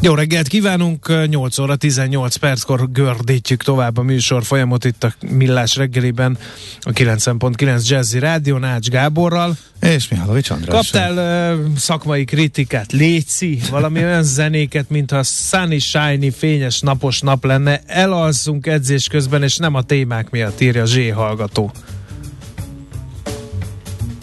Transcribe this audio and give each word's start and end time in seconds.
Jó 0.00 0.14
reggelt 0.14 0.48
kívánunk, 0.48 1.26
8 1.26 1.58
óra 1.58 1.76
18 1.76 2.36
perckor 2.36 2.90
gördítjük 2.92 3.62
tovább 3.62 3.96
a 3.96 4.02
műsor 4.02 4.44
folyamot 4.44 4.84
itt 4.84 5.04
a 5.04 5.14
Millás 5.30 5.76
reggeliben 5.76 6.38
a 6.80 6.90
90.9 6.90 7.88
Jazzy 7.88 8.18
Rádió 8.18 8.56
Nács 8.56 8.88
Gáborral. 8.88 9.56
És 9.80 10.08
Mihálovics 10.08 10.50
András. 10.50 10.74
Kaptál 10.74 11.54
uh, 11.54 11.76
szakmai 11.76 12.24
kritikát, 12.24 12.92
létszi, 12.92 13.60
valami 13.70 14.04
olyan 14.04 14.22
zenéket, 14.22 14.90
mintha 14.90 15.22
sunny, 15.22 15.78
shiny, 15.78 16.32
fényes, 16.32 16.80
napos 16.80 17.20
nap 17.20 17.44
lenne, 17.44 17.80
elalszunk 17.86 18.66
edzés 18.66 19.06
közben, 19.06 19.42
és 19.42 19.56
nem 19.56 19.74
a 19.74 19.82
témák 19.82 20.30
miatt 20.30 20.60
írja 20.60 20.82
a 20.82 20.86
Zsé 20.86 21.08
hallgató. 21.08 21.72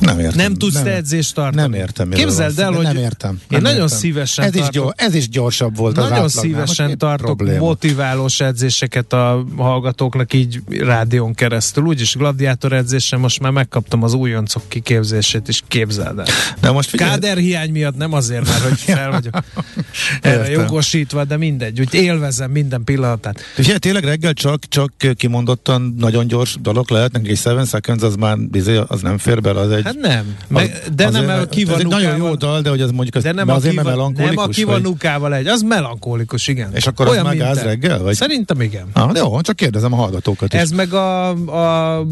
Nem 0.02 0.20
értem. 0.20 0.38
Nem 0.38 0.54
tudsz 0.54 0.73
nem, 0.73 0.84
te 0.84 0.96
edzést 0.96 1.34
tartani? 1.34 1.62
Nem 1.62 1.73
értem. 1.73 2.10
Képzeld 2.10 2.60
el, 2.60 2.71
hogy 2.71 2.84
nem 2.84 2.96
értem. 2.98 3.32
én 3.32 3.48
Nem 3.49 3.62
nagyon 3.62 3.82
értem. 3.82 3.98
szívesen 3.98 4.46
ez 4.46 4.55
is, 4.55 4.62
tartok. 4.62 4.84
gyors, 4.84 4.93
ez 4.98 5.13
is 5.13 5.30
gyorsabb 5.30 5.77
volt 5.77 5.98
az 5.98 6.04
Nagyon 6.04 6.24
átlagnál. 6.24 6.43
szívesen 6.43 6.98
tartok 6.98 7.38
probléma? 7.38 7.66
motiválós 7.66 8.40
edzéseket 8.40 9.13
a 9.13 9.46
hallgatóknak 9.58 10.34
így 10.34 10.60
rádión 10.70 11.34
keresztül. 11.34 11.84
Úgyis 11.84 12.16
gladiátor 12.16 12.74
edzésen 12.74 13.20
most 13.20 13.40
már 13.40 13.52
megkaptam 13.52 14.04
az 14.04 14.13
újoncok 14.13 14.63
kiképzését 14.68 15.48
is, 15.48 15.63
képzeld 15.68 16.20
el. 16.20 16.26
De 16.62 16.71
most 16.71 16.90
figyelj, 16.90 17.10
Káder 17.10 17.38
hiány 17.38 17.71
miatt 17.71 17.98
nem 17.98 18.13
azért, 18.13 18.48
mert 18.48 18.62
hogy 18.62 18.80
fel 18.80 19.12
vagyok 19.12 19.38
erre 20.21 20.49
jogosítva, 20.49 21.24
de 21.24 21.38
mindegy, 21.38 21.80
úgy 21.80 21.93
élvezem 21.93 22.52
minden 22.52 22.84
pillanatát. 22.84 23.40
Figyelj, 23.55 23.77
tényleg 23.77 24.04
reggel 24.04 24.34
csak, 24.34 24.68
csak 24.68 24.91
kimondottan 25.15 25.96
nagyon 25.98 26.27
gyors 26.27 26.58
dolog 26.62 26.90
lehet, 26.91 27.12
neki 27.12 27.30
egy 27.30 27.40
7 27.40 27.68
seconds 27.68 28.04
az 28.04 28.15
már 28.15 28.38
az 28.88 29.02
nem 29.02 29.18
fér 29.18 29.41
bele, 29.41 29.60
az 29.60 29.71
egy... 29.71 29.90
Hát 29.93 30.01
nem, 30.01 30.35
meg, 30.47 30.81
de 30.95 31.05
azért, 31.07 31.25
nem 31.25 31.35
a 31.37 31.39
Ez 31.41 31.47
egy 31.49 31.65
nagyon 31.67 31.77
jó 31.77 31.87
kivanukával. 31.89 32.35
dal, 32.35 32.61
de 32.61 32.70
hogy 32.70 32.81
az 32.81 32.91
mondjuk 32.91 33.15
az, 33.15 33.23
De 33.23 33.31
nem 33.31 33.49
a, 33.49 33.53
azért, 33.53 33.75
mert 33.75 33.87
kiva, 33.87 33.99
nem 34.01 34.11
melankolikus. 34.13 34.43
a 34.43 34.45
vagy- 34.45 34.55
kivanukával 34.55 35.35
egy, 35.35 35.47
az 35.47 35.61
melankolikus, 35.61 36.47
igen. 36.47 36.70
És 36.75 36.87
akkor 36.87 37.05
az 37.05 37.11
Olyan, 37.11 37.25
megáll 37.25 37.55
te. 37.55 37.63
reggel, 37.63 37.99
vagy? 38.01 38.15
Szerintem 38.15 38.62
igen. 38.62 38.85
Ah, 38.93 39.12
jó, 39.15 39.41
csak 39.41 39.55
kérdezem 39.55 39.93
a 39.93 39.95
hallgatókat 39.95 40.53
is. 40.53 40.59
Ez 40.59 40.71
meg 40.71 40.93
a, 40.93 41.29
a 41.97 42.05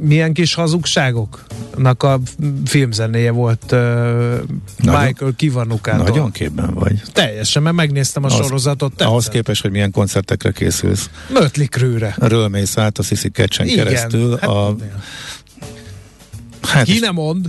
milyen 0.00 0.32
kis 0.32 0.54
hazugságoknak 0.54 2.02
a 2.02 2.20
filmzenéje 2.64 3.30
volt 3.30 3.62
uh, 3.72 3.78
Nagyon- 3.78 5.04
Michael 5.04 5.32
Kivanukától. 5.36 6.04
Nagyon 6.04 6.30
képben 6.30 6.74
vagy. 6.74 7.02
Teljesen, 7.12 7.62
mert 7.62 7.76
megnéztem 7.76 8.24
a 8.24 8.26
Az- 8.26 8.34
sorozatot. 8.34 8.90
tetszett. 8.90 9.08
Ahhoz 9.08 9.28
képest, 9.28 9.62
hogy 9.62 9.70
milyen 9.70 9.90
koncertekre 9.90 10.50
készülsz. 10.50 11.10
Mötley 11.32 11.66
Crüe-re. 11.66 12.14
Ről 12.18 12.48
mész 12.48 12.76
át 12.78 12.98
a 12.98 13.02
Sissy 13.02 13.30
Igen. 13.34 13.48
keresztül. 13.84 14.30
Hát, 14.40 14.50
a, 14.50 14.76
hát 16.62 16.84
Ki 16.84 16.98
nem 16.98 17.14
mond, 17.14 17.48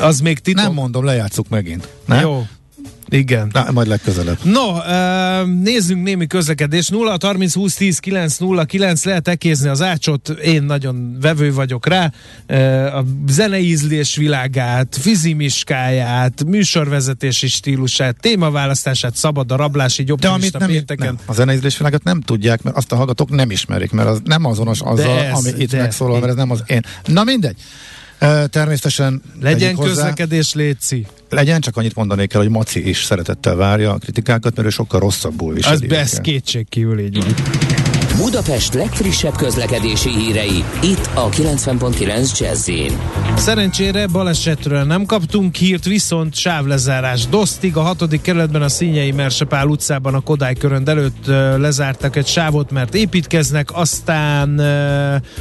az 0.00 0.20
még 0.20 0.38
titok. 0.38 0.62
nem 0.62 0.72
mondom, 0.72 1.04
lejátszuk 1.04 1.48
megint. 1.48 1.88
Nem? 2.06 2.20
Jó. 2.20 2.46
Igen. 3.10 3.50
Na, 3.52 3.70
majd 3.72 3.86
legközelebb. 3.88 4.38
No, 4.44 4.76
nézzünk 5.44 6.02
némi 6.04 6.26
közlekedés. 6.26 6.88
0 6.88 7.16
30 7.22 7.54
20 7.54 7.74
10 7.74 7.98
9 7.98 8.36
0 8.36 8.64
9 8.64 9.04
lehet 9.04 9.28
ekézni 9.28 9.68
az 9.68 9.82
ácsot, 9.82 10.28
én 10.28 10.62
nagyon 10.62 11.16
vevő 11.20 11.52
vagyok 11.52 11.86
rá. 11.86 12.12
A 12.98 13.04
zeneízlés 13.28 14.16
világát, 14.16 14.96
fizimiskáját, 15.00 16.44
műsorvezetési 16.44 17.48
stílusát, 17.48 18.16
témaválasztását, 18.20 19.16
szabad 19.16 19.52
a 19.52 19.56
rablási 19.56 20.04
jobb 20.06 20.18
De 20.20 20.28
amit 20.28 20.58
nem, 20.58 20.68
pénteken. 20.68 21.06
nem, 21.06 21.18
a 21.26 21.32
zeneízlésvilágot 21.32 22.04
nem 22.04 22.20
tudják, 22.20 22.62
mert 22.62 22.76
azt 22.76 22.92
a 22.92 22.96
hallgatók 22.96 23.30
nem 23.30 23.50
ismerik, 23.50 23.90
mert 23.90 24.08
az 24.08 24.20
nem 24.24 24.44
azonos 24.44 24.80
azzal, 24.80 25.18
ez, 25.18 25.32
ami 25.38 25.50
itt 25.62 25.70
de- 25.70 25.78
megszólal, 25.80 26.18
mert 26.18 26.30
ez 26.30 26.36
nem 26.36 26.50
az 26.50 26.62
én. 26.66 26.80
Na 27.04 27.24
mindegy. 27.24 27.56
Természetesen 28.50 29.22
Legyen 29.40 29.74
hozzá, 29.74 29.88
közlekedés, 29.88 30.54
létszi. 30.54 31.06
legyen, 31.30 31.60
csak 31.60 31.76
annyit 31.76 31.94
mondanék 31.94 32.32
el, 32.34 32.40
hogy 32.40 32.50
Maci 32.50 32.88
is 32.88 33.04
szeretettel 33.04 33.54
várja 33.54 33.92
a 33.92 33.98
kritikákat, 33.98 34.56
mert 34.56 34.68
ő 34.68 34.70
sokkal 34.70 35.00
rosszabbul 35.00 35.54
viseli. 35.54 35.94
ez 35.94 36.12
őket. 36.12 36.20
kétségkívül 36.20 36.98
így 37.00 37.16
van. 37.16 37.34
Budapest 38.18 38.74
legfrissebb 38.74 39.36
közlekedési 39.36 40.10
hírei, 40.10 40.64
itt 40.82 41.10
a 41.14 41.28
90.9 41.28 42.38
jazz 42.38 42.70
Szerencsére 43.36 44.06
balesetről 44.06 44.82
nem 44.82 45.06
kaptunk 45.06 45.54
hírt, 45.54 45.84
viszont 45.84 46.34
sávlezárás 46.34 47.26
Dosztig, 47.26 47.76
a 47.76 47.80
hatodik 47.80 48.20
kerületben 48.20 48.62
a 48.62 48.68
Színyei 48.68 49.12
Mersepál 49.12 49.66
utcában 49.66 50.14
a 50.14 50.20
Kodály 50.20 50.54
körönd 50.54 50.88
előtt 50.88 51.26
lezártak 51.56 52.16
egy 52.16 52.26
sávot, 52.26 52.70
mert 52.70 52.94
építkeznek, 52.94 53.68
aztán 53.76 54.58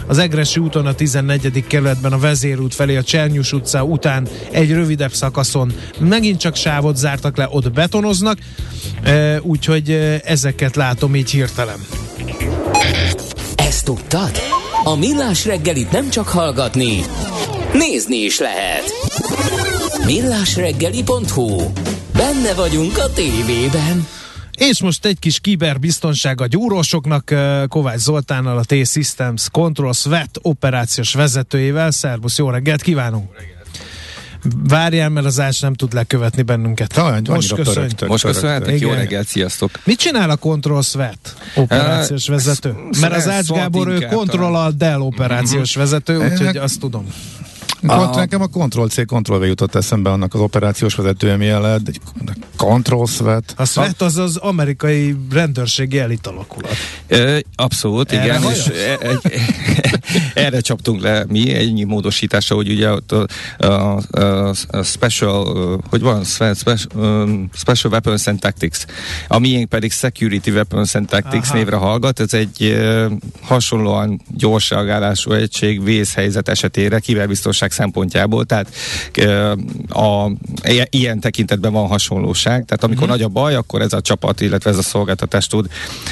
az 0.08 0.18
Egresi 0.18 0.60
úton 0.60 0.86
a 0.86 0.94
14. 0.94 1.68
kerületben 1.68 2.14
a 2.14 2.20
Vezérút 2.20 2.74
felé 2.74 2.96
a 2.96 3.04
Csernyus 3.04 3.54
utca 3.54 3.84
után 3.84 4.28
egy 4.52 4.72
rövidebb 4.72 5.14
szakaszon 5.14 5.74
megint 6.00 6.40
csak 6.40 6.56
sávot 6.56 6.98
zártak 6.98 7.38
le, 7.38 7.48
ott 7.52 7.72
betonoznak, 7.72 8.38
úgyhogy 9.42 9.92
ezeket 10.24 10.76
látom 10.76 11.16
így 11.16 11.30
hirtelen. 11.30 11.80
Tudtad? 13.88 14.32
A 14.84 14.96
Millás 14.96 15.46
reggelit 15.46 15.92
nem 15.92 16.10
csak 16.10 16.28
hallgatni, 16.28 17.02
nézni 17.74 18.16
is 18.16 18.40
lehet. 18.40 18.84
Millásreggeli.hu 20.06 21.72
Benne 22.14 22.54
vagyunk 22.54 22.98
a 22.98 23.14
tévében. 23.14 24.08
És 24.58 24.82
most 24.82 25.06
egy 25.06 25.20
kis 25.20 25.40
kiberbiztonság 25.40 26.42
a 26.42 26.46
gyúrósoknak, 26.46 27.34
Kovács 27.68 28.00
Zoltánnal, 28.00 28.58
a 28.58 28.64
T-Systems 28.64 29.50
Control 29.52 29.94
SWAT 29.94 30.40
operációs 30.42 31.14
vezetőjével. 31.14 31.92
Szervusz, 31.92 32.38
jó 32.38 32.50
reggelt 32.50 32.82
kívánunk! 32.82 33.57
Várjál, 34.68 35.10
mert 35.10 35.26
az 35.26 35.40
Ács 35.40 35.62
nem 35.62 35.74
tud 35.74 35.94
lekövetni 35.94 36.42
bennünket. 36.42 36.94
Talán 36.94 37.14
most 37.14 37.30
annyira 37.30 37.56
köszönj. 37.56 37.76
pörögtök, 37.76 38.10
Most 38.10 38.22
pörögtök. 38.24 38.50
köszönhetek, 38.50 38.80
jó 38.80 38.92
reggelt, 38.92 39.28
sziasztok! 39.28 39.72
Mit 39.84 40.00
csinál 40.00 40.30
a 40.30 40.36
Control 40.36 40.82
SWAT 40.82 41.36
operációs 41.56 42.28
vezető? 42.28 42.76
Mert 43.02 43.16
az 43.16 43.28
Ács 43.30 43.48
Gábor, 43.48 43.88
ő 43.88 44.00
Control 44.00 44.56
a 44.56 44.72
Dell 44.72 45.00
operációs 45.00 45.76
vezető, 45.76 46.18
úgyhogy 46.32 46.58
azt 46.58 46.80
tudom. 46.80 47.06
Kont- 47.88 48.16
Nekem 48.16 48.42
a 48.42 48.48
Ctrl-C, 48.48 49.06
Ctrl-V 49.06 49.44
jutott 49.44 49.76
eszembe 49.76 50.10
annak 50.10 50.34
az 50.34 50.40
operációs 50.40 50.96
vezetője 50.96 51.58
lehet, 51.58 51.82
egy 51.88 52.00
Ctrl-Svet. 52.56 53.54
A 53.58 53.66
SWAT 53.66 54.02
az 54.02 54.18
az 54.18 54.36
amerikai 54.38 55.16
rendőrségi 55.32 56.00
elit 56.00 56.28
alakulat. 56.28 56.76
Ö, 57.08 57.38
Abszolút, 57.56 58.12
Erre 58.12 58.24
igen, 58.24 58.52
és 58.52 58.66
e- 58.68 59.08
egy, 59.08 59.20
erre 60.46 60.60
csaptunk 60.60 61.02
le 61.02 61.26
mi 61.28 61.54
egy 61.54 61.86
módosítása, 61.86 62.56
hogy 62.56 62.70
ugye 62.70 62.92
ott 62.92 63.12
a, 63.12 63.26
a, 63.58 64.02
a, 64.12 64.54
a 64.68 64.84
special, 64.84 65.82
hogy 65.90 66.02
van, 66.02 66.24
Spe- 66.24 66.58
special, 66.58 67.24
um, 67.24 67.50
special 67.54 67.92
Weapons 67.92 68.28
and 68.28 68.40
Tactics, 68.40 68.78
a 69.28 69.40
miénk 69.40 69.70
pedig 69.70 69.92
Security 69.92 70.50
Weapons 70.50 70.96
and 70.96 71.08
Tactics 71.08 71.48
Aha. 71.48 71.58
névre 71.58 71.76
hallgat, 71.76 72.20
ez 72.20 72.34
egy 72.34 72.78
hasonlóan 73.42 74.22
gyors 74.36 74.70
reagálású 74.70 75.32
egység 75.32 75.84
vészhelyzet 75.84 76.50
esetére, 76.50 77.00
kiberbiztonság 77.00 77.72
szempontjából, 77.78 78.46
tehát 78.46 78.68
a, 79.90 80.30
i- 80.70 80.88
ilyen 80.90 81.20
tekintetben 81.20 81.72
van 81.72 81.88
hasonlóság, 81.88 82.66
tehát 82.66 82.84
amikor 82.84 83.02
Mhm. 83.04 83.12
nagy 83.12 83.22
a 83.22 83.28
baj, 83.28 83.56
akkor 83.56 83.82
ez 83.82 83.94
a 83.94 84.02
csapat, 84.02 84.42
illetve 84.42 84.70
ez 84.70 84.78
a 84.78 84.82
szolgáltatás 84.82 85.48
tud 85.48 85.68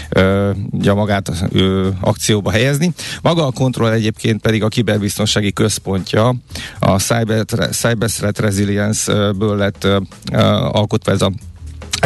ö, 0.10 0.52
ugye 0.72 0.94
magát 0.94 1.32
ö, 1.52 1.90
akcióba 2.00 2.52
helyezni. 2.52 2.94
Maga 3.22 3.46
a 3.46 3.52
kontroll 3.52 3.92
egyébként 3.92 4.42
pedig 4.42 4.64
a 4.64 4.68
kiberbiztonsági 4.68 5.54
központja, 5.54 6.36
a 6.80 7.00
Cyber, 7.00 7.46
Cyber 7.72 8.10
Threat 8.12 8.40
Resilience-ből 8.40 9.56
lett 9.58 9.84
ö, 9.84 10.00
ö, 10.32 10.38
alkotva 10.72 11.12
ez 11.12 11.22
a 11.22 11.32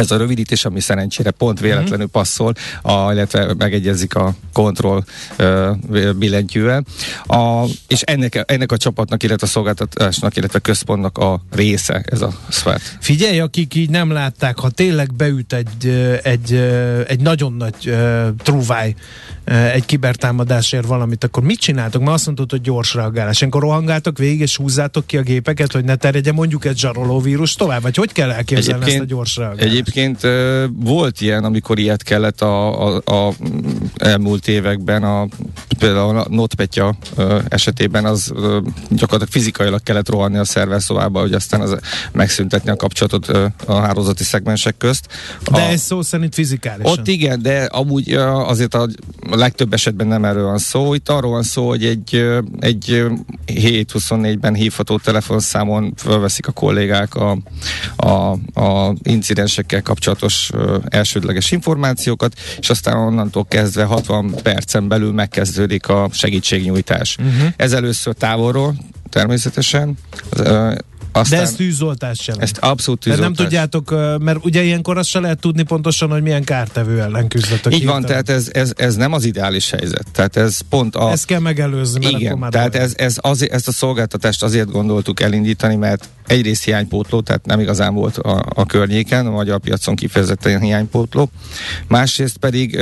ez 0.00 0.10
a 0.10 0.16
rövidítés, 0.16 0.64
ami 0.64 0.80
szerencsére 0.80 1.30
pont 1.30 1.60
véletlenül 1.60 2.04
mhm. 2.04 2.12
passzol, 2.12 2.54
a, 2.82 3.12
illetve 3.12 3.54
megegyezik 3.58 4.14
a 4.14 4.34
kontroll 4.52 5.04
billentyűvel. 6.16 6.84
A, 7.26 7.64
és 7.86 8.00
ennek, 8.00 8.44
ennek 8.46 8.72
a 8.72 8.76
csapatnak, 8.76 9.22
illetve 9.22 9.46
a 9.46 9.50
szolgáltatásnak, 9.50 10.36
illetve 10.36 10.58
a 10.58 10.62
központnak 10.62 11.18
a 11.18 11.40
része 11.50 12.02
ez 12.04 12.20
a 12.20 12.32
SWAT. 12.48 12.80
Figyelj, 13.00 13.40
akik 13.40 13.74
így 13.74 13.90
nem 13.90 14.10
látták, 14.10 14.58
ha 14.58 14.70
tényleg 14.70 15.14
beüt 15.14 15.52
egy, 15.52 15.88
egy, 16.22 16.52
egy 17.06 17.20
nagyon 17.20 17.52
nagy 17.52 17.74
uh, 17.86 18.28
trúváj 18.42 18.94
egy 19.72 19.84
kibertámadásért 19.84 20.86
valamit, 20.86 21.24
akkor 21.24 21.42
mit 21.42 21.58
csináltok? 21.58 22.02
Mert 22.02 22.14
azt 22.14 22.26
mondtad, 22.26 22.50
hogy 22.50 22.60
gyors 22.60 22.94
reagálás. 22.94 23.42
Akkor 23.42 23.60
rohangáltok 23.60 24.18
végig, 24.18 24.40
és 24.40 24.56
húzzátok 24.56 25.06
ki 25.06 25.16
a 25.16 25.22
gépeket, 25.22 25.72
hogy 25.72 25.84
ne 25.84 25.96
terjedjen 25.96 26.34
mondjuk 26.34 26.64
egy 26.64 26.78
zsaroló 26.78 27.20
vírus 27.20 27.54
tovább, 27.54 27.82
vagy 27.82 27.96
hogy 27.96 28.12
kell 28.12 28.30
elképzelni 28.30 28.82
egyébként, 28.82 29.02
ezt 29.02 29.12
a 29.12 29.14
gyors 29.14 29.36
reagálást? 29.36 29.68
Egyébként 29.68 29.89
uh, 30.24 30.64
volt 30.74 31.20
ilyen, 31.20 31.44
amikor 31.44 31.78
ilyet 31.78 32.02
kellett 32.02 32.40
a, 32.40 32.86
a, 32.96 33.02
a 33.04 33.34
elmúlt 33.96 34.48
években, 34.48 35.02
a, 35.02 35.26
például 35.78 36.18
a 36.18 36.26
NotPetya 36.30 36.96
esetében 37.48 38.04
az 38.04 38.32
gyakorlatilag 38.88 39.28
fizikailag 39.28 39.82
kellett 39.82 40.08
rohanni 40.08 40.38
a 40.38 40.44
szerverszobába, 40.44 41.20
hogy 41.20 41.32
aztán 41.32 41.60
az 41.60 41.76
megszüntetni 42.12 42.70
a 42.70 42.76
kapcsolatot 42.76 43.28
a 43.66 43.74
hálózati 43.74 44.24
szegmensek 44.24 44.76
közt. 44.76 45.06
De 45.50 45.60
a, 45.60 45.60
ez 45.60 45.80
szó 45.80 46.02
szerint 46.02 46.34
fizikálisan. 46.34 46.92
Ott 46.92 47.08
igen, 47.08 47.42
de 47.42 47.64
amúgy 47.64 48.12
azért 48.12 48.74
a, 48.74 48.88
legtöbb 49.30 49.72
esetben 49.72 50.06
nem 50.06 50.24
erről 50.24 50.44
van 50.44 50.58
szó. 50.58 50.94
Itt 50.94 51.08
arról 51.08 51.30
van 51.30 51.42
szó, 51.42 51.68
hogy 51.68 51.84
egy, 51.84 52.26
egy 52.60 53.04
7-24-ben 53.46 54.54
hívható 54.54 54.98
telefonszámon 54.98 55.92
felveszik 55.96 56.46
a 56.46 56.52
kollégák 56.52 57.14
a, 57.14 57.38
a, 57.96 58.32
a 58.60 58.94
incidensekkel 59.70 59.82
kapcsolatos 59.82 60.50
elsődleges 60.88 61.50
információkat, 61.50 62.34
és 62.58 62.70
aztán 62.70 62.96
onnantól 62.96 63.44
kezdve 63.44 63.84
60 63.84 64.34
percen 64.42 64.88
belül 64.88 65.12
megkezdődik 65.12 65.88
a 65.88 66.08
segítségnyújtás. 66.12 67.16
Uh-huh. 67.16 67.48
Ez 67.56 67.72
először 67.72 68.14
távolról, 68.14 68.74
természetesen. 69.10 69.96
Aztán 71.12 71.38
De 71.38 71.44
ez 71.44 71.52
tűzoltás 71.52 72.18
sem. 72.18 72.34
Ezt 72.38 72.58
abszolút 72.58 73.00
tűzoltás. 73.00 73.28
De 73.28 73.34
nem 73.34 73.46
tudjátok, 73.46 73.90
mert 74.18 74.44
ugye 74.44 74.62
ilyenkor 74.62 74.98
azt 74.98 75.08
se 75.08 75.20
lehet 75.20 75.40
tudni 75.40 75.62
pontosan, 75.62 76.10
hogy 76.10 76.22
milyen 76.22 76.44
kártevő 76.44 77.00
ellen 77.00 77.28
küzdötök. 77.28 77.74
Így 77.74 77.84
van, 77.84 78.02
tehát 78.02 78.28
ez, 78.28 78.48
ez, 78.52 78.72
ez 78.76 78.94
nem 78.94 79.12
az 79.12 79.24
ideális 79.24 79.70
helyzet. 79.70 80.06
Tehát 80.12 80.36
ez 80.36 80.60
pont 80.68 80.96
a... 80.96 81.10
Ezt 81.10 81.26
kell 81.26 81.40
megelőzni. 81.40 82.00
Mert 82.00 82.20
Igen, 82.20 82.50
tehát 82.50 82.74
ez, 82.74 82.92
ez 82.96 83.16
azért, 83.20 83.52
ezt 83.52 83.68
a 83.68 83.72
szolgáltatást 83.72 84.42
azért 84.42 84.70
gondoltuk 84.70 85.20
elindítani, 85.20 85.76
mert 85.76 86.08
egyrészt 86.26 86.64
hiánypótló, 86.64 87.20
tehát 87.20 87.46
nem 87.46 87.60
igazán 87.60 87.94
volt 87.94 88.16
a, 88.16 88.44
a 88.54 88.66
környéken, 88.66 89.26
a 89.26 89.30
magyar 89.30 89.60
piacon 89.60 89.94
kifejezetten 89.94 90.60
hiánypótló. 90.60 91.30
Másrészt 91.88 92.36
pedig 92.36 92.78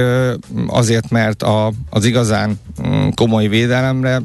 azért, 0.66 1.10
mert 1.10 1.42
a, 1.42 1.72
az 1.90 2.04
igazán 2.04 2.60
mm, 2.86 3.08
komoly 3.14 3.48
védelemre 3.48 4.22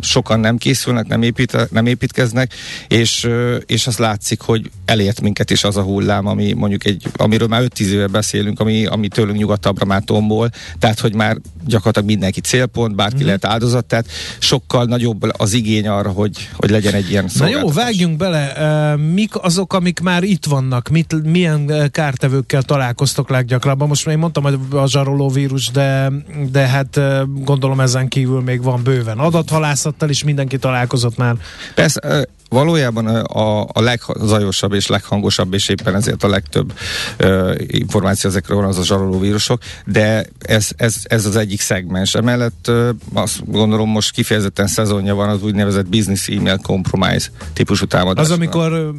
sokan 0.00 0.40
nem 0.40 0.56
készülnek, 0.56 1.06
nem, 1.06 1.22
épít, 1.22 1.70
nem 1.70 1.86
építkeznek, 1.86 2.54
és, 2.88 3.28
és 3.66 3.86
az 3.86 3.98
látszik, 3.98 4.40
hogy 4.40 4.70
elért 4.84 5.20
minket 5.20 5.50
is 5.50 5.64
az 5.64 5.76
a 5.76 5.82
hullám, 5.82 6.26
ami 6.26 6.52
mondjuk 6.52 6.84
egy, 6.84 7.06
amiről 7.16 7.48
már 7.48 7.62
5-10 7.62 7.80
éve 7.80 8.06
beszélünk, 8.06 8.60
ami, 8.60 8.86
ami 8.86 9.08
tőlünk 9.08 9.38
nyugatabbra 9.38 9.84
már 9.84 10.02
tombol, 10.04 10.50
tehát 10.78 11.00
hogy 11.00 11.14
már 11.14 11.36
gyakorlatilag 11.66 12.08
mindenki 12.08 12.40
célpont, 12.40 12.94
bárki 12.94 13.16
mm-hmm. 13.16 13.26
lehet 13.26 13.44
áldozat, 13.44 13.84
tehát 13.84 14.06
sokkal 14.38 14.84
nagyobb 14.84 15.22
az 15.36 15.52
igény 15.52 15.88
arra, 15.88 16.10
hogy, 16.10 16.48
hogy 16.56 16.70
legyen 16.70 16.94
egy 16.94 17.10
ilyen 17.10 17.28
Na 17.34 17.46
jó, 17.46 17.68
vágjunk 17.68 18.16
bele. 18.16 18.96
Mik 18.96 19.42
azok, 19.42 19.72
amik 19.72 20.00
már 20.00 20.22
itt 20.22 20.44
vannak? 20.44 20.88
Mit, 20.88 21.22
milyen 21.22 21.90
kártevőkkel 21.90 22.62
találkoztok 22.62 23.30
leggyakrabban? 23.30 23.88
Most 23.88 24.04
már 24.04 24.14
én 24.14 24.20
mondtam, 24.20 24.42
hogy 24.42 24.58
a 24.70 24.88
zsaroló 24.88 25.28
vírus, 25.28 25.70
de, 25.70 26.12
de 26.50 26.66
hát 26.66 27.00
gondolom 27.44 27.80
ezen 27.80 28.08
kívül 28.08 28.40
még 28.40 28.62
van 28.62 28.82
bőven 28.82 29.18
adathalászattal 29.18 30.08
is 30.08 30.24
mindenki 30.24 30.58
találkozott 30.58 31.16
már. 31.16 31.36
Persze, 31.74 32.28
valójában 32.48 33.06
a, 33.32 33.68
a 33.72 33.80
legzajosabb 33.80 34.72
és 34.72 34.86
leghangosabb, 34.86 35.54
és 35.54 35.68
éppen 35.68 35.94
ezért 35.94 36.24
a 36.24 36.28
legtöbb 36.28 36.72
uh, 37.20 37.54
információ 37.66 38.30
ezekről 38.30 38.56
van 38.56 38.66
az 38.66 38.78
a 38.78 38.84
zsaroló 38.84 39.18
vírusok, 39.18 39.62
de 39.86 40.26
ez, 40.38 40.68
ez, 40.76 40.96
ez 41.02 41.26
az 41.26 41.36
egyik 41.36 41.60
szegmens. 41.60 42.14
Emellett 42.14 42.66
uh, 42.68 42.88
azt 43.12 43.50
gondolom 43.50 43.90
most 43.90 44.10
kifejezetten 44.10 44.66
szezonja 44.66 45.14
van 45.14 45.28
az 45.28 45.42
úgynevezett 45.42 45.86
business 45.86 46.28
email 46.28 46.56
compromise 46.56 47.28
típusú 47.52 47.84
támadás. 47.84 48.24
Az, 48.24 48.30
amikor 48.30 48.94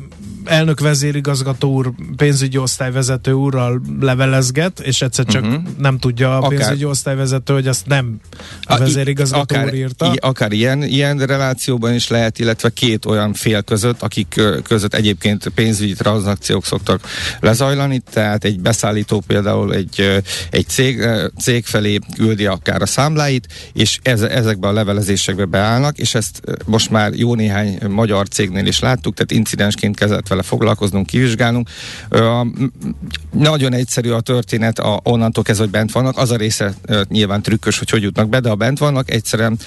elnök 0.45 0.79
vezérigazgató 0.79 1.73
úr, 1.73 1.91
pénzügyi 2.15 2.57
osztályvezető 2.57 3.31
úrral 3.31 3.81
levelezget, 3.99 4.79
és 4.79 5.01
egyszer 5.01 5.25
csak 5.25 5.43
uh-huh. 5.43 5.61
nem 5.77 5.97
tudja 5.97 6.37
a 6.37 6.47
pénzügyi 6.47 6.83
akár, 6.83 6.85
osztályvezető, 6.85 7.53
hogy 7.53 7.67
azt 7.67 7.87
nem 7.87 8.19
a, 8.61 8.77
vezérigazgató 8.77 9.55
akár, 9.55 9.65
úr 9.65 9.73
írta. 9.73 10.11
I, 10.13 10.17
akár 10.21 10.51
ilyen, 10.51 10.83
ilyen 10.83 11.17
relációban 11.17 11.93
is 11.93 12.07
lehet, 12.07 12.39
illetve 12.39 12.69
két 12.69 13.05
olyan 13.05 13.33
fél 13.33 13.61
között, 13.61 14.01
akik 14.29 14.63
között 14.63 14.93
egyébként 14.93 15.47
pénzügyi 15.47 15.93
tranzakciók 15.93 16.65
szoktak 16.65 17.01
lezajlani, 17.39 18.01
tehát 18.11 18.43
egy 18.43 18.59
beszállító 18.59 19.23
például 19.27 19.73
egy, 19.73 20.21
egy 20.49 20.67
cég, 20.67 21.07
cég 21.41 21.65
felé 21.65 21.99
küldi 22.15 22.45
akár 22.45 22.81
a 22.81 22.85
számláit, 22.85 23.47
és 23.73 23.99
ez, 24.03 24.21
ezekben 24.21 24.69
a 24.69 24.73
levelezésekbe 24.73 25.45
beállnak, 25.45 25.97
és 25.97 26.15
ezt 26.15 26.41
most 26.65 26.89
már 26.89 27.13
jó 27.13 27.35
néhány 27.35 27.77
magyar 27.89 28.27
cégnél 28.27 28.65
is 28.65 28.79
láttuk, 28.79 29.13
tehát 29.13 29.31
incidensként 29.31 29.95
kezelt 29.95 30.27
vele 30.27 30.41
foglalkoznunk, 30.41 31.05
kivizsgálnunk. 31.05 31.69
Nagyon 33.31 33.73
egyszerű 33.73 34.09
a 34.09 34.21
történet, 34.21 34.79
a, 34.79 34.99
onnantól 35.03 35.43
kezdve, 35.43 35.63
hogy 35.63 35.73
bent 35.73 35.91
vannak, 35.91 36.17
az 36.17 36.31
a 36.31 36.35
része 36.35 36.73
nyilván 37.07 37.41
trükkös, 37.41 37.79
hogy 37.79 37.89
hogy 37.89 38.01
jutnak 38.01 38.29
be, 38.29 38.39
de 38.39 38.49
ha 38.49 38.55
bent 38.55 38.79
vannak, 38.79 39.11
egyszerűen 39.11 39.59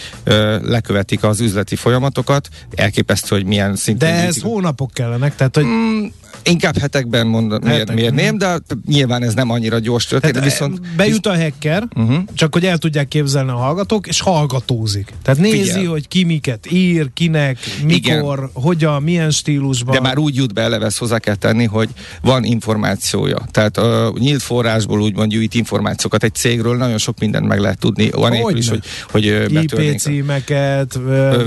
lekövetik 0.62 1.22
az 1.22 1.40
üzleti 1.40 1.76
folyamatokat, 1.76 2.48
elképesztő, 2.74 3.36
hogy 3.36 3.44
milyen 3.44 3.76
szinten... 3.76 4.14
De 4.14 4.26
ez 4.26 4.42
hónapok 4.46 4.90
kellenek, 4.92 5.34
tehát 5.34 5.56
hogy... 5.56 5.64
Mm, 5.64 6.04
Inkább 6.48 6.78
hetekben 6.78 7.26
mond, 7.26 7.64
Hetek. 7.66 7.94
mérném, 7.94 8.38
de 8.38 8.58
nyilván 8.86 9.22
ez 9.22 9.34
nem 9.34 9.50
annyira 9.50 9.78
gyors 9.78 10.06
történet. 10.06 10.36
Tehát 10.36 10.50
viszont 10.50 10.80
bejut 10.96 11.26
a 11.26 11.36
hacker, 11.36 11.88
uh-huh. 11.96 12.16
csak 12.34 12.52
hogy 12.54 12.64
el 12.64 12.78
tudják 12.78 13.08
képzelni 13.08 13.50
a 13.50 13.56
hallgatók, 13.56 14.06
és 14.06 14.20
hallgatózik. 14.20 15.12
Tehát 15.22 15.40
nézi, 15.40 15.70
Figyel. 15.70 15.90
hogy 15.90 16.08
ki 16.08 16.24
miket 16.24 16.72
ír, 16.72 17.10
kinek, 17.14 17.58
mikor, 17.84 18.38
Igen. 18.38 18.50
hogyan, 18.52 19.02
milyen 19.02 19.30
stílusban. 19.30 19.94
De 19.94 20.00
már 20.00 20.18
úgy 20.18 20.36
jut 20.36 20.54
be, 20.54 20.62
eleve 20.62 20.84
ezt 20.84 20.98
hozzá 20.98 21.18
kell 21.18 21.34
tenni, 21.34 21.64
hogy 21.64 21.88
van 22.22 22.44
információja. 22.44 23.38
Tehát 23.50 23.78
uh, 23.78 24.18
nyílt 24.18 24.42
forrásból 24.42 25.00
úgymond 25.00 25.30
gyűjt 25.30 25.54
információkat 25.54 26.22
egy 26.22 26.34
cégről, 26.34 26.76
nagyon 26.76 26.98
sok 26.98 27.18
mindent 27.18 27.46
meg 27.46 27.58
lehet 27.58 27.78
tudni, 27.78 28.10
hogy 28.10 28.56
is, 28.56 28.68
hogy, 28.68 28.84
hogy 29.10 29.24
IP 29.50 29.98
címeket, 29.98 30.94
uh, 30.94 31.02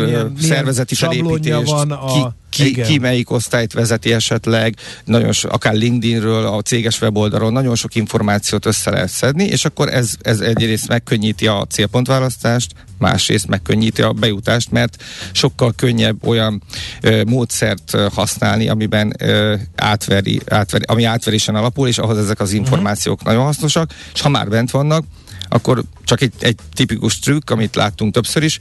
milyen, 0.06 0.34
szervezeti 0.42 0.96
felépítést, 0.96 1.70
van 1.70 1.92
a... 1.92 2.06
ki, 2.06 2.20
ki, 2.64 2.82
ki 2.82 2.98
melyik 2.98 3.32
osztályt 3.32 3.74
vezeti 3.74 4.14
esetleg, 4.14 4.76
nagyon 5.06 5.32
so, 5.32 5.50
akár 5.52 5.74
LinkedInről, 5.74 6.46
a 6.46 6.62
céges 6.62 7.02
weboldalon 7.02 7.54
nagyon 7.54 7.76
sok 7.76 7.96
információt 7.96 8.66
össze 8.66 8.90
lehet 8.92 9.10
szedni, 9.10 9.44
és 9.44 9.66
akkor 9.66 9.94
ez, 9.94 10.12
ez 10.22 10.40
egyrészt 10.40 10.88
megkönnyíti 10.88 11.48
a 11.48 11.66
célpontválasztást, 11.70 12.72
másrészt 12.98 13.48
megkönnyíti 13.48 14.02
a 14.02 14.12
bejutást, 14.12 14.72
mert 14.72 15.04
sokkal 15.32 15.74
könnyebb 15.76 16.28
olyan 16.28 16.62
ö, 17.02 17.24
módszert 17.24 17.98
használni, 18.14 18.70
amiben 18.70 19.14
ö, 19.20 19.56
átveri, 19.76 20.42
átveri, 20.48 20.84
ami 20.88 21.04
átverésen 21.04 21.56
alapul, 21.56 21.88
és 21.88 21.98
ahhoz 21.98 22.18
ezek 22.18 22.40
az 22.40 22.52
információk 22.52 23.16
uh-huh. 23.16 23.30
nagyon 23.30 23.46
hasznosak, 23.46 23.94
és 24.14 24.22
ha 24.22 24.30
már 24.30 24.50
bent 24.50 24.72
vannak, 24.72 25.04
akkor 25.50 25.84
csak 26.04 26.22
egy, 26.22 26.34
egy 26.40 26.56
tipikus 26.74 27.20
trükk, 27.20 27.50
amit 27.50 27.76
láttunk 27.76 28.14
többször 28.14 28.44
is, 28.44 28.60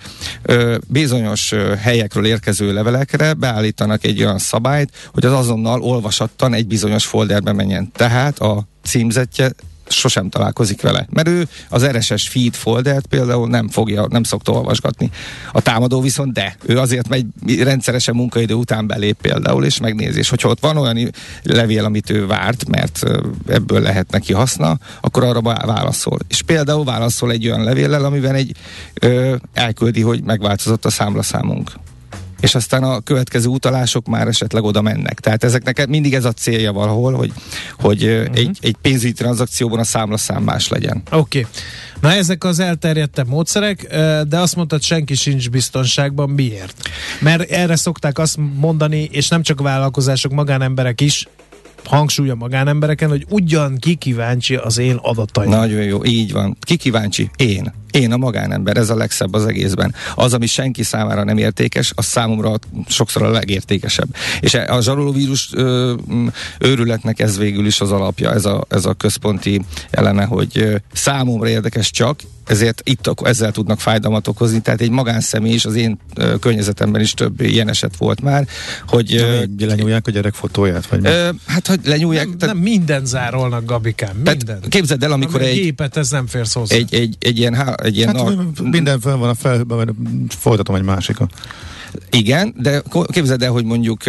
bizonyos 0.86 1.54
helyekről 1.78 2.26
érkező 2.26 2.72
levelekre 2.72 3.32
beállítanak 3.34 4.04
egy 4.04 4.22
olyan 4.22 4.38
szabályt, 4.38 4.90
hogy 5.12 5.24
az 5.24 5.32
azonnal 5.32 5.82
olvasattan 5.82 6.54
egy 6.54 6.66
bizonyos 6.66 7.06
folderbe 7.06 7.52
menjen. 7.52 7.92
Tehát 7.92 8.38
a 8.38 8.68
címzetje 8.82 9.52
sosem 9.88 10.28
találkozik 10.28 10.82
vele. 10.82 11.06
Mert 11.10 11.28
ő 11.28 11.48
az 11.68 11.86
RSS 11.86 12.28
feed 12.28 12.54
foldert 12.54 13.06
például 13.06 13.48
nem 13.48 13.68
fogja, 13.68 14.06
nem 14.10 14.22
szokta 14.22 14.52
olvasgatni. 14.52 15.10
A 15.52 15.60
támadó 15.60 16.00
viszont 16.00 16.32
de. 16.32 16.56
Ő 16.66 16.78
azért 16.78 17.08
megy 17.08 17.26
rendszeresen 17.62 18.14
munkaidő 18.14 18.54
után 18.54 18.86
belép 18.86 19.16
például, 19.20 19.64
és 19.64 19.80
megnézi. 19.80 20.18
És 20.18 20.28
hogyha 20.28 20.48
ott 20.48 20.60
van 20.60 20.76
olyan 20.76 21.10
levél, 21.42 21.84
amit 21.84 22.10
ő 22.10 22.26
várt, 22.26 22.68
mert 22.68 23.02
ebből 23.48 23.80
lehet 23.80 24.10
neki 24.10 24.32
haszna, 24.32 24.78
akkor 25.00 25.24
arra 25.24 25.40
válaszol. 25.42 26.18
És 26.28 26.42
például 26.42 26.84
válaszol 26.84 27.30
egy 27.30 27.46
olyan 27.46 27.64
levéllel, 27.64 28.04
amiben 28.04 28.34
egy 28.34 28.56
ö, 28.94 29.36
elküldi, 29.52 30.00
hogy 30.00 30.22
megváltozott 30.22 30.84
a 30.84 30.90
számlaszámunk 30.90 31.70
és 32.40 32.54
aztán 32.54 32.82
a 32.82 33.00
következő 33.00 33.48
utalások 33.48 34.06
már 34.06 34.28
esetleg 34.28 34.62
oda 34.62 34.82
mennek. 34.82 35.20
Tehát 35.20 35.44
ezeknek 35.44 35.86
mindig 35.86 36.14
ez 36.14 36.24
a 36.24 36.32
célja 36.32 36.72
valahol, 36.72 37.12
hogy, 37.12 37.32
hogy 37.78 38.04
uh-huh. 38.04 38.36
egy, 38.36 38.58
egy 38.60 38.76
pénzügyi 38.82 39.12
tranzakcióban 39.12 39.78
a 39.78 39.84
számlaszám 39.84 40.42
más 40.42 40.68
legyen. 40.68 41.02
Oké. 41.10 41.38
Okay. 41.38 41.50
Na 42.00 42.12
ezek 42.12 42.44
az 42.44 42.58
elterjedtebb 42.58 43.28
módszerek, 43.28 43.86
de 44.28 44.38
azt 44.38 44.56
mondtad, 44.56 44.82
senki 44.82 45.14
sincs 45.14 45.50
biztonságban. 45.50 46.30
Miért? 46.30 46.88
Mert 47.20 47.50
erre 47.50 47.76
szokták 47.76 48.18
azt 48.18 48.38
mondani, 48.54 49.08
és 49.12 49.28
nem 49.28 49.42
csak 49.42 49.60
vállalkozások, 49.60 50.32
magánemberek 50.32 51.00
is, 51.00 51.28
hangsúly 51.88 52.30
a 52.30 52.34
magánembereken, 52.34 53.08
hogy 53.08 53.26
ugyan 53.28 53.76
ki 53.78 53.94
kíváncsi 53.94 54.54
az 54.54 54.78
én 54.78 54.94
adataim. 55.02 55.50
Nagyon 55.50 55.82
jó, 55.82 56.04
így 56.04 56.32
van. 56.32 56.56
Ki 56.60 56.76
kíváncsi? 56.76 57.30
Én. 57.36 57.72
Én 57.90 58.12
a 58.12 58.16
magánember, 58.16 58.76
ez 58.76 58.90
a 58.90 58.96
legszebb 58.96 59.34
az 59.34 59.46
egészben. 59.46 59.94
Az, 60.14 60.34
ami 60.34 60.46
senki 60.46 60.82
számára 60.82 61.24
nem 61.24 61.38
értékes, 61.38 61.92
az 61.94 62.04
számomra 62.04 62.54
sokszor 62.88 63.22
a 63.22 63.30
legértékesebb. 63.30 64.08
És 64.40 64.54
a 64.54 64.80
zsarolóvírus 64.80 65.50
ö, 65.52 65.94
őrületnek 66.58 67.20
ez 67.20 67.38
végül 67.38 67.66
is 67.66 67.80
az 67.80 67.92
alapja, 67.92 68.32
ez 68.32 68.44
a, 68.44 68.64
ez 68.68 68.84
a 68.84 68.94
központi 68.94 69.62
eleme, 69.90 70.24
hogy 70.24 70.82
számomra 70.92 71.48
érdekes 71.48 71.90
csak, 71.90 72.20
ezért 72.48 72.80
itt 72.84 73.10
ezzel 73.22 73.52
tudnak 73.52 73.80
fájdalmat 73.80 74.28
okozni. 74.28 74.60
Tehát 74.60 74.80
egy 74.80 74.90
magánszemély 74.90 75.52
is, 75.52 75.64
az 75.64 75.74
én 75.74 75.98
ö, 76.14 76.38
környezetemben 76.38 77.00
is 77.00 77.12
több 77.12 77.40
ilyen 77.40 77.68
eset 77.68 77.96
volt 77.96 78.20
már, 78.20 78.46
hogy... 78.86 79.14
Ö, 79.14 79.44
lenyúlják 79.58 80.06
a 80.06 80.10
gyerek 80.10 80.34
fotóját? 80.34 80.86
Vagy 80.86 81.06
ö, 81.06 81.30
hát, 81.46 81.66
hogy 81.66 81.80
lenyúlják... 81.84 82.26
Nem, 82.28 82.38
tehát, 82.38 82.54
nem 82.54 82.62
minden 82.62 83.04
zárolnak, 83.04 83.64
Gabikám, 83.64 84.16
minden. 84.16 84.60
Képzeld 84.68 85.02
el, 85.02 85.12
amikor 85.12 85.42
egy... 85.42 85.54
gépet, 85.54 85.96
ez 85.96 86.10
nem 86.10 86.26
férsz 86.26 86.52
hozzá. 86.52 86.76
Egy, 86.76 86.94
egy, 86.94 87.16
egy 87.18 87.38
ilyen... 87.38 87.74
Egy 87.82 87.96
ilyen 87.96 88.16
hát, 88.16 88.24
nar- 88.24 88.60
minden 88.60 89.00
fel 89.00 89.16
van 89.16 89.28
a 89.28 89.34
fel, 89.34 89.64
folytatom 90.28 90.74
egy 90.74 90.82
másikat. 90.82 91.32
Igen, 92.10 92.54
de 92.56 92.82
képzeld 93.06 93.42
el, 93.42 93.50
hogy 93.50 93.64
mondjuk 93.64 94.02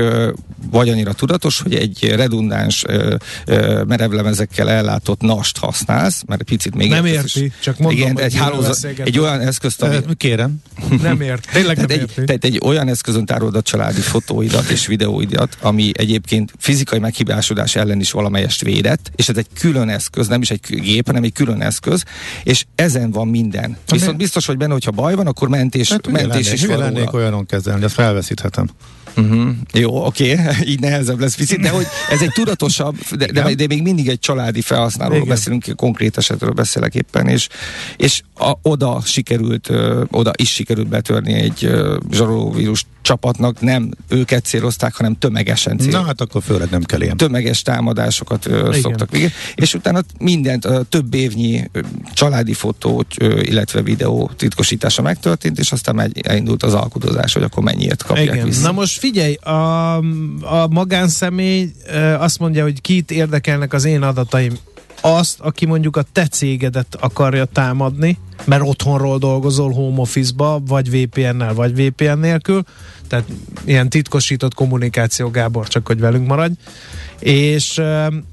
vagy 0.72 0.90
annyira 0.90 1.14
tudatos, 1.14 1.62
hogy 1.62 1.76
egy 1.76 2.14
redundáns 2.16 2.86
merevlemezekkel 3.88 4.70
ellátott 4.70 5.22
nast 5.22 5.58
használsz, 5.58 6.24
mert 6.28 6.42
egy 6.42 6.48
picit 6.48 6.76
még 6.76 6.90
Nem 6.90 7.06
érti, 7.06 7.44
is. 7.44 7.52
csak 7.62 7.78
mondom, 7.78 8.00
igen, 8.00 8.20
egy, 8.20 8.36
hálózat, 8.36 8.84
egy 8.84 9.20
olyan 9.20 9.40
eszközt, 9.40 9.82
ami... 9.82 9.98
Kérem. 10.18 10.56
Nem 11.02 11.22
ért, 11.22 11.48
tényleg 11.52 11.78
nem 11.78 11.88
tehát 11.88 12.02
érti. 12.02 12.20
Egy, 12.20 12.26
tehát 12.26 12.44
egy 12.44 12.60
olyan 12.64 12.88
eszközön 12.88 13.26
tárolod 13.26 13.56
a 13.56 13.62
családi 13.62 14.02
fotóidat 14.02 14.70
és 14.70 14.88
videóidat, 14.88 15.58
ami 15.62 15.92
egyébként 15.94 16.54
fizikai 16.58 17.00
meghibásodás 17.00 17.76
ellen 17.76 18.00
is 18.00 18.12
valamelyest 18.12 18.62
védett, 18.62 19.12
és 19.16 19.30
ez 19.30 19.38
egy 19.38 19.48
külön 19.60 19.90
eszköz, 19.90 20.28
nem 20.28 20.42
is 20.42 20.52
egy 20.52 20.60
gép, 20.68 21.06
hanem 21.06 21.24
egy 21.24 21.34
külön 21.34 21.62
eszköz, 21.62 22.04
és 22.44 22.66
ezen 22.76 23.12
van 23.12 23.28
minden. 23.28 23.78
Viszont 23.88 24.18
biztos 24.18 24.46
vagy 24.46 24.58
benne, 24.58 24.74
hogyha 24.74 24.92
baj 24.92 25.16
van, 25.16 25.28
akkor 25.28 25.50
mentés, 25.50 25.90
hát, 25.90 26.08
mentés 26.08 26.46
lennék, 26.46 26.54
is 26.54 26.66
van 26.66 26.78
lennék 26.78 27.14
olyanon 27.14 27.46
kezelni, 27.70 27.86
ezt 27.86 27.94
felveszíthetem. 27.94 28.70
Uh-huh. 29.20 29.50
Jó, 29.74 30.06
oké, 30.06 30.34
okay. 30.34 30.46
így 30.72 30.80
nehezebb 30.80 31.20
lesz 31.20 31.36
picit, 31.36 31.60
de 31.60 31.70
hogy 31.70 31.86
ez 32.10 32.22
egy 32.22 32.32
tudatosabb, 32.32 32.96
de, 33.18 33.26
de, 33.26 33.54
de 33.56 33.68
még 33.68 33.82
mindig 33.82 34.08
egy 34.08 34.20
családi 34.20 34.62
felhasználóról 34.62 35.18
Igen. 35.18 35.30
beszélünk, 35.30 35.66
konkrét 35.76 36.18
esetről 36.18 36.52
beszélek 36.52 36.96
éppen, 36.96 37.28
és, 37.28 37.48
és 37.98 38.22
a, 38.40 38.54
oda 38.62 39.02
sikerült, 39.06 39.70
ö, 39.70 40.04
oda 40.12 40.32
is 40.36 40.54
sikerült 40.54 40.88
betörni 40.88 41.34
egy 41.34 41.66
ö, 41.66 41.98
zsarolóvírus 42.12 42.86
csapatnak, 43.02 43.62
nem 43.62 43.92
őket 44.08 44.46
célozták, 44.46 44.96
hanem 44.96 45.18
tömegesen 45.18 45.78
cél. 45.78 45.92
Na 45.92 46.04
hát 46.04 46.22
akkor 46.22 46.44
főleg 46.44 46.70
nem 46.70 46.84
kell 46.84 47.02
ilyen. 47.02 47.18
Tömeges 47.18 47.62
támadásokat 47.62 48.46
ö, 48.46 48.78
szoktak 48.82 49.12
végig. 49.12 49.32
És 49.56 49.74
utána 49.74 50.02
mindent, 50.20 50.66
ö, 50.66 50.82
több 50.90 51.14
évnyi 51.14 51.70
ö, 51.72 51.80
családi 52.14 52.54
fotó, 52.54 53.06
ö, 53.18 53.40
illetve 53.40 53.82
videó 53.82 54.32
titkosítása 54.36 55.02
megtörtént, 55.02 55.60
és 55.60 55.72
aztán 55.72 55.96
megy, 55.96 56.20
elindult 56.22 56.64
az 56.64 56.74
alkudozás, 56.74 57.34
hogy 57.34 57.44
akkor 57.44 57.64
mennyiért 57.64 58.04
kapják 58.04 58.34
Igen. 58.34 58.46
vissza. 58.46 58.62
Na 58.62 58.72
most 58.72 59.00
figyelj, 59.10 59.34
a, 59.34 59.98
a 60.42 60.68
magánszemély 60.70 61.72
azt 62.18 62.40
mondja, 62.40 62.64
hogy 62.64 62.82
kit 62.82 63.12
érdekelnek 63.12 63.74
az 63.74 63.86
én 63.86 64.02
adataim. 64.02 64.58
Azt, 65.02 65.40
aki 65.40 65.66
mondjuk 65.66 65.98
a 65.98 66.02
te 66.12 66.28
cégedet 66.28 66.98
akarja 67.00 67.46
támadni, 67.46 68.18
mert 68.46 68.62
otthonról 68.66 69.18
dolgozol 69.18 69.72
home 69.72 70.00
office-ba, 70.00 70.62
vagy 70.68 70.90
VPN-nel, 70.90 71.54
vagy 71.54 71.76
VPN 71.76 72.18
nélkül, 72.20 72.64
tehát 73.08 73.26
ilyen 73.66 73.90
titkosított 73.90 74.54
kommunikáció, 74.54 75.30
Gábor, 75.30 75.68
csak 75.68 75.88
hogy 75.88 76.00
velünk 76.00 76.28
maradj, 76.28 76.54
és, 77.20 77.82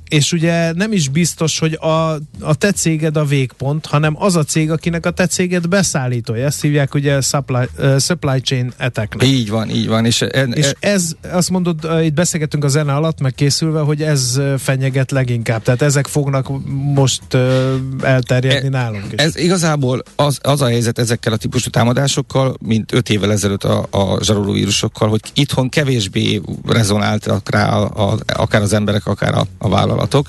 és 0.09 0.33
ugye 0.33 0.73
nem 0.73 0.93
is 0.93 1.09
biztos, 1.09 1.59
hogy 1.59 1.79
a, 1.81 2.13
a 2.41 2.55
te 2.59 2.73
céged 2.73 3.17
a 3.17 3.25
végpont, 3.25 3.87
hanem 3.87 4.17
az 4.19 4.37
a 4.37 4.45
cég, 4.45 4.71
akinek 4.71 5.07
a 5.07 5.11
te 5.11 5.27
céged 5.27 5.69
beszállítója. 5.69 6.45
Ezt 6.45 6.61
hívják 6.61 6.95
ugye 6.95 7.21
supply, 7.21 7.69
uh, 7.79 7.99
supply 7.99 8.41
chain 8.41 8.73
attack 8.79 9.23
Így 9.23 9.51
van, 9.51 9.71
így 9.71 9.89
van. 9.89 10.05
És, 10.05 10.21
en, 10.21 10.53
és 10.53 10.73
ez, 10.81 11.13
azt 11.31 11.51
mondod, 11.51 11.89
itt 12.03 12.13
beszélgetünk 12.13 12.65
a 12.65 12.69
zene 12.69 12.95
alatt, 12.95 13.21
meg 13.21 13.35
készülve, 13.35 13.81
hogy 13.81 14.03
ez 14.03 14.41
fenyeget 14.59 15.11
leginkább. 15.11 15.63
Tehát 15.63 15.83
ezek 15.83 16.07
fognak 16.07 16.49
most 16.95 17.23
uh, 17.35 17.75
elterjedni 18.03 18.67
e, 18.67 18.71
nálunk 18.71 19.13
is. 19.13 19.19
Ez 19.19 19.37
igazából 19.37 20.03
az, 20.17 20.39
az 20.43 20.63
a 20.63 20.67
helyzet 20.67 20.99
ezekkel 20.99 21.33
a 21.33 21.37
típusú 21.37 21.71
támadásokkal, 21.71 22.57
mint 22.61 22.93
öt 22.93 23.11
évvel 23.11 23.33
ezelőtt 23.33 23.65
a, 23.65 23.87
a 23.91 24.25
zsarolóvírusokkal, 24.25 25.09
hogy 25.09 25.21
itthon 25.35 25.69
kevésbé 25.69 26.41
rezonáltak 26.67 27.51
rá 27.51 27.77
a, 27.77 28.11
a, 28.11 28.19
akár 28.27 28.63
az 28.63 28.73
emberek, 28.77 29.07
akár 29.07 29.35
a, 29.35 29.47
a 29.59 29.69
vállalatok, 29.69 30.29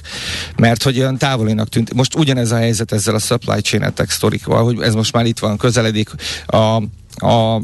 mert 0.58 0.84
hogy 0.84 1.00
olyan 1.00 1.18
távolinak 1.18 1.70
tűnt. 1.70 1.94
Most 1.94 2.16
ugyanez 2.16 2.51
a 2.51 2.58
helyzet 2.58 2.92
ezzel 2.92 3.16
a 3.16 3.20
supply 3.20 3.62
chain 3.62 3.84
attack 3.84 4.10
sztorikkal, 4.10 4.63
hogy 4.63 4.82
ez 4.82 4.94
most 4.94 5.13
már 5.13 5.25
itt 5.25 5.39
van, 5.39 5.58
közeledik 5.58 6.10
a, 6.46 6.84
a 7.25 7.62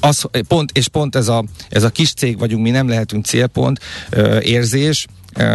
az, 0.00 0.28
pont, 0.48 0.70
és 0.74 0.88
pont 0.88 1.16
ez 1.16 1.28
a, 1.28 1.44
ez 1.68 1.82
a 1.82 1.88
kis 1.88 2.12
cég 2.12 2.38
vagyunk, 2.38 2.62
mi 2.62 2.70
nem 2.70 2.88
lehetünk 2.88 3.24
célpont, 3.24 3.80
ö, 4.10 4.40
érzés, 4.40 5.06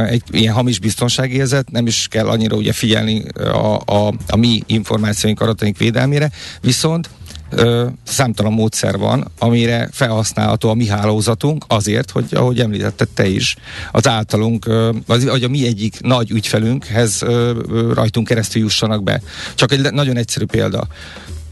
egy 0.08 0.24
ilyen 0.32 0.54
hamis 0.54 0.80
biztonságérzet, 0.80 1.72
nem 1.72 1.88
is 1.88 2.08
kell 2.10 2.28
annyira 2.28 2.56
ugye 2.56 2.74
figyelni 2.74 3.24
a, 3.36 3.82
a, 3.86 4.14
a 4.28 4.36
mi 4.36 4.64
információink, 4.66 5.42
adataink 5.42 5.78
védelmére, 5.78 6.32
viszont 6.62 7.10
ö, 7.52 7.88
számtalan 8.04 8.54
módszer 8.54 8.98
van, 8.98 9.32
amire 9.40 9.90
felhasználható 9.92 10.70
a 10.70 10.74
mi 10.74 10.88
hálózatunk 10.88 11.66
azért, 11.68 12.12
hogy 12.12 12.26
ahogy 12.32 12.60
említetted 12.60 13.08
te 13.10 13.28
is, 13.28 13.56
az 13.92 14.08
általunk, 14.08 14.66
ö, 14.66 14.92
az, 15.08 15.28
hogy 15.28 15.44
a 15.44 15.50
mi 15.50 15.66
egyik 15.66 16.02
nagy 16.02 16.32
ügyfelünkhez 16.32 17.22
ö, 17.22 17.60
ö, 17.70 17.94
rajtunk 17.94 18.28
keresztül 18.28 18.62
jussanak 18.62 19.04
be. 19.04 19.22
Csak 19.56 19.72
egy 19.72 19.92
nagyon 19.92 20.18
egyszerű 20.18 20.46
példa. 20.46 20.88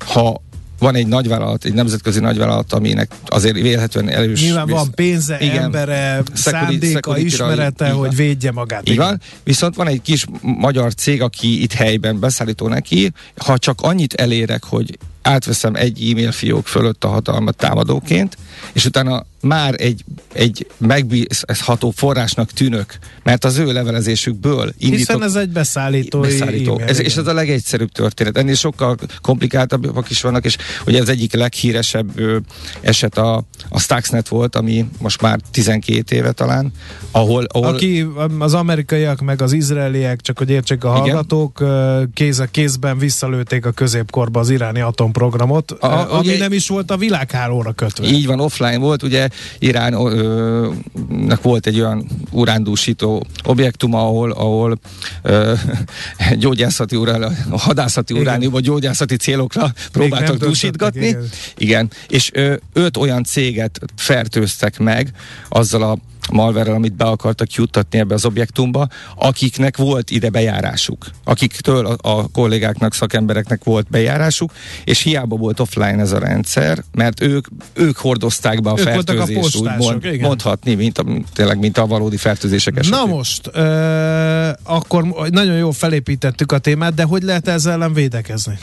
Ha 0.05 0.41
van 0.79 0.95
egy 0.95 1.07
nagyvállalat, 1.07 1.65
egy 1.65 1.73
nemzetközi 1.73 2.19
nagyvállalat, 2.19 2.73
aminek 2.73 3.11
azért 3.25 3.55
vélhetően 3.55 4.09
erős... 4.09 4.41
Nyilván 4.41 4.65
visz... 4.65 4.75
van 4.75 4.91
pénze, 4.91 5.39
igen, 5.39 5.63
embere, 5.63 6.21
szándéka, 6.33 7.17
ismerete, 7.17 7.89
hogy 7.89 8.15
védje 8.15 8.51
magát. 8.51 8.89
Így 8.89 8.97
van. 8.97 9.21
Viszont 9.43 9.75
van 9.75 9.87
egy 9.87 10.01
kis 10.01 10.25
magyar 10.41 10.93
cég, 10.93 11.21
aki 11.21 11.61
itt 11.61 11.73
helyben 11.73 12.19
beszállító 12.19 12.67
neki, 12.67 13.11
ha 13.37 13.57
csak 13.57 13.81
annyit 13.81 14.13
elérek, 14.13 14.63
hogy 14.63 14.97
átveszem 15.21 15.75
egy 15.75 16.09
e-mail 16.11 16.31
fiók 16.31 16.67
fölött 16.67 17.03
a 17.03 17.07
hatalmat 17.07 17.55
támadóként, 17.55 18.37
és 18.73 18.85
utána 18.85 19.25
már 19.41 19.73
egy, 19.77 20.03
egy 20.33 20.67
megbízható 20.77 21.91
forrásnak 21.95 22.51
tűnök, 22.51 22.97
mert 23.23 23.45
az 23.45 23.57
ő 23.57 23.71
levelezésükből 23.71 24.73
indítok. 24.77 24.97
Hiszen 24.97 25.23
ez 25.23 25.35
egy 25.35 25.49
beszállító. 25.49 26.19
beszállító. 26.19 26.79
Ez, 26.79 26.99
és 26.99 27.15
ez 27.15 27.27
a 27.27 27.33
legegyszerűbb 27.33 27.91
történet. 27.91 28.37
Ennél 28.37 28.55
sokkal 28.55 28.97
komplikáltabbak 29.21 30.09
is 30.09 30.21
vannak, 30.21 30.45
és 30.45 30.57
ugye 30.85 31.01
az 31.01 31.09
egyik 31.09 31.33
leghíresebb 31.33 32.19
ö, 32.19 32.37
eset 32.81 33.17
a, 33.17 33.43
a 33.69 33.79
Stuxnet 33.79 34.27
volt, 34.27 34.55
ami 34.55 34.85
most 34.99 35.21
már 35.21 35.39
12 35.51 36.15
éve 36.15 36.31
talán, 36.31 36.71
ahol, 37.11 37.43
ahol... 37.43 37.67
Aki 37.67 38.07
az 38.39 38.53
amerikaiak, 38.53 39.19
meg 39.19 39.41
az 39.41 39.53
izraeliek, 39.53 40.21
csak 40.21 40.37
hogy 40.37 40.49
értsék 40.49 40.83
a 40.83 40.89
hallgatók, 40.89 41.57
Igen? 41.59 42.11
kéz 42.13 42.39
a 42.39 42.45
kézben 42.45 42.97
visszalőtték 42.97 43.65
a 43.65 43.71
középkorba 43.71 44.39
az 44.39 44.49
iráni 44.49 44.79
atomprogramot, 44.79 45.71
a, 45.71 46.13
ami 46.13 46.27
ugye, 46.27 46.37
nem 46.37 46.53
is 46.53 46.67
volt 46.67 46.91
a 46.91 46.97
világhálóra 46.97 47.71
kötve. 47.71 48.07
Így 48.07 48.25
van, 48.25 48.39
offline 48.49 48.77
volt, 48.77 49.03
ugye 49.03 49.27
Iránnak 49.59 51.41
volt 51.41 51.67
egy 51.67 51.79
olyan 51.79 52.05
urándúsító 52.31 53.25
objektum, 53.43 53.93
ahol, 53.93 54.31
ahol 54.31 54.79
ö, 55.21 55.53
gyógyászati 56.43 56.95
urán, 56.95 57.35
hadászati 57.49 58.13
uránium, 58.13 58.51
vagy 58.51 58.63
gyógyászati 58.63 59.15
célokra 59.15 59.73
próbáltak 59.91 60.37
dúsítgatni. 60.37 61.07
Igen. 61.07 61.29
igen, 61.57 61.91
és 62.07 62.29
ö, 62.33 62.53
öt 62.73 62.97
olyan 62.97 63.23
céget 63.23 63.79
fertőztek 63.95 64.79
meg 64.79 65.11
azzal 65.49 65.83
a 65.83 65.97
malverrel, 66.31 66.73
amit 66.73 66.93
be 66.93 67.03
akartak 67.03 67.51
juttatni 67.51 67.99
ebbe 67.99 68.13
az 68.13 68.25
objektumba, 68.25 68.87
akiknek 69.15 69.77
volt 69.77 70.09
ide 70.09 70.29
bejárásuk, 70.29 71.05
akiktől 71.23 71.85
a, 71.85 72.09
a 72.09 72.27
kollégáknak, 72.31 72.93
szakembereknek 72.93 73.63
volt 73.63 73.87
bejárásuk, 73.89 74.51
és 74.83 75.01
hiába 75.01 75.35
volt 75.35 75.59
offline 75.59 76.01
ez 76.01 76.11
a 76.11 76.19
rendszer, 76.19 76.83
mert 76.93 77.21
ők, 77.21 77.47
ők 77.73 77.97
hordozták 77.97 78.61
be 78.61 78.69
a 78.69 78.79
ők 78.79 78.85
fertőzést, 78.85 79.55
úgy 79.55 79.69
mond, 79.77 80.19
mondhatni, 80.19 80.75
mint 80.75 80.97
a, 80.97 81.03
tényleg, 81.33 81.59
mint 81.59 81.77
a 81.77 81.87
valódi 81.87 82.17
fertőzések 82.17 82.77
esetén. 82.77 82.99
Na 82.99 83.05
most, 83.05 83.49
ö, 83.53 84.49
akkor 84.63 85.03
nagyon 85.29 85.57
jól 85.57 85.73
felépítettük 85.73 86.51
a 86.51 86.57
témát, 86.57 86.93
de 86.93 87.03
hogy 87.03 87.23
lehet 87.23 87.47
ezzel 87.47 87.77
ellen 87.79 87.93
védekezni? 87.93 88.57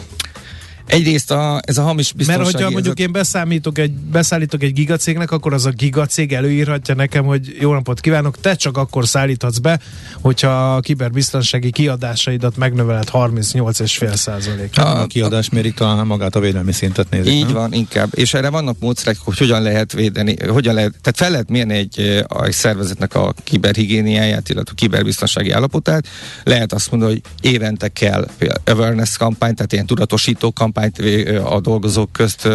Egyrészt 0.87 1.31
a, 1.31 1.61
ez 1.64 1.78
a 1.78 1.83
hamis 1.83 2.12
biztonsági... 2.12 2.45
Mert 2.45 2.55
hogyha 2.57 2.71
mondjuk 2.71 2.99
én 2.99 3.12
beszámítok 3.12 3.78
egy, 3.78 3.93
beszállítok 3.93 4.62
egy 4.62 4.73
gigacégnek, 4.73 5.31
akkor 5.31 5.52
az 5.52 5.66
a 5.66 5.71
gigacég 5.71 6.33
előírhatja 6.33 6.95
nekem, 6.95 7.25
hogy 7.25 7.57
jó 7.61 7.73
napot 7.73 8.00
kívánok, 8.00 8.40
te 8.40 8.55
csak 8.55 8.76
akkor 8.76 9.07
szállíthatsz 9.07 9.59
be, 9.59 9.81
hogyha 10.21 10.75
a 10.75 10.81
kiberbiztonsági 10.81 11.71
kiadásaidat 11.71 12.57
megnöveled 12.57 13.09
38,5 13.12 14.14
százalék. 14.14 14.78
A, 14.78 15.00
a 15.00 15.07
kiadás 15.07 15.50
mérik 15.50 15.75
talán 15.75 16.07
magát 16.07 16.37
a 16.37 16.40
védelmi 16.40 16.73
szintet 16.73 17.11
nézik. 17.11 17.33
Így 17.33 17.45
nem? 17.45 17.55
van, 17.55 17.73
inkább. 17.73 18.09
És 18.14 18.35
erre 18.35 18.50
vannak 18.50 18.76
módszerek, 18.78 19.16
hogy 19.19 19.38
hogyan 19.38 19.62
lehet 19.62 19.93
védeni, 19.93 20.37
hogyan 20.49 20.75
lehet, 20.75 20.90
tehát 20.90 21.16
fel 21.19 21.31
lehet 21.31 21.49
mérni 21.49 21.75
egy, 21.75 22.25
egy 22.45 22.52
szervezetnek 22.52 23.14
a 23.14 23.35
kiberhigiéniáját, 23.45 24.49
illetve 24.49 24.73
a 24.73 24.75
kiberbiztonsági 24.75 25.50
állapotát. 25.50 26.07
Lehet 26.45 26.73
azt 26.73 26.90
mondani, 26.90 27.12
hogy 27.12 27.23
évente 27.50 27.88
kell 27.88 28.26
awareness 28.64 29.16
kampány, 29.16 29.55
tehát 29.55 29.73
ilyen 29.73 29.87
tudatosító 29.87 30.52
kampányt 30.76 31.28
a 31.38 31.61
dolgozók 31.61 32.12
közt 32.12 32.49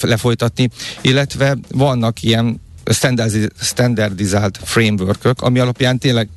lefolytatni, 0.00 0.68
illetve 1.00 1.58
vannak 1.70 2.22
ilyen 2.22 2.60
standardizált 3.60 4.58
framework 4.62 5.32
ami 5.36 5.58
alapján 5.58 5.98
tényleg 5.98 6.28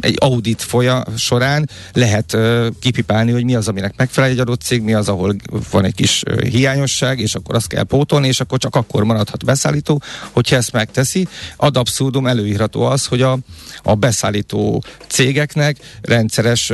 egy 0.00 0.16
audit 0.18 0.62
folya 0.62 1.04
során 1.16 1.68
lehet 1.92 2.36
kipipálni, 2.80 3.32
hogy 3.32 3.44
mi 3.44 3.54
az, 3.54 3.68
aminek 3.68 3.94
megfelel 3.96 4.30
egy 4.30 4.38
adott 4.38 4.60
cég, 4.60 4.82
mi 4.82 4.94
az, 4.94 5.08
ahol 5.08 5.36
van 5.70 5.84
egy 5.84 5.94
kis 5.94 6.22
hiányosság, 6.50 7.18
és 7.18 7.34
akkor 7.34 7.54
azt 7.54 7.66
kell 7.66 7.82
pótolni, 7.82 8.28
és 8.28 8.40
akkor 8.40 8.58
csak 8.58 8.74
akkor 8.74 9.04
maradhat 9.04 9.44
beszállító, 9.44 10.02
hogyha 10.30 10.56
ezt 10.56 10.72
megteszi. 10.72 11.28
Ad 11.56 11.76
abszurdum 11.76 12.26
előírható 12.26 12.82
az, 12.82 13.06
hogy 13.06 13.22
a, 13.22 13.38
a 13.82 13.94
beszállító 13.94 14.82
cégeknek 15.06 15.76
rendszeres 16.02 16.72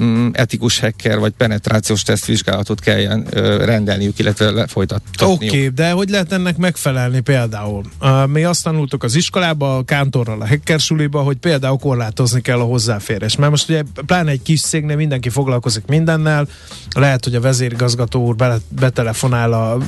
mm, 0.00 0.28
etikus 0.32 0.78
hacker 0.78 1.18
vagy 1.18 1.32
penetrációs 1.32 2.02
tesztvizsgálatot 2.02 2.80
kelljen 2.80 3.24
rendelniük, 3.64 4.18
illetve 4.18 4.50
lefolytatni. 4.50 5.26
Oké, 5.26 5.46
okay, 5.46 5.68
de 5.68 5.90
hogy 5.90 6.08
lehet 6.08 6.32
ennek 6.32 6.56
megfelelni 6.56 7.20
például? 7.20 7.82
Mi 8.26 8.44
azt 8.44 8.62
tanultuk 8.62 9.02
az 9.02 9.14
iskolába, 9.14 9.76
a 9.76 9.82
kántorral, 9.82 10.40
a 10.40 10.46
hackersuliba, 10.46 11.20
hogy 11.22 11.36
például 11.36 11.78
korlátozni 11.78 12.40
kell 12.40 12.58
a 12.58 12.64
hozzáférés. 12.64 13.36
Mert 13.36 13.50
most 13.50 13.68
ugye 13.68 13.82
pláne 14.06 14.30
egy 14.30 14.42
kis 14.42 14.60
cégnél 14.60 14.96
mindenki 14.96 15.28
foglalkozik 15.28 15.84
mindennel, 15.86 16.48
lehet, 16.94 17.24
hogy 17.24 17.34
a 17.34 17.40
vezérigazgató 17.40 18.26
úr 18.26 18.36
be, 18.36 18.56
betelefonál 18.68 19.52
a, 19.52 19.78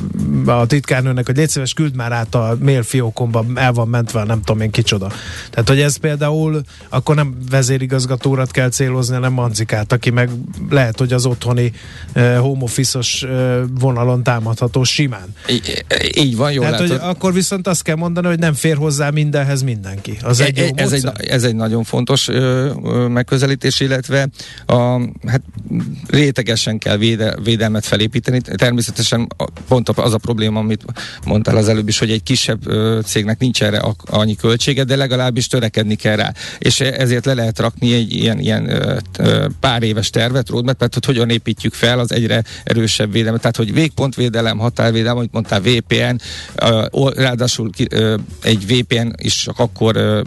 a 0.50 0.66
titkárnőnek, 0.66 1.26
hogy 1.26 1.37
légy 1.37 1.49
szíves, 1.49 1.73
küld 1.73 1.95
már 1.95 2.12
át 2.12 2.35
a 2.35 2.57
mail 2.61 2.83
fiókomba, 2.83 3.45
el 3.54 3.73
van 3.73 3.88
mentve, 3.88 4.25
nem 4.25 4.43
tudom 4.43 4.61
én 4.61 4.71
kicsoda. 4.71 5.11
Tehát, 5.50 5.69
hogy 5.69 5.81
ez 5.81 5.97
például 5.97 6.61
akkor 6.88 7.14
nem 7.14 7.37
vezérigazgatórat 7.50 8.50
kell 8.50 8.69
célozni, 8.69 9.14
hanem 9.14 9.33
Manzikát, 9.33 9.93
aki 9.93 10.11
meg 10.11 10.31
lehet, 10.71 10.99
hogy 10.99 11.12
az 11.12 11.26
otthoni 11.26 11.73
uh, 12.14 12.37
home 12.37 12.62
office-os 12.62 13.23
uh, 13.23 13.61
vonalon 13.81 14.23
támadható 14.23 14.85
simán. 14.85 15.35
Így, 15.49 15.85
így 16.16 16.37
van, 16.37 16.52
jól 16.52 16.64
Tehát, 16.64 16.81
hogy 16.81 16.99
akkor 17.02 17.33
viszont 17.33 17.66
azt 17.69 17.83
kell 17.83 17.97
mondani, 17.97 18.13
hogy 18.23 18.38
nem 18.38 18.54
fér 18.54 18.76
hozzá 18.76 19.11
mindenhez 19.11 19.62
mindenki. 19.62 20.18
Az 20.23 20.40
egy 20.40 20.59
e, 20.59 20.71
ez, 20.75 20.92
egy, 20.92 21.09
ez 21.16 21.44
egy 21.44 21.54
nagyon 21.54 21.85
fontos 21.85 22.28
ö, 22.28 22.71
ö, 22.85 23.06
megközelítés, 23.09 23.80
illetve 23.80 24.28
a, 24.66 25.00
hát 25.26 25.42
rétegesen 26.06 26.78
kell 26.78 26.97
véde, 26.97 27.37
védelmet 27.44 27.85
felépíteni. 27.85 28.40
Természetesen 28.40 29.28
pont 29.68 29.88
az 29.88 30.14
a 30.14 30.18
probléma, 30.18 30.59
amit 30.59 30.85
mondtál 31.25 31.56
az 31.56 31.68
előbb 31.68 31.88
is, 31.88 31.99
hogy 31.99 32.11
egy 32.11 32.23
kisebb 32.23 32.66
ö, 32.66 32.99
cégnek 33.04 33.38
nincs 33.38 33.62
erre 33.62 33.78
a, 33.78 33.94
annyi 34.04 34.37
költsége, 34.37 34.85
de 34.85 34.97
legalábbis 34.97 35.47
törekedni 35.47 35.94
kell 35.94 36.16
rá. 36.16 36.33
És 36.59 36.80
ezért 36.80 37.25
le 37.25 37.35
lehet 37.35 37.59
rakni 37.59 37.94
egy 37.94 38.14
ilyen, 38.14 38.38
ilyen 38.38 38.68
ö, 38.68 38.97
ö, 39.18 39.47
pár 39.61 39.83
éves 39.83 40.11
tervet, 40.11 40.49
roadmap, 40.49 40.76
tehát 40.76 40.94
hogy 40.94 41.04
hogyan 41.04 41.30
építjük 41.30 41.75
fel 41.75 41.99
az 41.99 42.12
egyre 42.12 42.42
erősebb 42.64 43.12
védelmet. 43.12 43.40
Tehát, 43.40 43.56
hogy 43.56 43.73
végpontvédelem, 43.73 44.59
határvédelem, 44.59 45.16
amit 45.16 45.33
mondtál, 45.33 45.61
VPN, 45.61 46.21
ö, 46.54 47.11
ráadásul 47.16 47.71
ki, 47.71 47.87
ö, 47.90 48.03
egy 48.42 48.66
VPN 48.66 49.12
is 49.16 49.37
csak 49.42 49.58
akkor 49.58 50.23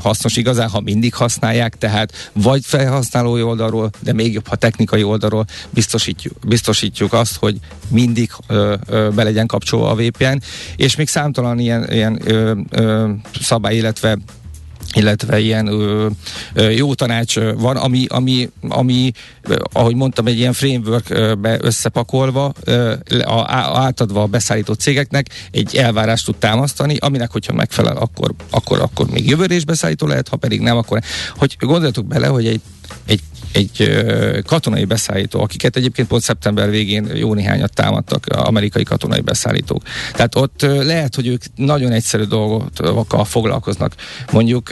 hasznos 0.00 0.36
igazán, 0.36 0.68
ha 0.68 0.80
mindig 0.80 1.14
használják, 1.14 1.78
tehát 1.78 2.30
vagy 2.32 2.64
felhasználói 2.64 3.42
oldalról, 3.42 3.90
de 3.98 4.12
még 4.12 4.32
jobb, 4.32 4.48
ha 4.48 4.56
technikai 4.56 5.02
oldalról 5.02 5.44
biztosítjuk, 5.70 6.34
biztosítjuk 6.46 7.12
azt, 7.12 7.36
hogy 7.36 7.58
mindig 7.88 8.30
be 8.88 9.22
legyen 9.22 9.46
kapcsolva 9.46 9.90
a 9.90 9.94
VPN, 9.94 10.40
és 10.76 10.96
még 10.96 11.08
számtalan 11.08 11.58
ilyen, 11.58 11.92
ilyen 11.92 12.22
szabály, 13.40 13.76
illetve 13.76 14.18
illetve 14.94 15.38
ilyen 15.38 15.66
ö, 15.66 16.08
ö, 16.54 16.70
jó 16.70 16.94
tanács 16.94 17.38
van, 17.38 17.76
ami, 17.76 18.06
ami, 18.08 18.50
ami 18.68 19.12
ahogy 19.72 19.94
mondtam, 19.94 20.26
egy 20.26 20.38
ilyen 20.38 20.52
frameworkbe 20.52 21.58
összepakolva, 21.60 22.52
ö, 22.64 22.94
a, 23.24 23.44
átadva 23.80 24.22
a 24.22 24.26
beszállító 24.26 24.72
cégeknek 24.72 25.26
egy 25.50 25.76
elvárást 25.76 26.24
tud 26.24 26.36
támasztani, 26.36 26.96
aminek, 26.96 27.30
hogyha 27.30 27.52
megfelel, 27.52 27.96
akkor, 27.96 28.34
akkor, 28.50 28.80
akkor 28.80 29.10
még 29.10 29.28
jövőre 29.28 29.54
is 29.54 29.64
beszállító 29.64 30.06
lehet, 30.06 30.28
ha 30.28 30.36
pedig 30.36 30.60
nem, 30.60 30.76
akkor 30.76 31.00
hogy 31.36 31.56
gondoljatok 31.58 32.06
bele, 32.06 32.26
hogy 32.26 32.46
egy, 32.46 32.60
egy 33.06 33.20
egy 33.52 34.04
katonai 34.46 34.84
beszállító, 34.84 35.40
akiket 35.40 35.76
egyébként 35.76 36.08
pont 36.08 36.22
szeptember 36.22 36.70
végén 36.70 37.10
jó 37.14 37.34
néhányat 37.34 37.74
támadtak 37.74 38.26
amerikai 38.26 38.82
katonai 38.82 39.20
beszállítók. 39.20 39.82
Tehát 40.12 40.34
ott 40.34 40.62
lehet, 40.62 41.14
hogy 41.14 41.26
ők 41.26 41.42
nagyon 41.56 41.92
egyszerű 41.92 42.22
dolgokkal 42.22 43.24
foglalkoznak. 43.24 43.94
Mondjuk 44.32 44.68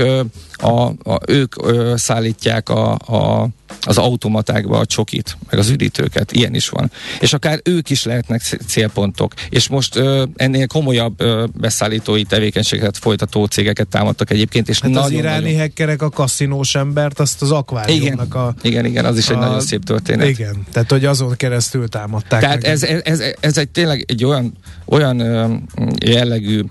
a, 0.60 0.82
a, 1.10 1.18
ők 1.26 1.62
ö, 1.62 1.94
szállítják 1.96 2.68
a, 2.68 2.92
a 2.92 3.48
az 3.82 3.98
automatákba 3.98 4.78
a 4.78 4.86
csokit, 4.86 5.36
meg 5.50 5.58
az 5.58 5.68
üdítőket, 5.68 6.32
ilyen 6.32 6.54
is 6.54 6.68
van. 6.68 6.90
És 7.20 7.32
akár 7.32 7.60
ők 7.64 7.90
is 7.90 8.04
lehetnek 8.04 8.42
célpontok. 8.66 9.32
És 9.48 9.68
most 9.68 9.96
ö, 9.96 10.24
ennél 10.36 10.66
komolyabb 10.66 11.20
ö, 11.20 11.44
beszállítói 11.54 12.22
tevékenységet 12.22 12.98
folytató 12.98 13.44
cégeket 13.44 13.88
támadtak 13.88 14.30
egyébként. 14.30 14.68
És 14.68 14.80
hát 14.80 14.90
nagyon, 14.90 15.04
az 15.04 15.10
iráni 15.10 15.42
nagyon... 15.42 15.58
hekkerek 15.58 16.02
a 16.02 16.10
kaszinós 16.10 16.74
embert, 16.74 17.20
azt 17.20 17.42
az 17.42 17.50
akváriumnak 17.50 18.26
igen, 18.26 18.42
a... 18.42 18.54
Igen, 18.62 18.84
igen, 18.84 19.04
az 19.04 19.18
is 19.18 19.28
a, 19.28 19.32
egy 19.32 19.38
nagyon 19.38 19.60
szép 19.60 19.84
történet. 19.84 20.28
Igen, 20.28 20.66
tehát 20.72 20.90
hogy 20.90 21.04
azon 21.04 21.36
keresztül 21.36 21.88
támadták. 21.88 22.40
Tehát 22.40 22.64
ez, 22.64 22.82
ez, 22.82 23.00
ez, 23.04 23.22
ez 23.40 23.58
egy 23.58 23.68
tényleg 23.68 24.04
egy 24.08 24.24
olyan, 24.24 24.52
olyan 24.90 25.22
jellegű 26.04 26.62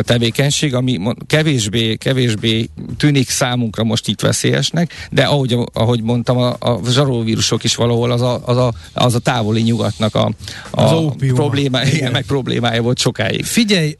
tevékenység, 0.00 0.74
ami 0.74 1.00
kevésbé, 1.26 1.96
kevésbé 1.96 2.68
tűnik 2.96 3.28
számunkra 3.28 3.84
most 3.84 4.08
itt 4.08 4.20
veszélyesnek, 4.20 5.08
de 5.10 5.22
ahogy, 5.22 5.56
ahogy 5.72 6.02
mondtam, 6.02 6.38
a, 6.38 6.56
a 6.58 6.80
zsaróvírusok 6.90 7.64
is 7.64 7.74
valahol 7.74 8.10
az 8.10 8.22
a, 8.22 8.40
az 8.44 8.56
a, 8.56 8.72
az 8.92 9.14
a 9.14 9.18
távoli 9.18 9.62
nyugatnak 9.62 10.14
a, 10.14 10.30
a 10.70 10.82
az 10.82 11.12
problémája, 11.34 11.92
igen. 11.92 12.12
meg 12.12 12.24
problémája 12.24 12.82
volt 12.82 12.98
sokáig. 12.98 13.44
Figyelj, 13.44 13.96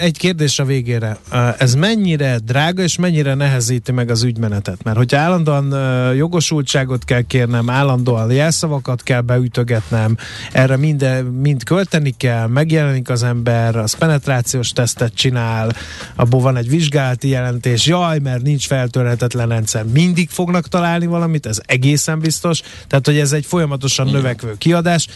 egy 0.00 0.18
kérdés 0.18 0.58
a 0.58 0.64
végére. 0.64 1.18
Ez 1.58 1.74
mennyire 1.74 2.38
drága 2.44 2.82
és 2.82 2.96
mennyire 2.96 3.34
nehezíti 3.34 3.92
meg 3.92 4.10
az 4.10 4.22
ügymenetet? 4.22 4.82
Mert 4.82 4.96
hogyha 4.96 5.18
állandóan 5.18 5.74
jogosultságot 6.14 7.04
kell 7.04 7.22
kérnem, 7.22 7.70
állandóan 7.70 8.32
jelszavakat 8.32 9.02
kell 9.02 9.20
beütögetnem, 9.20 10.16
erre 10.52 10.76
minden, 10.76 11.24
mind 11.24 11.64
költeni 11.64 12.14
kell, 12.16 12.25
megjelenik 12.48 13.08
az 13.08 13.22
ember, 13.22 13.76
az 13.76 13.94
penetrációs 13.94 14.70
tesztet 14.70 15.14
csinál, 15.14 15.72
abból 16.14 16.40
van 16.40 16.56
egy 16.56 16.68
vizsgálati 16.68 17.28
jelentés, 17.28 17.86
jaj, 17.86 18.18
mert 18.18 18.42
nincs 18.42 18.66
feltörhetetlen 18.66 19.48
rendszer. 19.48 19.84
Mindig 19.84 20.28
fognak 20.30 20.68
találni 20.68 21.06
valamit, 21.06 21.46
ez 21.46 21.60
egészen 21.66 22.18
biztos, 22.18 22.60
tehát 22.86 23.06
hogy 23.06 23.18
ez 23.18 23.32
egy 23.32 23.46
folyamatosan 23.46 24.06
Igen. 24.06 24.20
növekvő 24.20 24.54
kiadás, 24.58 25.08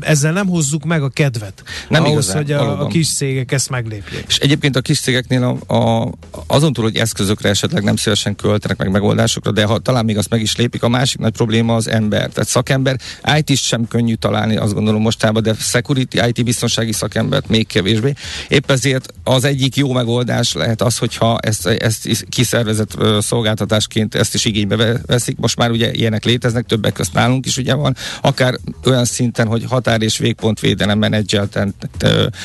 ezzel 0.00 0.32
nem 0.32 0.46
hozzuk 0.46 0.84
meg 0.84 1.02
a 1.02 1.08
kedvet 1.08 1.62
nem 1.88 2.04
ahhoz, 2.04 2.12
igazán, 2.12 2.36
hogy 2.36 2.52
a, 2.52 2.80
a 2.80 2.86
kis 2.86 3.14
cégek 3.14 3.52
ezt 3.52 3.70
meglépjék. 3.70 4.24
És 4.28 4.38
egyébként 4.38 4.76
a 4.76 4.80
kis 4.80 5.00
cégeknél 5.00 5.58
a, 5.66 5.74
a, 5.76 6.12
azon 6.46 6.72
túl, 6.72 6.84
hogy 6.84 6.96
eszközökre 6.96 7.48
esetleg 7.48 7.82
nem 7.82 7.96
szívesen 7.96 8.36
költenek 8.36 8.78
meg 8.78 8.90
megoldásokra, 8.90 9.50
de 9.50 9.64
ha 9.64 9.78
talán 9.78 10.04
még 10.04 10.18
azt 10.18 10.30
meg 10.30 10.40
is 10.40 10.56
lépik, 10.56 10.82
a 10.82 10.88
másik 10.88 11.18
nagy 11.18 11.32
probléma 11.32 11.74
az 11.74 11.88
ember. 11.88 12.28
Tehát 12.28 12.48
szakember, 12.48 12.96
IT 13.36 13.56
sem 13.56 13.88
könnyű 13.88 14.14
találni, 14.14 14.56
azt 14.56 14.74
gondolom 14.74 15.02
mostában, 15.02 15.42
de 15.42 15.54
security, 15.54 16.18
IT 16.26 16.44
biztonsági 16.44 16.92
szakembert 16.92 17.48
még 17.48 17.66
kevésbé. 17.66 18.12
Épp 18.48 18.70
ezért 18.70 19.12
az 19.24 19.44
egyik 19.44 19.76
jó 19.76 19.92
megoldás 19.92 20.52
lehet 20.52 20.82
az, 20.82 20.98
hogyha 20.98 21.38
ezt, 21.38 21.66
ezt 21.66 22.26
kiszervezett 22.28 22.96
szolgáltatásként 23.20 24.14
ezt 24.14 24.34
is 24.34 24.44
igénybe 24.44 25.00
veszik, 25.06 25.36
most 25.36 25.56
már 25.56 25.70
ugye 25.70 25.92
ilyenek 25.92 26.24
léteznek, 26.24 26.66
többek 26.66 26.92
közt 26.92 27.12
nálunk 27.12 27.46
is 27.46 27.56
ugye 27.56 27.74
van, 27.74 27.96
akár 28.20 28.54
olyan 28.84 29.04
szinten, 29.04 29.46
hogy 29.46 29.64
határ 29.68 30.02
és 30.02 30.18
végpont 30.18 30.60
védelem 30.60 30.98
menedzselten 30.98 31.74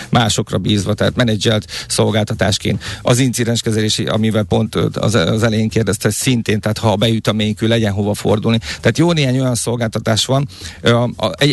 másokra 0.09 0.57
bízva, 0.57 0.93
tehát 0.93 1.15
menedzselt 1.15 1.71
szolgáltatásként. 1.87 2.83
Az 3.01 3.19
incidenskezelési, 3.19 4.05
amivel 4.05 4.43
pont 4.43 4.75
az, 4.75 5.15
az 5.15 5.43
elején 5.43 5.69
kérdezte, 5.69 6.09
szintén, 6.09 6.59
tehát 6.59 6.77
ha 6.77 6.95
beüt 6.95 7.27
a 7.27 7.33
ménkül, 7.33 7.67
legyen 7.67 7.91
hova 7.91 8.13
fordulni. 8.13 8.57
Tehát 8.57 8.97
jó 8.97 9.11
néhány 9.11 9.39
olyan 9.39 9.55
szolgáltatás 9.55 10.25
van. 10.25 10.47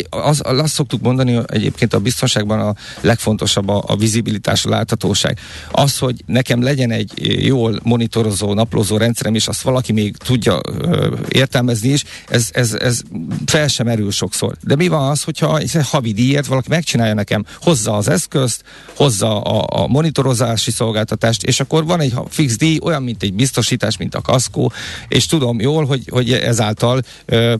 Az, 0.09 0.41
azt 0.43 0.73
szoktuk 0.73 1.01
mondani, 1.01 1.39
egyébként 1.47 1.93
a 1.93 1.99
biztonságban 2.13 2.59
a 2.59 2.75
legfontosabb 3.01 3.69
a, 3.69 3.83
a 3.87 3.95
vizibilitás, 3.95 4.65
a 4.65 4.69
láthatóság. 4.69 5.39
Az, 5.71 5.97
hogy 5.97 6.23
nekem 6.25 6.63
legyen 6.63 6.91
egy 6.91 7.11
jól 7.45 7.79
monitorozó, 7.83 8.53
naplózó 8.53 8.97
rendszerem, 8.97 9.35
és 9.35 9.47
azt 9.47 9.61
valaki 9.61 9.91
még 9.91 10.17
tudja 10.17 10.59
ö, 10.63 11.15
értelmezni 11.29 11.89
is, 11.89 12.03
ez, 12.27 12.49
ez, 12.51 12.73
ez 12.73 13.01
fel 13.45 13.67
sem 13.67 13.87
erül 13.87 14.11
sokszor. 14.11 14.55
De 14.61 14.75
mi 14.75 14.87
van 14.87 15.09
az, 15.09 15.23
hogyha 15.23 15.57
egy 15.57 15.71
havi 15.83 16.13
díjért 16.13 16.45
valaki 16.45 16.69
megcsinálja 16.69 17.13
nekem, 17.13 17.45
hozza 17.61 17.93
az 17.93 18.07
eszközt, 18.07 18.63
hozza 18.95 19.41
a, 19.41 19.83
a 19.83 19.87
monitorozási 19.87 20.71
szolgáltatást, 20.71 21.43
és 21.43 21.59
akkor 21.59 21.85
van 21.85 21.99
egy 21.99 22.13
fix 22.29 22.57
díj, 22.57 22.79
olyan, 22.83 23.03
mint 23.03 23.23
egy 23.23 23.33
biztosítás, 23.33 23.97
mint 23.97 24.15
a 24.15 24.21
kaszkó, 24.21 24.71
és 25.07 25.25
tudom 25.25 25.59
jól, 25.59 25.85
hogy, 25.85 26.03
hogy 26.11 26.31
ezáltal 26.31 27.01
ö, 27.25 27.55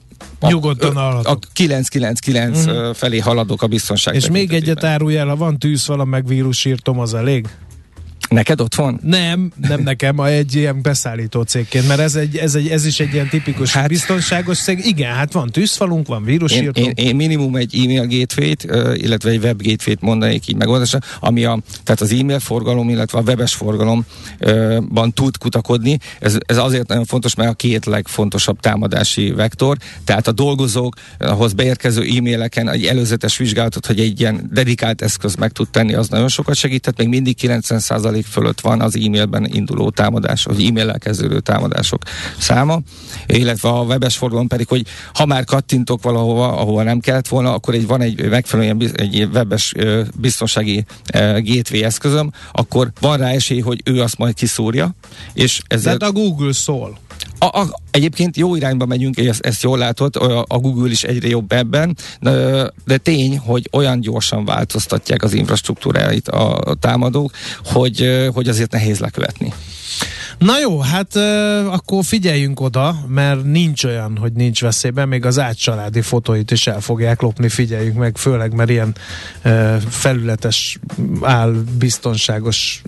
Nyugodtan 0.49 0.97
a, 0.97 1.19
a 1.19 1.37
999 1.53 2.67
mm. 2.67 2.91
felé 2.93 3.19
haladok 3.19 3.61
a 3.61 3.67
biztonság. 3.67 4.15
És 4.15 4.27
még 4.33 4.53
egyet 4.53 4.83
árulj 4.83 5.17
el, 5.17 5.27
ha 5.27 5.35
van 5.35 5.57
tűzfala 5.57 6.05
meg 6.05 6.27
vírusírtom, 6.27 6.99
az 6.99 7.13
elég? 7.13 7.47
Neked 8.33 8.61
ott 8.61 8.75
van? 8.75 8.99
Nem, 9.03 9.51
nem 9.67 9.81
nekem, 9.81 10.19
a 10.19 10.27
egy 10.27 10.55
ilyen 10.55 10.81
beszállító 10.81 11.41
cégként, 11.41 11.87
mert 11.87 11.99
ez, 11.99 12.15
egy, 12.15 12.37
ez, 12.37 12.55
egy, 12.55 12.67
ez 12.67 12.85
is 12.85 12.99
egy 12.99 13.13
ilyen 13.13 13.29
tipikus 13.29 13.73
hát, 13.73 13.87
biztonságos 13.87 14.57
cég. 14.57 14.85
Igen, 14.85 15.13
hát 15.13 15.31
van 15.31 15.49
tűzfalunk, 15.49 16.07
van 16.07 16.23
vírusírtó. 16.23 16.81
Én, 16.81 16.91
én, 16.95 17.05
én 17.05 17.15
minimum 17.15 17.55
egy 17.55 17.75
e-mail 17.83 18.07
gateway-t, 18.07 18.63
illetve 19.01 19.29
egy 19.29 19.43
web 19.43 19.61
gateway-t 19.61 20.01
mondanék 20.01 20.47
így 20.47 20.55
megoldásra, 20.55 20.99
ami 21.19 21.45
a, 21.45 21.59
tehát 21.83 22.01
az 22.01 22.11
e-mail 22.11 22.39
forgalom, 22.39 22.89
illetve 22.89 23.17
a 23.17 23.21
webes 23.21 23.53
forgalomban 23.53 25.13
tud 25.13 25.37
kutakodni. 25.37 25.97
Ez, 26.19 26.37
ez 26.45 26.57
azért 26.57 26.87
nagyon 26.87 27.05
fontos, 27.05 27.35
mert 27.35 27.49
a 27.49 27.53
két 27.53 27.85
legfontosabb 27.85 28.59
támadási 28.59 29.31
vektor, 29.31 29.77
tehát 30.03 30.27
a 30.27 30.31
dolgozók 30.31 30.95
ahhoz 31.19 31.53
beérkező 31.53 32.01
e-maileken 32.01 32.69
egy 32.69 32.85
előzetes 32.85 33.37
vizsgálatot, 33.37 33.85
hogy 33.85 33.99
egy 33.99 34.19
ilyen 34.19 34.49
dedikált 34.51 35.01
eszköz 35.01 35.35
meg 35.35 35.51
tud 35.51 35.69
tenni, 35.69 35.93
az 35.93 36.07
nagyon 36.07 36.27
sokat 36.27 36.55
segített, 36.55 36.97
még 36.97 37.07
mindig 37.07 37.35
90 37.35 37.79
fölött 38.25 38.61
van 38.61 38.81
az 38.81 38.97
e-mailben 38.97 39.45
induló 39.45 39.89
támadás, 39.89 40.45
az 40.45 40.59
e-mail 40.59 40.97
kezdődő 40.97 41.39
támadások 41.39 42.01
száma, 42.37 42.79
illetve 43.27 43.69
a 43.69 43.81
webes 43.81 44.17
forgalom 44.17 44.47
pedig, 44.47 44.67
hogy 44.67 44.85
ha 45.13 45.25
már 45.25 45.43
kattintok 45.43 46.03
valahova, 46.03 46.57
ahova 46.57 46.83
nem 46.83 46.99
kellett 46.99 47.27
volna, 47.27 47.53
akkor 47.53 47.73
egy, 47.73 47.87
van 47.87 48.01
egy 48.01 48.29
megfelelően 48.29 48.91
egy 48.95 49.29
webes 49.33 49.73
biztonsági 50.19 50.85
gateway 51.37 51.83
eszközöm, 51.83 52.31
akkor 52.51 52.91
van 52.99 53.17
rá 53.17 53.29
esély, 53.29 53.59
hogy 53.59 53.81
ő 53.85 54.01
azt 54.01 54.17
majd 54.17 54.33
kiszúrja, 54.33 54.95
és 55.33 55.61
ezzel... 55.67 55.97
Tehát 55.97 56.15
a 56.15 56.19
Google 56.19 56.53
szól. 56.53 56.97
A, 57.43 57.59
a, 57.59 57.79
egyébként 57.91 58.37
jó 58.37 58.55
irányba 58.55 58.85
megyünk, 58.85 59.17
ezt, 59.17 59.45
ezt 59.45 59.63
jól 59.63 59.77
látod, 59.77 60.15
a 60.47 60.57
Google 60.57 60.89
is 60.89 61.03
egyre 61.03 61.27
jobb 61.27 61.51
ebben, 61.51 61.97
de 62.85 62.97
tény, 62.97 63.37
hogy 63.37 63.69
olyan 63.71 63.99
gyorsan 63.99 64.45
változtatják 64.45 65.23
az 65.23 65.33
infrastruktúráit 65.33 66.27
a 66.27 66.75
támadók, 66.79 67.31
hogy, 67.63 68.27
hogy 68.33 68.47
azért 68.47 68.71
nehéz 68.71 68.99
lekövetni. 68.99 69.53
Na 70.37 70.59
jó, 70.59 70.79
hát 70.79 71.15
uh, 71.15 71.73
akkor 71.73 72.03
figyeljünk 72.03 72.59
oda, 72.59 72.95
mert 73.07 73.43
nincs 73.43 73.83
olyan, 73.83 74.17
hogy 74.17 74.33
nincs 74.33 74.61
veszélyben, 74.61 75.07
még 75.07 75.25
az 75.25 75.39
átcsaládi 75.39 76.01
fotóit 76.01 76.51
is 76.51 76.67
el 76.67 76.81
fogják 76.81 77.21
lopni, 77.21 77.49
figyeljünk 77.49 77.97
meg, 77.97 78.17
főleg 78.17 78.53
mert 78.53 78.69
ilyen 78.69 78.95
uh, 79.45 79.75
felületes, 79.89 80.79
áll, 81.21 81.55
biztonságos 81.77 82.81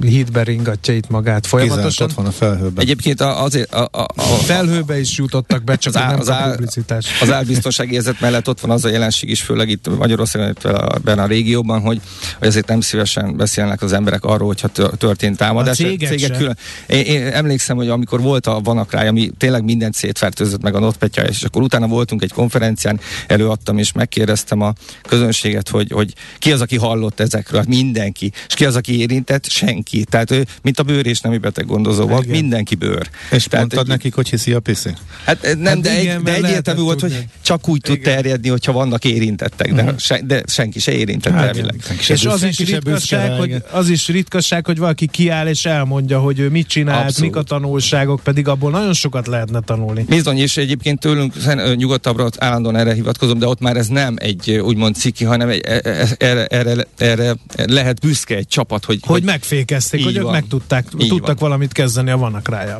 hídbe 0.00 0.42
ringatja 0.42 0.94
itt 0.94 1.08
magát 1.08 1.46
folyamatosan. 1.46 2.08
ott 2.08 2.14
van 2.14 2.26
a 2.26 2.30
felhőben. 2.30 2.82
Egyébként 2.84 3.20
azért 3.20 3.72
a, 3.72 3.88
a, 3.92 3.98
a, 4.00 4.06
a 4.16 4.22
felhőbe 4.22 5.00
is 5.00 5.16
jutottak 5.16 5.64
be, 5.64 5.76
csak 5.76 5.94
az, 5.94 6.00
nem 6.00 6.18
az, 6.18 6.28
a 6.28 6.50
publicitás. 6.50 7.20
Az 7.20 7.32
álbiztonsági 7.32 7.94
érzet 7.94 8.20
mellett 8.20 8.48
ott 8.48 8.60
van 8.60 8.70
az 8.70 8.84
a 8.84 8.88
jelenség 8.88 9.30
is, 9.30 9.42
főleg 9.42 9.68
itt 9.68 9.96
Magyarországon, 9.98 10.56
ebben 10.94 11.18
a 11.18 11.26
régióban, 11.26 11.80
hogy, 11.80 12.00
hogy 12.38 12.48
azért 12.48 12.66
nem 12.68 12.80
szívesen 12.80 13.36
beszélnek 13.36 13.82
az 13.82 13.92
emberek 13.92 14.24
arról, 14.24 14.46
hogyha 14.46 14.68
történt 14.96 15.36
támadás. 15.36 15.80
A 15.80 15.84
cégek, 15.84 16.10
cégek 16.10 16.36
külön. 16.36 16.56
Én, 16.86 17.04
én 17.04 17.26
emlékszem, 17.26 17.76
hogy 17.76 17.88
amikor 17.88 18.20
volt 18.20 18.46
a 18.46 18.60
Vanakráj, 18.60 19.08
ami 19.08 19.30
tényleg 19.38 19.64
minden 19.64 19.92
szétfertőzött 19.92 20.62
meg 20.62 20.74
a 20.74 20.78
notpetya, 20.78 21.22
és 21.22 21.42
akkor 21.42 21.62
utána 21.62 21.86
voltunk 21.86 22.22
egy 22.22 22.32
konferencián, 22.32 23.00
előadtam, 23.26 23.78
és 23.78 23.92
megkérdeztem 23.92 24.60
a 24.60 24.72
közönséget, 25.02 25.68
hogy, 25.68 25.90
hogy 25.90 26.14
ki 26.38 26.52
az, 26.52 26.60
aki 26.60 26.76
hallott 26.76 27.20
ezekről, 27.20 27.60
hát 27.60 27.68
mindenki. 27.68 28.32
És 28.48 28.54
ki 28.54 28.64
az, 28.64 28.76
aki 28.76 29.00
érintett? 29.00 29.48
Senki. 29.48 30.04
Tehát 30.04 30.30
ő, 30.30 30.46
mint 30.62 30.78
a 30.78 30.82
bőr 30.82 31.06
és 31.06 31.20
nemi 31.20 31.38
beteg 31.38 31.66
gondozó 31.66 32.06
volt, 32.06 32.26
mindenki 32.26 32.74
bőr. 32.74 33.08
És 33.30 33.44
Tehát, 33.44 33.58
mondtad 33.58 33.78
egy, 33.78 33.86
nekik, 33.86 34.14
hogy 34.14 34.28
hiszi 34.28 34.52
a 34.52 34.60
piszi? 34.60 34.90
Hát 35.24 35.42
nem, 35.42 35.64
hát 35.64 35.80
de, 35.80 36.00
igen, 36.00 36.16
egy, 36.16 36.22
de 36.22 36.34
egyértelmű 36.34 36.80
volt, 36.80 36.98
tudni. 36.98 37.14
hogy 37.14 37.26
csak 37.42 37.68
úgy 37.68 37.80
tud 37.80 37.96
igen. 37.96 38.14
terjedni, 38.14 38.48
hogyha 38.48 38.72
vannak 38.72 39.04
érintettek, 39.04 39.72
de, 39.72 39.82
uh-huh. 39.82 39.98
se, 39.98 40.20
de 40.24 40.42
senki 40.46 40.78
se 40.78 40.92
érintett 40.92 41.32
hát, 41.32 41.46
elvileg. 41.46 41.76
És 42.08 42.24
az 42.24 42.42
is, 42.42 42.58
ritkaság, 42.58 43.38
hogy, 43.38 43.62
az 43.70 43.88
is 43.88 44.08
ritkaság, 44.08 44.66
hogy 44.66 44.78
valaki 44.78 45.06
kiáll 45.06 45.46
és 45.46 45.64
elmondja, 45.64 46.18
hogy 46.18 46.38
ő 46.38 46.48
mit 46.48 46.66
csinált, 46.72 47.04
Abszolút. 47.04 47.30
mik 47.30 47.40
a 47.40 47.42
tanulságok, 47.42 48.20
pedig 48.20 48.48
abból 48.48 48.70
nagyon 48.70 48.92
sokat 48.92 49.26
lehetne 49.26 49.60
tanulni. 49.60 50.04
Bizony, 50.08 50.38
és 50.38 50.56
egyébként 50.56 51.00
tőlünk 51.00 51.34
nyugodtabbra 51.74 52.28
állandóan 52.38 52.76
erre 52.76 52.94
hivatkozom, 52.94 53.38
de 53.38 53.46
ott 53.46 53.60
már 53.60 53.76
ez 53.76 53.86
nem 53.86 54.16
egy 54.18 54.50
úgymond 54.50 54.94
ciki, 54.94 55.24
hanem 55.24 55.48
egy, 55.48 55.62
e, 55.64 55.80
e, 55.84 56.08
erre, 56.18 56.46
erre, 56.46 56.86
erre 56.98 57.34
lehet 57.56 58.00
büszke 58.00 58.36
egy 58.36 58.46
csapat, 58.46 58.84
hogy... 58.84 58.98
Hogy, 59.02 59.10
hogy 59.10 59.22
megfékezték, 59.22 60.04
hogy 60.04 60.16
ők 60.16 60.30
meg 60.30 60.44
tudták, 60.48 60.88
tudtak 60.88 61.26
van. 61.26 61.36
valamit 61.38 61.72
kezdeni 61.72 62.10
a 62.10 62.16
vannak 62.16 62.48
rája. 62.48 62.78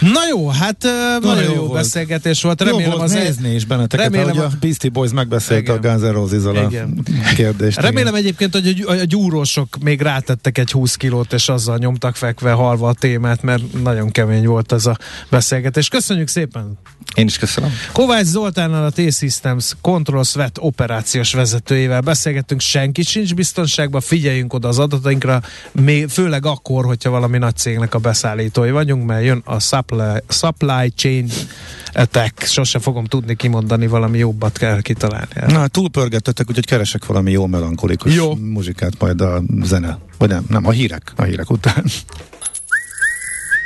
Na 0.00 0.20
jó, 0.30 0.48
hát 0.48 0.76
Na 0.82 1.18
nagyon 1.28 1.44
jó, 1.44 1.54
jó 1.54 1.66
beszélgetés 1.68 2.42
volt. 2.42 2.60
Remélem 2.60 2.80
jó 2.80 2.90
volt 2.90 3.02
az 3.02 3.12
nézni 3.12 3.54
is 3.54 3.64
benneteket, 3.64 4.12
remélem, 4.12 4.38
a 4.38 4.48
Beastie 4.60 4.90
Boys 4.90 5.12
megbeszélte 5.12 5.74
igen. 5.74 5.76
a 5.76 5.98
Guns 5.98 6.44
N' 6.44 6.56
a 6.56 7.32
kérdést. 7.34 7.80
Remélem 7.80 8.14
igen. 8.14 8.24
egyébként, 8.24 8.52
hogy 8.52 8.84
a 8.86 9.04
gyúrósok 9.04 9.76
még 9.82 10.00
rátettek 10.00 10.58
egy 10.58 10.70
20 10.70 10.96
kilót, 10.96 11.32
és 11.32 11.48
azzal 11.48 11.78
nyomtak 11.78 12.16
fekve 12.16 12.50
halva 12.52 12.88
a 12.88 12.92
témát, 12.92 13.21
mert 13.22 13.82
nagyon 13.82 14.10
kemény 14.10 14.46
volt 14.46 14.72
ez 14.72 14.86
a 14.86 14.96
beszélgetés. 15.30 15.88
Köszönjük 15.88 16.28
szépen! 16.28 16.78
Én 17.14 17.26
is 17.26 17.38
köszönöm. 17.38 17.70
Kovács 17.92 18.24
Zoltánnal 18.24 18.84
a 18.84 18.90
T-Systems 18.90 19.72
Control 19.80 20.24
Svet 20.24 20.58
operációs 20.60 21.32
vezetőjével 21.32 22.00
beszélgettünk, 22.00 22.60
senki 22.60 23.02
sincs 23.02 23.34
biztonságban, 23.34 24.00
figyeljünk 24.00 24.52
oda 24.52 24.68
az 24.68 24.78
adatainkra, 24.78 25.42
még, 25.72 26.08
főleg 26.08 26.46
akkor, 26.46 26.84
hogyha 26.84 27.10
valami 27.10 27.38
nagy 27.38 27.56
cégnek 27.56 27.94
a 27.94 27.98
beszállítói 27.98 28.70
vagyunk, 28.70 29.06
mert 29.06 29.24
jön 29.24 29.42
a 29.44 29.60
supply, 29.60 30.22
supply 30.28 30.92
chain 30.96 31.28
attack, 31.92 32.42
sose 32.44 32.78
fogom 32.78 33.04
tudni 33.04 33.36
kimondani, 33.36 33.86
valami 33.86 34.18
jobbat 34.18 34.58
kell 34.58 34.80
kitalálni. 34.80 35.26
Na, 35.46 35.66
túlpörgettetek, 35.66 36.48
úgyhogy 36.48 36.66
keresek 36.66 37.06
valami 37.06 37.30
jó 37.30 37.46
melankolikus 37.46 38.14
jó. 38.14 38.34
muzsikát 38.34 38.92
majd 38.98 39.20
a 39.20 39.42
zene, 39.62 39.98
vagy 40.18 40.28
nem, 40.28 40.44
nem, 40.48 40.66
a 40.66 40.70
hírek, 40.70 41.12
a 41.16 41.22
hírek 41.22 41.50
után. 41.50 41.84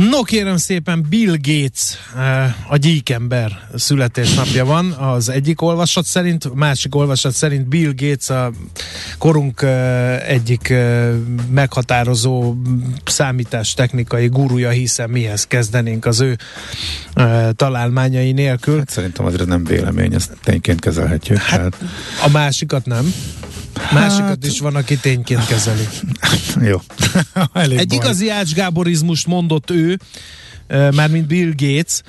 No 0.00 0.22
kérem 0.22 0.56
szépen, 0.56 1.06
Bill 1.08 1.36
Gates, 1.42 1.98
eh, 2.16 2.72
a 2.72 2.76
gyíkember 2.76 3.68
születésnapja 3.74 4.64
van 4.64 4.90
az 4.90 5.28
egyik 5.28 5.62
olvasat 5.62 6.04
szerint, 6.04 6.54
másik 6.54 6.94
olvasat 6.94 7.32
szerint 7.32 7.68
Bill 7.68 7.92
Gates 7.96 8.30
a 8.30 8.52
korunk 9.18 9.62
eh, 9.62 10.28
egyik 10.28 10.68
eh, 10.68 11.08
meghatározó 11.50 12.54
számítástechnikai 13.04 14.26
gurúja, 14.26 14.70
hiszen 14.70 15.10
mihez 15.10 15.46
kezdenénk 15.46 16.04
az 16.04 16.20
ő 16.20 16.36
találmányai 17.52 18.32
nélkül. 18.32 18.78
Hát 18.78 18.90
szerintem 18.90 19.24
azért 19.24 19.46
nem 19.46 19.64
vélemény, 19.64 20.14
ezt 20.14 20.36
tényként 20.42 20.80
kezelhetjük. 20.80 21.38
Hát, 21.38 21.60
hát. 21.60 21.76
A 22.24 22.28
másikat 22.28 22.86
nem. 22.86 23.14
Másikat 23.92 24.28
hát... 24.28 24.46
is 24.46 24.60
van, 24.60 24.74
aki 24.74 24.96
tényként 24.96 25.46
kezeli. 25.46 25.88
Jó. 26.70 26.80
Elég 27.52 27.78
Egy 27.78 27.88
baj. 27.88 27.96
igazi 27.96 28.30
Ács 28.30 28.54
Gáborizmust 28.54 29.26
mondott 29.26 29.70
ő, 29.70 29.98
mármint 30.68 31.26
Bill 31.26 31.52
Gates, 31.56 32.00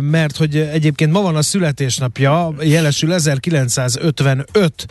mert 0.00 0.36
hogy 0.36 0.56
egyébként 0.56 1.12
ma 1.12 1.20
van 1.20 1.36
a 1.36 1.42
születésnapja, 1.42 2.54
jelesül 2.60 3.14
1955 3.14 4.86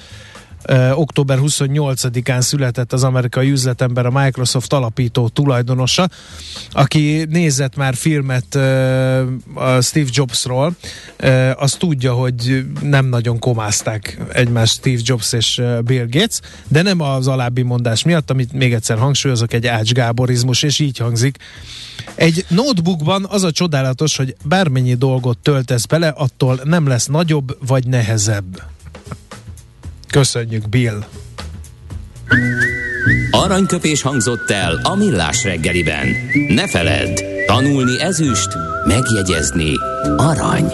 október 0.93 1.37
28-án 1.41 2.41
született 2.41 2.93
az 2.93 3.03
amerikai 3.03 3.51
üzletember, 3.51 4.05
a 4.05 4.11
Microsoft 4.11 4.73
alapító 4.73 5.27
tulajdonosa, 5.27 6.09
aki 6.71 7.25
nézett 7.29 7.75
már 7.75 7.95
filmet 7.95 8.55
a 9.53 9.81
Steve 9.81 10.09
Jobsról, 10.11 10.75
az 11.55 11.73
tudja, 11.73 12.13
hogy 12.13 12.65
nem 12.81 13.05
nagyon 13.05 13.39
komázták 13.39 14.17
egymást 14.33 14.73
Steve 14.73 15.01
Jobs 15.03 15.33
és 15.33 15.61
Bill 15.85 16.05
Gates, 16.09 16.39
de 16.67 16.81
nem 16.81 17.01
az 17.01 17.27
alábbi 17.27 17.61
mondás 17.61 18.03
miatt, 18.03 18.29
amit 18.29 18.53
még 18.53 18.73
egyszer 18.73 18.97
hangsúlyozok, 18.97 19.53
egy 19.53 19.67
ácsgáborizmus, 19.67 20.63
és 20.63 20.79
így 20.79 20.97
hangzik. 20.97 21.37
Egy 22.15 22.45
notebookban 22.47 23.25
az 23.29 23.43
a 23.43 23.51
csodálatos, 23.51 24.15
hogy 24.17 24.35
bármennyi 24.45 24.95
dolgot 24.95 25.37
töltesz 25.37 25.85
bele, 25.85 26.07
attól 26.07 26.59
nem 26.63 26.87
lesz 26.87 27.05
nagyobb 27.05 27.57
vagy 27.67 27.87
nehezebb. 27.87 28.61
Köszönjük, 30.13 30.69
Bill! 30.69 31.03
Aranyköpés 33.31 34.01
hangzott 34.01 34.49
el 34.49 34.79
a 34.83 34.95
millás 34.95 35.43
reggeliben. 35.43 36.07
Ne 36.47 36.67
feledd, 36.67 37.23
tanulni 37.45 38.01
ezüst, 38.01 38.47
megjegyezni 38.87 39.71
arany. 40.17 40.73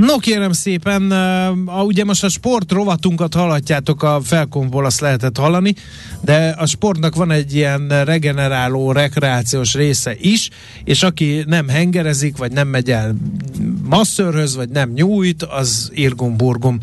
No 0.00 0.18
kérem 0.18 0.52
szépen, 0.52 1.12
uh, 1.68 1.84
ugye 1.84 2.04
most 2.04 2.24
a 2.24 2.28
sport 2.28 2.72
rovatunkat 2.72 3.34
hallhatjátok 3.34 4.02
a 4.02 4.20
felkomból, 4.22 4.84
azt 4.84 5.00
lehetett 5.00 5.36
hallani, 5.36 5.74
de 6.20 6.54
a 6.58 6.66
sportnak 6.66 7.14
van 7.14 7.30
egy 7.30 7.54
ilyen 7.54 8.04
regeneráló, 8.04 8.92
rekreációs 8.92 9.74
része 9.74 10.14
is, 10.18 10.48
és 10.84 11.02
aki 11.02 11.44
nem 11.46 11.68
hengerezik, 11.68 12.36
vagy 12.36 12.52
nem 12.52 12.68
megy 12.68 12.90
el 12.90 13.14
masszörhöz, 13.90 14.56
vagy 14.56 14.68
nem 14.68 14.90
nyújt, 14.90 15.42
az 15.42 15.90
irgum-burgum. 15.94 16.78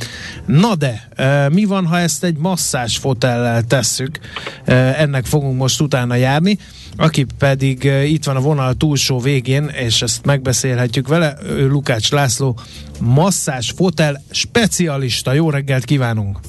Na 0.46 0.76
de, 0.76 1.08
mi 1.52 1.66
van, 1.66 1.86
ha 1.86 2.00
ezt 2.00 2.24
egy 2.24 2.38
masszás 2.38 2.98
fotellel 2.98 3.64
tesszük? 3.64 4.20
Ennek 4.66 5.26
fogunk 5.26 5.58
most 5.58 5.82
utána 5.82 6.16
járni. 6.16 6.58
Aki 6.98 7.26
pedig 7.38 7.84
itt 8.06 8.24
van 8.24 8.36
a 8.36 8.40
vonal 8.40 8.74
túlsó 8.74 9.20
végén, 9.20 9.64
és 9.64 10.02
ezt 10.02 10.26
megbeszélhetjük 10.26 11.08
vele, 11.08 11.38
ő 11.50 11.68
Lukács 11.68 12.12
László, 12.12 12.60
masszás 13.00 13.74
fotel 13.76 14.24
specialista. 14.32 15.34
Jó 15.34 15.50
reggelt 15.50 15.86
kívánunk! 15.86 16.40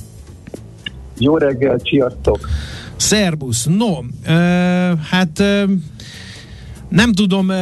Jó 1.18 1.36
reggelt, 1.36 1.86
sziasztok! 1.86 2.48
Szerbusz! 2.96 3.64
No, 3.64 4.00
hát 5.10 5.42
nem 6.88 7.12
tudom, 7.12 7.52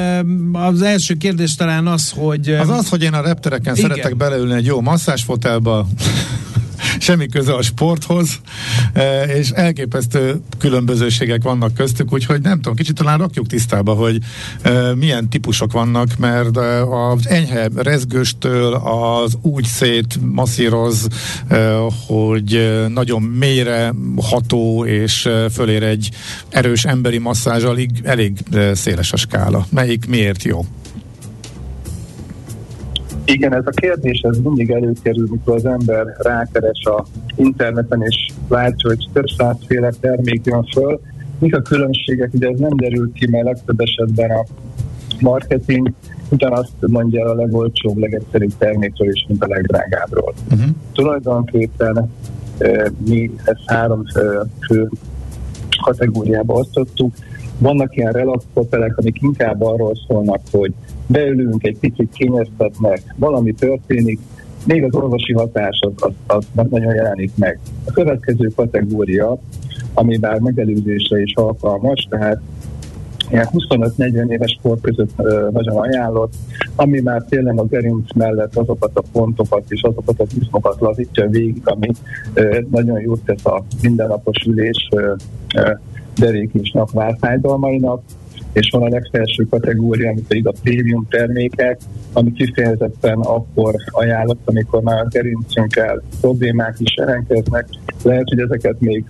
az 0.53 0.83
első 0.83 1.15
kérdés 1.15 1.55
talán 1.55 1.87
az, 1.87 2.11
hogy... 2.17 2.49
Az 2.49 2.69
az, 2.69 2.89
hogy 2.89 3.03
én 3.03 3.13
a 3.13 3.21
reptereken 3.21 3.75
igen. 3.77 3.89
szeretek 3.89 4.17
beleülni 4.17 4.55
egy 4.55 4.67
jó 4.67 4.81
masszásfotelba, 4.81 5.87
semmi 6.99 7.27
köze 7.27 7.55
a 7.55 7.63
sporthoz, 7.63 8.41
e, 8.93 9.23
és 9.23 9.51
elképesztő 9.51 10.41
különbözőségek 10.59 11.43
vannak 11.43 11.75
köztük, 11.75 12.13
úgyhogy 12.13 12.41
nem 12.41 12.57
tudom, 12.57 12.75
kicsit 12.75 12.95
talán 12.95 13.19
rakjuk 13.19 13.47
tisztába, 13.47 13.95
hogy 13.95 14.19
e, 14.63 14.95
milyen 14.95 15.29
típusok 15.29 15.73
vannak, 15.73 16.17
mert 16.19 16.57
e, 16.57 16.85
az 16.85 17.29
enyhe 17.29 17.69
rezgőstől 17.75 18.75
az 18.75 19.37
úgy 19.43 19.65
szét 19.65 20.19
masszíroz, 20.33 21.09
hogy 22.07 22.85
nagyon 22.89 23.23
mélyre 23.23 23.95
ható, 24.23 24.85
és 24.85 25.29
fölér 25.53 25.83
egy 25.83 26.11
erős 26.49 26.85
emberi 26.85 27.19
masszázs, 27.19 27.65
elég, 27.65 27.91
elég 28.03 28.33
széles 28.73 29.13
a 29.13 29.17
skála. 29.17 29.67
Melyik 29.71 30.07
miért 30.07 30.43
jó? 30.43 30.65
Igen, 33.27 33.55
ez 33.55 33.67
a 33.67 33.71
kérdés 33.71 34.21
ez 34.21 34.39
mindig 34.39 34.71
előkerül, 34.71 35.29
mikor 35.31 35.55
az 35.55 35.67
ember 35.67 36.07
rákeres 36.19 36.85
a 36.85 37.05
interneten, 37.37 38.03
és 38.03 38.27
látja, 38.49 38.89
hogy 38.89 39.09
több 39.13 39.27
százféle 39.37 39.93
termék 40.01 40.45
jön 40.45 40.65
föl. 40.65 41.01
Mik 41.39 41.57
a 41.57 41.63
különbségek? 41.63 42.35
Ugye 42.35 42.49
ez 42.49 42.59
nem 42.59 42.77
derül 42.77 43.13
ki, 43.13 43.31
mert 43.31 43.45
legtöbb 43.45 43.81
esetben 43.81 44.31
a 44.31 44.45
marketing 45.21 45.93
ugyanazt 46.29 46.73
mondja 46.81 47.25
a 47.25 47.35
legolcsóbb, 47.35 47.97
legegyszerűbb 47.97 48.53
termékről 48.59 49.13
is, 49.13 49.25
mint 49.29 49.43
a 49.43 49.47
legdrágábbról. 49.49 50.35
Uh-huh. 50.51 50.71
Tulajdonképpen 50.93 52.11
mi 53.09 53.31
ezt 53.45 53.63
három 53.67 54.05
fő 54.69 54.89
kategóriába 55.83 56.55
osztottuk. 56.55 57.15
Vannak 57.59 57.97
ilyen 57.97 58.13
relax 58.13 58.45
amik 58.97 59.23
inkább 59.23 59.63
arról 59.63 59.93
szólnak, 60.09 60.41
hogy 60.51 60.73
beülünk, 61.07 61.65
egy 61.65 61.79
picit 61.79 62.13
kényeztetnek, 62.13 63.15
valami 63.17 63.53
történik, 63.53 64.19
még 64.67 64.83
az 64.83 64.95
orvosi 64.95 65.33
hatás 65.33 65.79
az, 65.81 66.13
az, 66.27 66.45
az 66.55 66.67
nagyon 66.71 66.95
jelenik 66.95 67.31
meg. 67.37 67.59
A 67.85 67.93
következő 67.93 68.53
kategória, 68.57 69.39
ami 69.95 70.17
már 70.21 70.39
megelőzésre 70.39 71.23
is 71.23 71.35
alkalmas, 71.35 72.07
tehát 72.11 72.41
ilyen 73.31 73.49
25-40 73.53 74.31
éves 74.31 74.59
kor 74.63 74.81
között 74.81 75.11
ö, 75.17 75.49
nagyon 75.53 75.77
ajánlott, 75.77 76.33
ami 76.77 77.01
már 77.01 77.23
tényleg 77.29 77.59
a 77.59 77.67
gerinc 77.67 78.13
mellett 78.15 78.57
azokat 78.57 78.91
a 78.95 79.03
pontokat 79.13 79.65
és 79.69 79.83
azokat 79.83 80.21
az 80.21 80.29
izmokat 80.41 80.81
lazítja 80.81 81.29
végig, 81.29 81.61
ami 81.65 81.89
ö, 82.35 82.61
nagyon 82.71 83.01
jót 83.01 83.21
tesz 83.25 83.47
a 83.47 83.65
mindennapos 83.83 84.45
ülés 84.47 84.89
ö, 84.91 85.15
ö, 85.57 85.71
derék 86.17 86.51
és 86.53 86.73
és 88.57 88.71
van 88.71 88.83
a 88.83 88.89
legfelső 88.89 89.47
kategória, 89.51 90.11
ami 90.11 90.23
pedig 90.29 90.47
a 90.47 90.53
prémium 90.63 91.07
termékek, 91.11 91.81
ami 92.13 92.33
kifejezetten 92.33 93.19
akkor 93.19 93.75
ajánlott, 93.87 94.41
amikor 94.45 94.83
már 94.83 95.01
a 95.01 95.09
gerincünkkel 95.11 96.03
problémák 96.21 96.77
is 96.79 96.97
jelentkeznek. 96.97 97.69
Lehet, 98.03 98.29
hogy 98.29 98.41
ezeket 98.41 98.81
még 98.81 99.05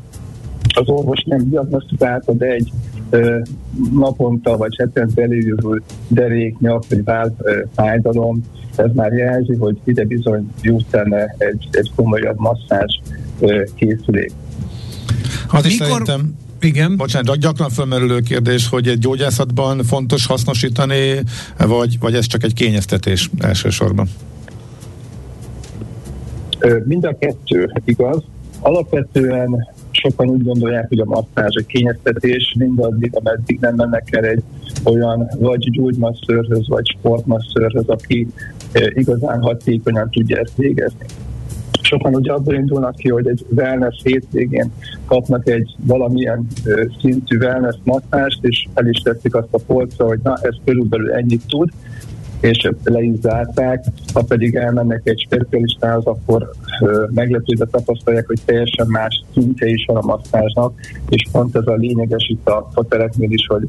az 0.75 0.89
orvos 0.89 1.23
nem 1.25 1.49
diagnosztizálta, 1.49 2.33
de 2.33 2.47
egy 2.47 2.73
ö, 3.11 3.39
naponta 3.93 4.57
vagy 4.57 4.77
hetente 4.77 5.23
elévülő 5.23 5.83
derék, 6.09 6.59
nyak 6.59 6.85
vagy 6.89 7.05
vált 7.05 7.35
fájdalom, 7.75 8.45
ez 8.77 8.91
már 8.95 9.13
jelzi, 9.13 9.55
hogy 9.55 9.79
ide 9.85 10.05
bizony 10.05 10.51
tenne 10.91 11.35
egy, 11.39 11.69
egy 11.71 11.91
komolyabb 11.97 12.39
masszázs 12.39 12.99
ö, 13.41 13.63
készülék. 13.75 14.33
Hát 15.49 15.65
is 15.65 15.79
Mikor... 15.79 15.93
szerintem 15.93 16.46
igen. 16.67 16.97
Bocsánat, 16.97 17.39
gyakran 17.39 17.69
felmerülő 17.69 18.21
kérdés, 18.21 18.69
hogy 18.69 18.89
egy 18.89 18.99
gyógyászatban 18.99 19.83
fontos 19.83 20.27
hasznosítani, 20.27 21.23
vagy, 21.59 21.99
vagy 21.99 22.15
ez 22.15 22.27
csak 22.27 22.43
egy 22.43 22.55
kényeztetés 22.55 23.31
elsősorban? 23.39 24.09
Mind 26.85 27.05
a 27.05 27.17
kettő 27.19 27.73
igaz. 27.85 28.23
Alapvetően 28.61 29.69
sokan 29.91 30.29
úgy 30.29 30.45
gondolják, 30.45 30.89
hogy 30.89 30.99
a 30.99 31.05
masszázs 31.05 31.55
egy 31.55 31.67
kényeztetés, 31.67 32.55
mindaddig, 32.59 33.11
ameddig 33.15 33.59
nem 33.61 33.75
mennek 33.75 34.09
el 34.11 34.25
egy 34.25 34.43
olyan 34.85 35.31
vagy 35.39 35.71
gyógymasszörhöz, 35.71 36.69
vagy 36.69 36.97
sportmasszörhöz, 36.99 37.89
aki 37.89 38.27
igazán 38.73 39.43
hatékonyan 39.43 40.11
tudja 40.11 40.37
ezt 40.37 40.57
végezni 40.57 41.07
sokan 41.83 42.15
ugye 42.15 42.33
abból 42.33 42.55
indulnak 42.55 42.95
ki, 42.95 43.09
hogy 43.09 43.27
egy 43.27 43.47
wellness 43.49 44.03
hétvégén 44.03 44.73
kapnak 45.07 45.49
egy 45.49 45.75
valamilyen 45.79 46.47
szintű 47.01 47.39
wellness 47.39 47.77
masszást, 47.85 48.45
és 48.45 48.67
el 48.75 48.87
is 48.87 48.99
teszik 48.99 49.35
azt 49.35 49.49
a 49.51 49.59
polcra, 49.67 50.07
hogy 50.07 50.21
na, 50.23 50.39
ez 50.41 50.55
körülbelül 50.65 51.13
ennyit 51.13 51.43
tud, 51.49 51.71
és 52.41 52.71
le 52.85 53.03
is 53.03 53.19
zárták, 53.21 53.85
ha 54.13 54.23
pedig 54.23 54.55
elmennek 54.55 55.01
egy 55.05 55.27
specialistához, 55.29 56.05
akkor 56.05 56.51
meglepődve 57.15 57.67
tapasztalják, 57.67 58.27
hogy 58.27 58.41
teljesen 58.45 58.87
más 58.87 59.25
szintje 59.33 59.69
is 59.69 59.85
van 59.87 59.97
a 59.97 60.07
masszázsnak, 60.07 60.81
és 61.09 61.29
pont 61.33 61.57
ez 61.57 61.67
a 61.67 61.75
lényeges 61.75 62.29
itt 62.29 62.49
a 62.49 62.69
foteleknél 62.73 63.31
is, 63.31 63.47
hogy 63.47 63.69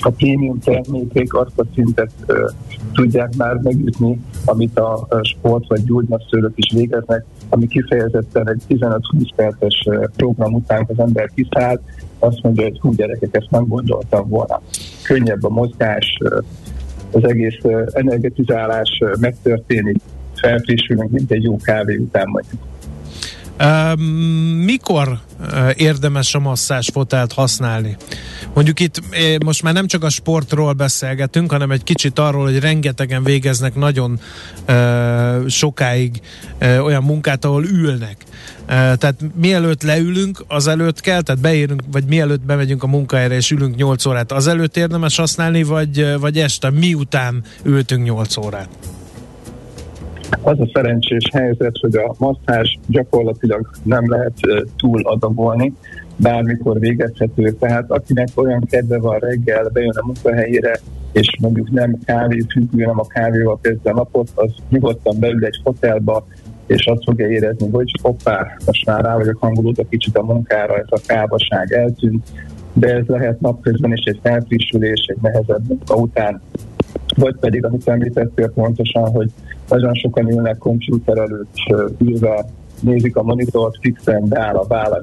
a 0.00 0.10
prémium 0.10 0.58
termékek 0.58 1.34
azt 1.34 1.58
a 1.58 1.64
szintet 1.74 2.10
ö, 2.26 2.48
tudják 2.92 3.36
már 3.36 3.54
megütni, 3.54 4.20
amit 4.44 4.78
a 4.78 5.08
sport 5.22 5.68
vagy 5.68 5.84
gyógymasszőrök 5.84 6.52
is 6.54 6.72
végeznek, 6.72 7.24
ami 7.48 7.66
kifejezetten 7.66 8.48
egy 8.48 8.62
15-20 8.68 9.00
perces 9.36 9.88
program 10.16 10.54
után 10.54 10.86
az 10.88 10.98
ember 10.98 11.30
kiszáll, 11.34 11.80
azt 12.18 12.42
mondja, 12.42 12.62
hogy 12.62 12.78
hú 12.78 12.94
gyerekek, 12.94 13.36
ezt 13.36 13.50
nem 13.50 13.66
gondoltam 13.66 14.28
volna. 14.28 14.62
Könnyebb 15.02 15.44
a 15.44 15.48
mozgás, 15.48 16.18
az 17.12 17.24
egész 17.24 17.58
energetizálás 17.92 19.02
megtörténik, 19.20 20.00
felfrissülünk, 20.34 21.10
mint 21.10 21.30
egy 21.30 21.42
jó 21.42 21.56
kávé 21.56 21.96
után 21.96 22.28
mondjuk. 22.28 22.60
Mikor 24.64 25.18
érdemes 25.76 26.34
a 26.34 26.38
masszásfotelt 26.38 27.32
használni? 27.32 27.96
Mondjuk 28.54 28.80
itt 28.80 29.00
most 29.44 29.62
már 29.62 29.74
nem 29.74 29.86
csak 29.86 30.04
a 30.04 30.08
sportról 30.08 30.72
beszélgetünk, 30.72 31.50
hanem 31.50 31.70
egy 31.70 31.82
kicsit 31.82 32.18
arról, 32.18 32.44
hogy 32.44 32.58
rengetegen 32.58 33.24
végeznek 33.24 33.74
nagyon 33.74 34.20
sokáig 35.48 36.20
olyan 36.60 37.02
munkát, 37.02 37.44
ahol 37.44 37.64
ülnek. 37.64 38.16
Tehát 38.66 39.16
mielőtt 39.34 39.82
leülünk, 39.82 40.44
azelőtt 40.48 41.00
kell, 41.00 41.20
tehát 41.20 41.40
beérünk, 41.40 41.82
vagy 41.92 42.04
mielőtt 42.04 42.44
bemegyünk 42.44 42.82
a 42.82 42.86
munkahelyre 42.86 43.34
és 43.34 43.50
ülünk 43.50 43.76
8 43.76 44.06
órát, 44.06 44.32
azelőtt 44.32 44.76
érdemes 44.76 45.16
használni, 45.16 45.62
vagy, 45.62 46.18
vagy 46.18 46.38
este 46.38 46.70
miután 46.70 47.44
ültünk 47.62 48.04
8 48.04 48.36
órát? 48.36 48.68
Az 50.42 50.60
a 50.60 50.70
szerencsés 50.72 51.28
helyzet, 51.32 51.76
hogy 51.80 51.96
a 51.96 52.14
masszázs 52.18 52.74
gyakorlatilag 52.86 53.70
nem 53.82 54.10
lehet 54.10 54.32
túl 54.76 55.00
adagolni, 55.02 55.74
bármikor 56.16 56.78
végezhető. 56.78 57.50
Tehát 57.50 57.90
akinek 57.90 58.28
olyan 58.34 58.64
kedve 58.70 58.98
van 58.98 59.18
reggel, 59.18 59.68
bejön 59.72 59.96
a 59.96 60.06
munkahelyére, 60.06 60.80
és 61.12 61.36
mondjuk 61.40 61.70
nem 61.70 61.98
kávé 62.04 62.44
függő, 62.48 62.84
nem 62.84 62.98
a 62.98 63.06
kávéval 63.06 63.58
kezdve 63.62 63.90
a 63.90 63.94
napot, 63.94 64.30
az 64.34 64.50
nyugodtan 64.68 65.18
beül 65.18 65.44
egy 65.44 65.60
hotelba, 65.64 66.26
és 66.66 66.86
azt 66.86 67.04
fogja 67.04 67.28
érezni, 67.28 67.68
hogy 67.70 67.90
hoppá, 68.02 68.56
most 68.66 68.86
már 68.86 69.04
rá 69.04 69.16
vagyok 69.16 69.36
hangulódva 69.40 69.84
kicsit 69.88 70.16
a 70.16 70.22
munkára, 70.22 70.78
ez 70.78 70.86
a 70.88 71.00
kávaság 71.06 71.72
eltűnt, 71.72 72.28
de 72.72 72.94
ez 72.94 73.06
lehet 73.06 73.40
napközben 73.40 73.92
is 73.92 74.04
egy 74.04 74.18
felfrissülés, 74.22 75.00
egy 75.06 75.18
nehezebb 75.22 75.68
munka 75.68 75.94
után, 75.94 76.40
vagy 77.16 77.36
pedig, 77.36 77.64
amit 77.64 77.88
említettél 77.88 78.50
pontosan, 78.50 79.10
hogy 79.10 79.30
nagyon 79.70 79.94
sokan 79.94 80.30
ülnek 80.30 80.58
komputer 80.58 81.18
előtt, 81.18 81.54
ülve 81.98 82.44
nézik 82.80 83.16
a 83.16 83.22
monitort, 83.22 83.76
fixen 83.80 84.28
beáll 84.28 84.56
a 84.56 84.66
váll 84.66 85.02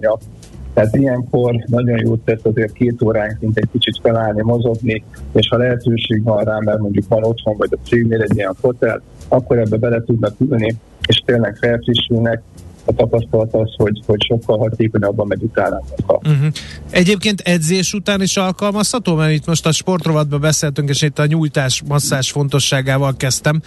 tehát 0.77 0.95
ilyenkor 0.95 1.63
nagyon 1.65 1.99
jót 2.05 2.19
tesz 2.25 2.39
azért 2.43 2.73
két 2.73 3.01
óránként 3.01 3.57
egy 3.57 3.69
kicsit 3.71 3.99
felállni, 4.01 4.41
mozogni, 4.41 5.03
és 5.33 5.47
ha 5.47 5.57
lehetőség 5.57 6.23
van 6.23 6.43
rá, 6.43 6.57
mert 6.59 6.79
mondjuk 6.79 7.07
van 7.07 7.23
otthon 7.23 7.57
vagy 7.57 7.69
a 7.71 7.87
cégnél 7.87 8.21
egy 8.21 8.35
ilyen 8.35 8.55
hotel, 8.61 9.01
akkor 9.27 9.57
ebbe 9.57 9.77
bele 9.77 10.03
tudnak 10.03 10.33
ülni, 10.39 10.75
és 11.07 11.21
tényleg 11.25 11.55
felfrissülnek, 11.55 12.41
a 12.87 12.93
tapasztalat 12.93 13.53
az, 13.53 13.73
hogy, 13.77 14.01
hogy 14.05 14.23
sokkal 14.23 14.57
hatékonyabban 14.57 15.27
megy 15.27 15.43
utána. 15.43 15.81
Uh-huh. 16.07 16.47
Egyébként 16.89 17.41
edzés 17.41 17.93
után 17.93 18.21
is 18.21 18.37
alkalmazható, 18.37 19.15
mert 19.15 19.31
itt 19.31 19.45
most 19.45 19.65
a 19.65 19.71
sportrovatban 19.71 20.39
beszéltünk, 20.39 20.89
és 20.89 21.01
itt 21.01 21.19
a 21.19 21.25
nyújtás, 21.25 21.83
masszás 21.87 22.31
fontosságával 22.31 23.15
kezdtem, 23.17 23.61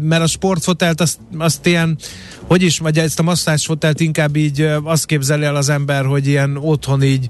mert 0.00 0.22
a 0.22 0.26
sportfotelt 0.26 1.00
azt, 1.00 1.18
azt 1.38 1.66
ilyen, 1.66 1.98
hogy 2.46 2.62
is, 2.62 2.78
vagy 2.78 2.98
ezt 2.98 3.18
a 3.18 3.22
masszásfotelt 3.22 4.00
inkább 4.00 4.36
így 4.36 4.68
azt 4.82 5.06
képzeli 5.06 5.44
el 5.44 5.56
az 5.56 5.68
ember, 5.68 6.04
hogy 6.04 6.26
ilyen 6.26 6.56
otthon 6.56 7.02
így 7.02 7.28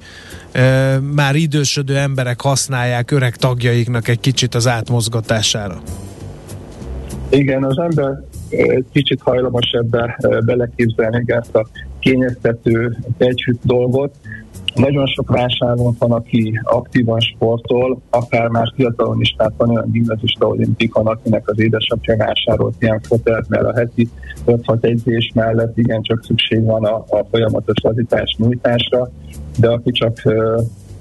már 1.14 1.34
idősödő 1.34 1.96
emberek 1.96 2.40
használják 2.40 3.10
öreg 3.10 3.36
tagjaiknak 3.36 4.08
egy 4.08 4.20
kicsit 4.20 4.54
az 4.54 4.66
átmozgatására. 4.66 5.82
Igen, 7.28 7.64
az 7.64 7.78
ember 7.78 8.22
kicsit 8.92 9.20
hajlamos 9.20 9.70
ebbe 9.70 10.18
beleképzelni 10.44 11.24
ezt 11.26 11.54
a 11.54 11.66
kényeztető, 11.98 12.96
egyhűt 13.18 13.60
dolgot. 13.62 14.14
Nagyon 14.74 15.06
sok 15.06 15.30
vásárlónk 15.30 15.98
van, 15.98 16.12
aki 16.12 16.60
aktívan 16.62 17.20
sportol, 17.20 18.00
akár 18.10 18.48
már 18.48 18.72
fiatalon 18.74 19.20
is, 19.20 19.34
tehát 19.36 19.52
van 19.56 19.70
olyan 19.70 19.90
gimnazista 19.92 20.46
olimpikon, 20.46 21.06
akinek 21.06 21.48
az 21.48 21.60
édesapja 21.60 22.16
vásárolt 22.16 22.74
ilyen 22.78 23.00
fotelt, 23.00 23.48
mert 23.48 23.64
a 23.64 23.74
heti 23.74 24.08
5-6 24.46 24.84
edzés 24.84 25.30
mellett 25.34 25.78
igencsak 25.78 26.24
szükség 26.24 26.64
van 26.64 26.84
a, 26.84 26.96
a 26.96 27.26
folyamatos 27.30 27.82
lazítás 27.82 28.36
nyújtásra, 28.38 29.10
de 29.58 29.68
aki 29.68 29.90
csak 29.90 30.22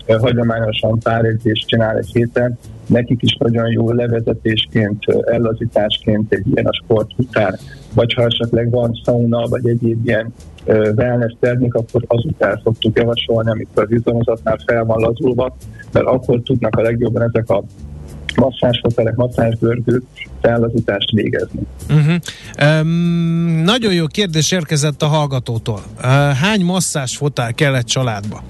hagyományosan 0.07 0.99
pár 0.99 1.25
edzést 1.25 1.67
csinál 1.67 1.97
egy 1.97 2.09
héten, 2.13 2.57
nekik 2.87 3.21
is 3.21 3.35
nagyon 3.39 3.71
jó 3.71 3.91
levezetésként, 3.91 5.03
ellazításként 5.05 6.33
egy 6.33 6.47
ilyen 6.53 6.65
a 6.65 6.73
sport 6.83 7.11
után, 7.17 7.57
vagy 7.93 8.13
ha 8.13 8.23
esetleg 8.23 8.69
van 8.69 8.99
sauna, 9.05 9.47
vagy 9.47 9.67
egyéb 9.67 10.07
ilyen 10.07 10.33
wellness 10.95 11.35
termék, 11.39 11.73
akkor 11.73 12.03
azután 12.07 12.61
szoktuk 12.63 12.97
javasolni, 12.97 13.49
amikor 13.49 13.83
az 13.83 13.91
izomozatnál 13.91 14.59
fel 14.65 14.85
van 14.85 14.99
lazulva, 14.99 15.55
mert 15.91 16.05
akkor 16.05 16.41
tudnak 16.41 16.75
a 16.75 16.81
legjobban 16.81 17.21
ezek 17.21 17.49
a 17.49 17.63
masszáshotelek, 18.35 19.15
masszásgördők 19.15 20.03
fellazítást 20.41 21.11
végezni. 21.11 21.61
Uh-huh. 21.89 22.15
Um, 22.79 22.87
nagyon 23.63 23.93
jó 23.93 24.07
kérdés 24.07 24.51
érkezett 24.51 25.01
a 25.01 25.07
hallgatótól. 25.07 25.81
Uh, 25.97 26.03
hány 26.31 26.61
masszásfotel 26.61 27.53
kell 27.53 27.75
egy 27.75 27.85
családba? 27.85 28.43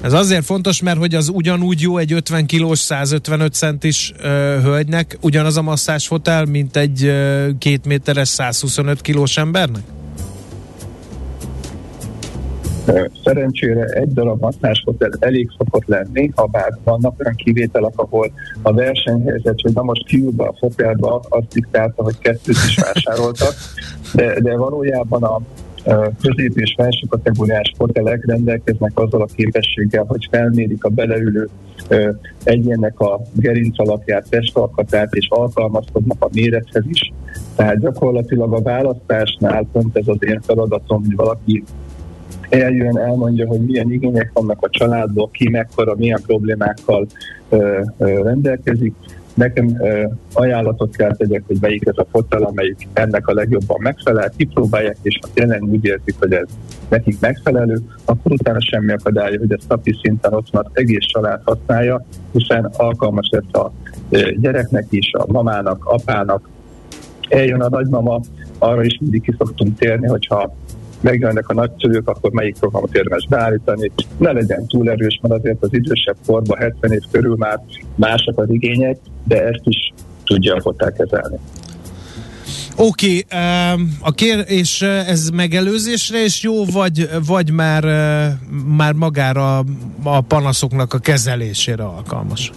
Ez 0.00 0.12
azért 0.12 0.44
fontos, 0.44 0.82
mert 0.82 0.98
hogy 0.98 1.14
az 1.14 1.28
ugyanúgy 1.28 1.80
jó 1.80 1.98
egy 1.98 2.12
50 2.12 2.46
kilós, 2.46 2.78
155 2.78 3.54
centis 3.54 4.12
uh, 4.16 4.24
hölgynek, 4.62 5.18
ugyanaz 5.20 5.56
a 5.56 5.62
masszásfotel, 5.62 6.44
mint 6.44 6.76
egy 6.76 7.04
uh, 7.04 7.48
két 7.58 7.86
méteres, 7.86 8.28
125 8.28 9.00
kilós 9.00 9.36
embernek? 9.36 9.82
Szerencsére 13.24 13.84
egy 13.84 14.12
darab 14.12 14.40
masszáshotel 14.40 15.10
elég 15.18 15.50
szokott 15.58 15.86
lenni, 15.86 16.30
ha 16.34 16.46
bár 16.46 16.78
vannak 16.84 17.20
olyan 17.20 17.34
kivételek, 17.34 17.92
ahol 17.96 18.30
a 18.62 18.72
versenyhelyzet, 18.72 19.60
hogy 19.60 19.72
na 19.74 19.82
most 19.82 20.06
kiülve 20.06 20.44
a 20.44 20.54
fotelba, 20.58 21.22
azt 21.28 21.48
diktálta, 21.52 22.02
hogy 22.02 22.18
kettőt 22.18 22.56
is 22.66 22.78
vásároltak, 22.82 23.54
de, 24.14 24.40
de 24.40 24.56
valójában 24.56 25.22
a 25.22 25.40
közép- 26.22 26.56
és 26.56 26.74
felső 26.76 27.06
kategóriás 27.08 27.72
fotelek 27.76 28.26
rendelkeznek 28.26 28.92
azzal 28.94 29.22
a 29.22 29.28
képességgel, 29.34 30.04
hogy 30.08 30.28
felmérik 30.30 30.84
a 30.84 30.88
beleülő 30.88 31.48
egyének 32.44 33.00
a 33.00 33.20
gerinc 33.32 33.80
alapját, 33.80 34.28
testalkatát, 34.28 35.14
és 35.14 35.26
alkalmazkodnak 35.30 36.24
a 36.24 36.28
mérethez 36.32 36.84
is. 36.88 37.12
Tehát 37.56 37.80
gyakorlatilag 37.80 38.52
a 38.52 38.62
választásnál 38.62 39.68
pont 39.72 39.96
ez 39.96 40.08
az 40.08 40.16
én 40.20 40.40
feladatom, 40.40 41.04
hogy 41.04 41.14
valaki 41.14 41.64
eljön, 42.48 42.98
elmondja, 42.98 43.46
hogy 43.46 43.60
milyen 43.60 43.92
igények 43.92 44.30
vannak 44.34 44.62
a 44.62 44.68
családban, 44.70 45.30
ki 45.30 45.48
mekkora, 45.48 45.94
milyen 45.96 46.22
problémákkal 46.26 47.06
ö, 47.48 47.80
ö, 47.98 48.22
rendelkezik. 48.22 48.94
Nekem 49.34 49.76
ö, 49.80 50.04
ajánlatot 50.32 50.96
kell 50.96 51.16
tegyek, 51.16 51.42
hogy 51.46 51.56
melyik 51.60 51.86
ez 51.86 51.96
a 51.96 52.06
fotel, 52.10 52.42
amelyik 52.42 52.88
ennek 52.92 53.26
a 53.26 53.32
legjobban 53.32 53.78
megfelel, 53.80 54.32
kipróbálják, 54.36 54.96
és 55.02 55.18
ha 55.22 55.28
tényleg 55.34 55.62
úgy 55.62 55.84
érzik, 55.84 56.14
hogy 56.18 56.32
ez 56.32 56.46
nekik 56.88 57.20
megfelelő, 57.20 57.78
akkor 58.04 58.32
utána 58.32 58.60
semmi 58.60 58.92
akadálya, 58.92 59.38
hogy 59.38 59.52
ezt 59.52 59.68
napi 59.68 59.98
szinten 60.02 60.32
ott 60.32 60.52
már 60.52 60.64
egész 60.72 61.06
család 61.06 61.40
használja, 61.44 62.04
hiszen 62.32 62.70
alkalmas 62.76 63.28
lesz 63.30 63.62
a 63.62 63.72
gyereknek 64.36 64.86
is, 64.90 65.12
a 65.12 65.32
mamának, 65.32 65.84
apának, 65.84 66.48
eljön 67.28 67.60
a 67.60 67.68
nagymama, 67.68 68.20
arra 68.58 68.84
is 68.84 68.98
mindig 69.00 69.22
ki 69.22 69.34
szoktunk 69.38 69.78
térni, 69.78 70.06
hogyha 70.06 70.54
megjönnek 71.00 71.48
a 71.48 71.54
nagyszülők, 71.54 72.08
akkor 72.08 72.30
melyik 72.30 72.58
programot 72.58 72.94
érdemes 72.94 73.26
beállítani. 73.28 73.90
Ne 74.16 74.32
legyen 74.32 74.66
túl 74.66 74.90
erős, 74.90 75.18
mert 75.22 75.34
azért 75.34 75.62
az 75.62 75.74
idősebb 75.74 76.16
korban, 76.26 76.58
70 76.58 76.92
év 76.92 77.02
körül 77.10 77.36
már 77.36 77.60
mások 77.94 78.40
az 78.40 78.50
igények, 78.50 78.98
de 79.24 79.44
ezt 79.44 79.62
is 79.64 79.92
tudja 80.24 80.54
a 80.54 80.90
kezelni. 80.90 81.38
Oké, 82.80 83.24
okay, 83.24 83.86
a 84.00 84.10
kér, 84.10 84.44
és 84.46 84.82
ez 84.82 85.28
megelőzésre 85.28 86.24
is 86.24 86.42
jó, 86.42 86.64
vagy, 86.64 87.08
vagy 87.26 87.52
már, 87.52 87.84
már 88.76 88.92
magára 88.92 89.58
a 90.02 90.20
panaszoknak 90.20 90.94
a 90.94 90.98
kezelésére 90.98 91.82
alkalmas? 91.82 92.50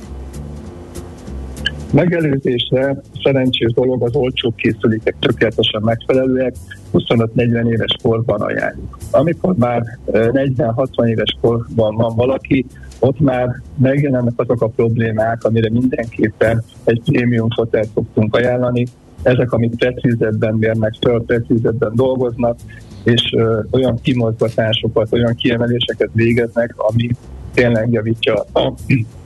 Megelőzésre 1.92 3.02
szerencsés 3.24 3.72
dolog 3.74 4.04
az 4.04 4.16
olcsó 4.16 4.54
készülékek 4.56 5.16
tökéletesen 5.20 5.82
megfelelőek, 5.82 6.54
25-40 6.94 7.72
éves 7.72 7.96
korban 8.04 8.42
ajánljuk. 8.42 8.98
Amikor 9.12 9.56
már 9.56 9.98
40-60 10.12 11.08
éves 11.08 11.38
korban 11.42 11.96
van 11.96 12.16
valaki, 12.16 12.66
ott 13.00 13.20
már 13.20 13.62
megjelennek 13.78 14.34
azok 14.36 14.62
a 14.62 14.68
problémák, 14.68 15.44
amire 15.44 15.70
mindenképpen 15.70 16.64
egy 16.84 17.02
prémium 17.06 17.50
fotelt 17.50 17.90
szoktunk 17.94 18.36
ajánlani. 18.36 18.86
Ezek, 19.22 19.52
amik 19.52 19.76
precízebben 19.76 20.54
mérnek 20.54 20.94
föl, 21.02 21.24
precízebben 21.26 21.92
dolgoznak, 21.96 22.60
és 23.04 23.34
ö, 23.38 23.60
olyan 23.72 24.00
kimozgatásokat, 24.02 25.14
olyan 25.14 25.36
kiemeléseket 25.36 26.10
végeznek, 26.14 26.74
ami 26.78 27.10
tényleg 27.54 27.92
javítja 27.92 28.46
a 28.54 28.74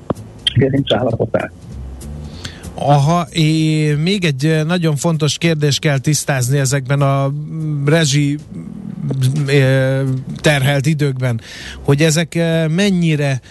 gerinc 0.60 0.94
állapotát. 0.94 1.52
Aha, 2.76 3.28
é, 3.32 3.94
még 3.94 4.26
egy 4.26 4.46
eh, 4.46 4.64
nagyon 4.64 4.96
fontos 4.96 5.38
kérdés 5.38 5.80
kell 5.80 5.98
tisztázni 5.98 6.58
ezekben 6.58 7.02
a 7.02 7.34
rezsi 7.86 8.38
eh, 9.48 10.02
terhelt 10.42 10.86
időkben, 10.86 11.42
hogy 11.84 12.02
ezek 12.02 12.36
eh, 12.36 12.68
mennyire 12.68 13.42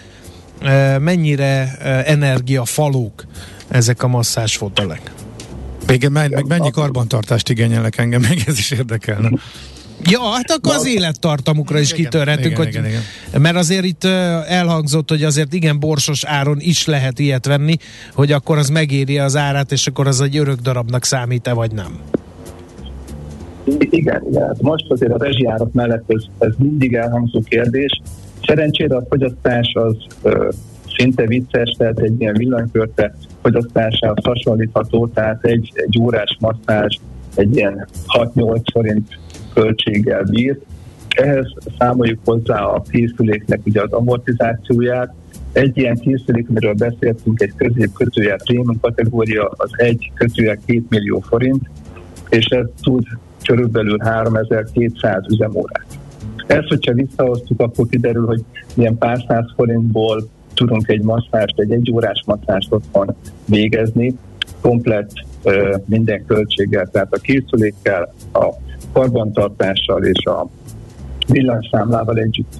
mennyire 0.99 1.77
energiafalók 2.05 3.25
ezek 3.67 4.03
a 4.03 4.07
masszásfotelek. 4.07 5.11
Igen, 5.87 6.11
meg 6.11 6.45
mennyi 6.47 6.71
karbantartást 6.71 7.49
igényelnek 7.49 7.97
engem, 7.97 8.21
meg 8.21 8.43
ez 8.47 8.57
is 8.57 8.71
érdekelne. 8.71 9.29
Ja, 10.03 10.19
hát 10.19 10.51
akkor 10.51 10.73
az 10.73 10.87
élettartamukra 10.87 11.79
is 11.79 11.93
kitörhetünk, 11.93 12.57
hogy, 12.57 12.67
igen, 12.67 12.85
igen. 12.85 13.01
mert 13.41 13.55
azért 13.55 13.85
itt 13.85 14.03
elhangzott, 14.47 15.09
hogy 15.09 15.23
azért 15.23 15.53
igen 15.53 15.79
borsos 15.79 16.23
áron 16.25 16.57
is 16.59 16.85
lehet 16.85 17.19
ilyet 17.19 17.45
venni, 17.45 17.75
hogy 18.13 18.31
akkor 18.31 18.57
az 18.57 18.69
megéri 18.69 19.19
az 19.19 19.35
árát, 19.35 19.71
és 19.71 19.87
akkor 19.87 20.07
az 20.07 20.21
egy 20.21 20.37
örök 20.37 20.59
darabnak 20.59 21.03
számít-e, 21.03 21.53
vagy 21.53 21.71
nem? 21.71 21.99
Igen, 23.79 24.23
igen. 24.29 24.47
Hát 24.47 24.61
most 24.61 24.85
azért 24.89 25.11
a 25.11 25.17
rezsijárat 25.17 25.73
mellett 25.73 26.03
ez, 26.07 26.23
ez 26.39 26.53
mindig 26.57 26.93
elhangzó 26.93 27.41
kérdés. 27.41 28.01
Szerencsére 28.47 28.95
a 28.95 29.05
fogyasztás 29.09 29.73
az 29.73 29.95
ö, 30.21 30.49
szinte 30.97 31.25
vicces, 31.27 31.75
tehát 31.77 31.99
egy 31.99 32.21
ilyen 32.21 32.33
villanykörte 32.33 33.15
fogyasztásához 33.41 34.23
hasonlítható, 34.23 35.07
tehát 35.07 35.45
egy, 35.45 35.71
egy 35.73 35.99
órás 36.01 36.37
masszázs 36.39 36.97
egy 37.35 37.55
ilyen 37.55 37.87
6-8 38.07 38.61
forint 38.73 39.19
költséggel 39.55 40.23
bír. 40.23 40.59
Ehhez 41.15 41.53
számoljuk 41.77 42.19
hozzá 42.25 42.63
a 42.63 42.81
készüléknek 42.81 43.59
ugye 43.65 43.81
az 43.81 43.91
amortizációját. 43.91 45.13
Egy 45.51 45.77
ilyen 45.77 45.95
készülék, 45.95 46.49
amiről 46.49 46.73
beszéltünk, 46.73 47.41
egy 47.41 47.53
közép 47.55 47.93
kötője 47.93 48.35
prémium 48.43 48.79
kategória, 48.81 49.51
az 49.57 49.69
egy 49.77 50.11
kötője 50.13 50.55
2 50.65 50.83
millió 50.89 51.19
forint, 51.19 51.69
és 52.29 52.45
ez 52.45 52.65
tud 52.81 53.03
körülbelül 53.43 53.97
3200 53.99 55.23
üzemórát. 55.29 55.85
Ezt, 56.47 56.67
hogyha 56.67 56.93
visszahoztuk, 56.93 57.61
akkor 57.61 57.87
kiderül, 57.87 58.25
hogy 58.25 58.43
ilyen 58.73 58.97
pár 58.97 59.23
száz 59.27 59.45
forintból 59.55 60.27
tudunk 60.53 60.87
egy 60.87 61.01
masszást, 61.01 61.59
egy 61.59 61.71
egyórás 61.71 62.23
masszást 62.25 62.73
otthon 62.73 63.15
végezni, 63.45 64.17
komplet 64.61 65.11
minden 65.85 66.25
költséggel, 66.25 66.87
tehát 66.87 67.13
a 67.13 67.19
készülékkel, 67.19 68.13
a 68.33 68.45
karbantartással 68.95 70.03
és 70.03 70.25
a 70.25 70.47
villanyszámlával 71.27 72.17
együtt. 72.17 72.53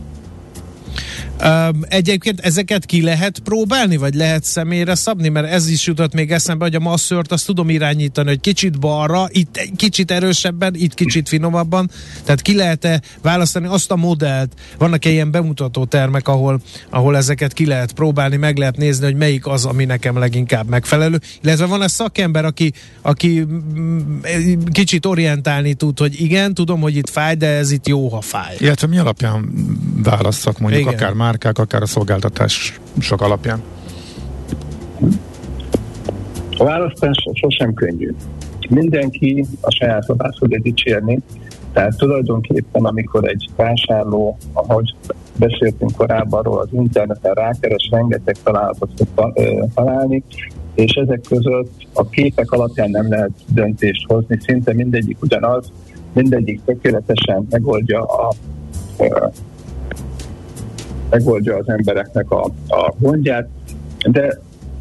Um, 1.44 1.82
egyébként 1.88 2.40
ezeket 2.40 2.86
ki 2.86 3.02
lehet 3.02 3.40
próbálni, 3.40 3.98
vagy 3.98 4.14
lehet 4.14 4.44
személyre 4.44 4.96
szabni? 4.96 5.30
Mert 5.30 5.52
ez 5.52 5.68
is 5.68 5.88
jutott 5.88 6.14
még 6.14 6.32
eszembe, 6.32 6.64
hogy 6.64 6.76
a 6.76 6.80
masszört 6.80 7.32
azt 7.32 7.46
tudom 7.46 7.70
irányítani, 7.70 8.28
hogy 8.28 8.40
kicsit 8.40 8.80
balra, 8.80 9.28
itt 9.30 9.58
egy 9.58 9.72
kicsit 9.76 10.12
erősebben, 10.12 10.74
itt 10.76 10.94
kicsit 10.94 11.30
finomabban. 11.30 11.90
Tehát 12.24 12.42
ki 12.42 12.56
lehet-e 12.56 13.02
választani 13.22 13.68
azt 13.68 13.92
a 13.92 13.96
modellt? 13.96 14.54
Vannak-e 14.78 15.10
ilyen 15.10 15.32
bemutató 15.32 15.86
termek, 15.86 16.28
ahol, 16.28 16.62
ahol 16.90 17.18
ezeket 17.18 17.54
ki 17.54 17.66
lehet 17.66 17.94
próbálni, 17.94 18.36
meg 18.36 18.58
lehet 18.58 18.78
nézni, 18.78 19.06
hogy 19.06 19.16
melyik 19.16 19.48
az, 19.48 19.66
ami 19.66 19.86
nekem 19.86 20.18
leginkább 20.18 20.70
megfelelő. 20.70 21.20
Illetve 21.42 21.66
van-e 21.66 21.88
szakember, 21.88 22.46
aki, 22.46 22.74
aki 23.02 23.46
mm, 23.80 24.20
kicsit 24.72 25.06
orientálni 25.06 25.74
tud, 25.74 26.00
hogy 26.00 26.22
igen, 26.22 26.54
tudom, 26.54 26.82
hogy 26.82 26.96
itt 26.96 27.10
fáj, 27.10 27.36
de 27.36 27.48
ez 27.48 27.72
itt 27.72 27.88
jó, 27.88 28.08
ha 28.10 28.22
fáj. 28.22 28.56
Illetve 28.60 28.88
mi 28.88 28.98
alapján 28.98 29.54
válasszak 30.04 30.60
mondjuk 30.60 30.82
igen. 30.82 30.94
akár 30.94 31.14
márkák, 31.26 31.58
akár 31.58 31.82
a 31.82 31.86
szolgáltatás 31.86 32.80
sok 33.00 33.22
alapján? 33.22 33.62
A 36.58 36.64
választás 36.64 37.18
sosem 37.34 37.74
könnyű. 37.74 38.12
Mindenki 38.70 39.46
a 39.62 39.72
saját 39.72 40.04
szabást 40.04 40.38
fogja 40.38 40.60
dicsérni, 40.62 41.20
tehát 41.74 41.98
tulajdonképpen, 41.98 42.86
amikor 42.86 43.28
egy 43.28 43.50
vásárló, 43.56 44.38
ahogy 44.54 44.96
beszéltünk 45.36 45.92
korábban 45.92 46.40
arról, 46.40 46.60
az 46.60 46.68
interneten 46.72 47.34
rákeres, 47.34 47.90
rengeteg 47.92 48.36
találatot 48.44 48.90
fog 49.16 49.34
találni, 49.74 50.24
és 50.74 50.94
ezek 50.94 51.22
között 51.30 51.72
a 51.94 52.10
képek 52.10 52.52
alapján 52.52 52.90
nem 52.90 53.10
lehet 53.10 53.32
döntést 53.48 54.06
hozni, 54.08 54.40
szinte 54.42 54.74
mindegyik 54.74 55.18
ugyanaz, 55.22 55.72
mindegyik 56.14 56.62
tökéletesen 56.66 57.48
megoldja 57.50 58.04
a 58.04 58.34
megoldja 61.10 61.56
az 61.56 61.70
embereknek 61.70 62.32
a, 62.32 62.44
a 62.68 62.94
gondját, 63.00 63.48
de 64.10 64.40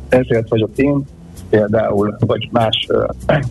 ezért 0.09 0.49
vagyok 0.49 0.71
én 0.77 1.05
például, 1.51 2.17
vagy 2.19 2.49
más 2.53 2.87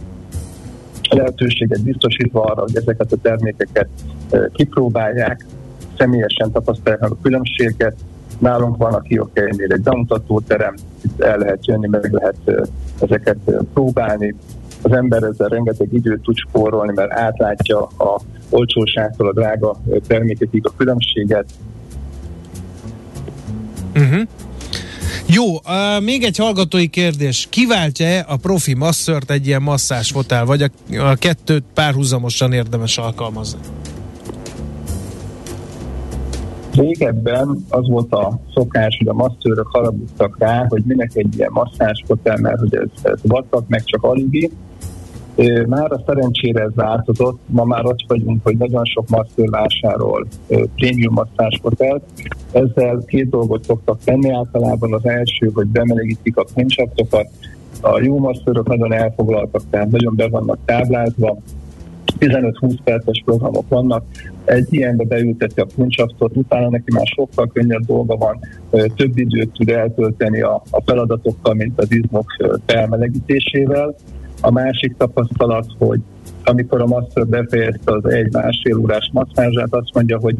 lehetőséget 1.09 1.83
biztosítva 1.83 2.43
arra, 2.43 2.61
hogy 2.61 2.75
ezeket 2.75 3.11
a 3.11 3.17
termékeket 3.21 3.87
kipróbálják, 4.53 5.45
személyesen 5.97 6.51
tapasztalják 6.51 7.11
a 7.11 7.17
különbséget. 7.21 7.95
Nálunk 8.39 8.77
van 8.77 8.93
a 8.93 9.01
Kiokeinél 9.01 9.71
egy 9.71 9.81
bemutatóterem, 9.81 10.73
itt 11.03 11.21
el 11.21 11.37
lehet 11.37 11.65
jönni, 11.65 11.87
meg 11.87 12.11
lehet 12.11 12.67
ezeket 13.01 13.37
próbálni. 13.73 14.35
Az 14.81 14.91
ember 14.91 15.23
ezzel 15.23 15.47
rengeteg 15.47 15.93
időt 15.93 16.21
tud 16.21 16.35
spórolni, 16.35 16.91
mert 16.95 17.11
átlátja 17.11 17.81
a 17.81 18.19
olcsóságtól 18.49 19.27
a 19.27 19.33
drága 19.33 19.75
termékekig 20.07 20.65
a 20.67 20.73
különbséget, 20.77 21.45
Uh-huh. 23.95 24.21
Jó, 25.25 25.53
uh, 25.53 26.03
még 26.03 26.23
egy 26.23 26.37
hallgatói 26.37 26.87
kérdés. 26.87 27.47
Kiváltja-e 27.49 28.25
a 28.27 28.35
profi 28.35 28.73
masszört 28.73 29.31
egy 29.31 29.47
ilyen 29.47 29.61
masszásfotel, 29.61 30.45
vagy 30.45 30.61
a, 30.61 30.69
a 30.97 31.15
kettőt 31.15 31.63
párhuzamosan 31.73 32.53
érdemes 32.53 32.97
alkalmazni? 32.97 33.59
Régebben 36.73 37.65
az 37.69 37.87
volt 37.87 38.13
a 38.13 38.39
szokás, 38.53 38.97
hogy 38.97 39.07
a 39.07 39.13
masszőrök 39.13 39.67
haragudtak 39.67 40.35
rá, 40.39 40.65
hogy 40.67 40.83
minek 40.85 41.11
egy 41.13 41.37
ilyen 41.37 41.51
masszásfotel, 41.53 42.37
mert 42.37 42.59
hogy 42.59 42.75
ez, 42.75 42.89
ez 43.03 43.19
vacak, 43.21 43.67
meg 43.67 43.83
csak 43.83 44.03
alibi, 44.03 44.51
már 45.67 45.91
a 45.91 46.03
szerencsére 46.05 46.61
ez 46.61 46.71
változott, 46.75 47.39
ma 47.45 47.63
már 47.63 47.85
ott 47.85 48.03
vagyunk, 48.07 48.43
hogy 48.43 48.57
nagyon 48.57 48.85
sok 48.85 49.09
masször 49.09 49.49
vásárol 49.49 50.27
prémium 50.75 51.13
masszásfotelt. 51.13 52.03
Ezzel 52.53 53.03
két 53.05 53.29
dolgot 53.29 53.63
szoktak 53.63 53.99
tenni 54.03 54.29
általában. 54.29 54.93
Az 54.93 55.05
első, 55.05 55.51
hogy 55.53 55.67
bemelegítik 55.67 56.37
a 56.37 56.45
kincsaptokat, 56.55 57.29
a 57.81 57.99
jó 58.01 58.19
masszörök 58.19 58.67
nagyon 58.67 58.93
elfoglaltak, 58.93 59.61
tehát 59.69 59.91
nagyon 59.91 60.15
be 60.15 60.27
vannak 60.27 60.57
táblázva, 60.65 61.37
15-20 62.19 62.77
perces 62.83 63.21
programok 63.25 63.67
vannak, 63.67 64.03
egy 64.45 64.67
ilyenbe 64.69 65.03
beülteti 65.03 65.59
a 65.59 65.67
kuncsaftot, 65.75 66.37
utána 66.37 66.69
neki 66.69 66.93
már 66.93 67.05
sokkal 67.05 67.47
könnyebb 67.47 67.85
dolga 67.85 68.15
van, 68.15 68.39
több 68.95 69.17
időt 69.17 69.51
tud 69.51 69.69
eltölteni 69.69 70.41
a, 70.41 70.63
a 70.69 70.81
feladatokkal, 70.85 71.53
mint 71.53 71.79
az 71.79 71.91
izmok 71.91 72.25
felmelegítésével. 72.65 73.95
A 74.41 74.51
másik 74.51 74.95
tapasztalat, 74.97 75.65
hogy 75.77 75.99
amikor 76.43 76.81
a 76.81 76.85
masször 76.85 77.27
befejezte 77.27 77.93
az 77.93 78.05
egy-másfél 78.05 78.77
órás 78.77 79.09
masszázsát, 79.13 79.73
azt 79.73 79.93
mondja, 79.93 80.17
hogy 80.19 80.35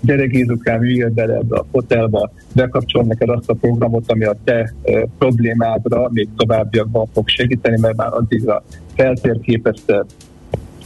gyere 0.00 0.26
Gézukám, 0.26 0.82
üljél 0.82 1.10
bele 1.10 1.34
ebbe 1.34 1.56
a 1.56 1.66
fotelba, 1.72 2.30
bekapcsol 2.54 3.02
neked 3.02 3.28
azt 3.28 3.50
a 3.50 3.54
programot, 3.54 4.10
ami 4.10 4.24
a 4.24 4.36
te 4.44 4.74
problémádra 5.18 6.08
még 6.12 6.28
továbbiakban 6.36 7.06
fog 7.12 7.28
segíteni, 7.28 7.80
mert 7.80 7.96
már 7.96 8.12
addigra 8.12 8.62
feltérképezte 8.94 10.04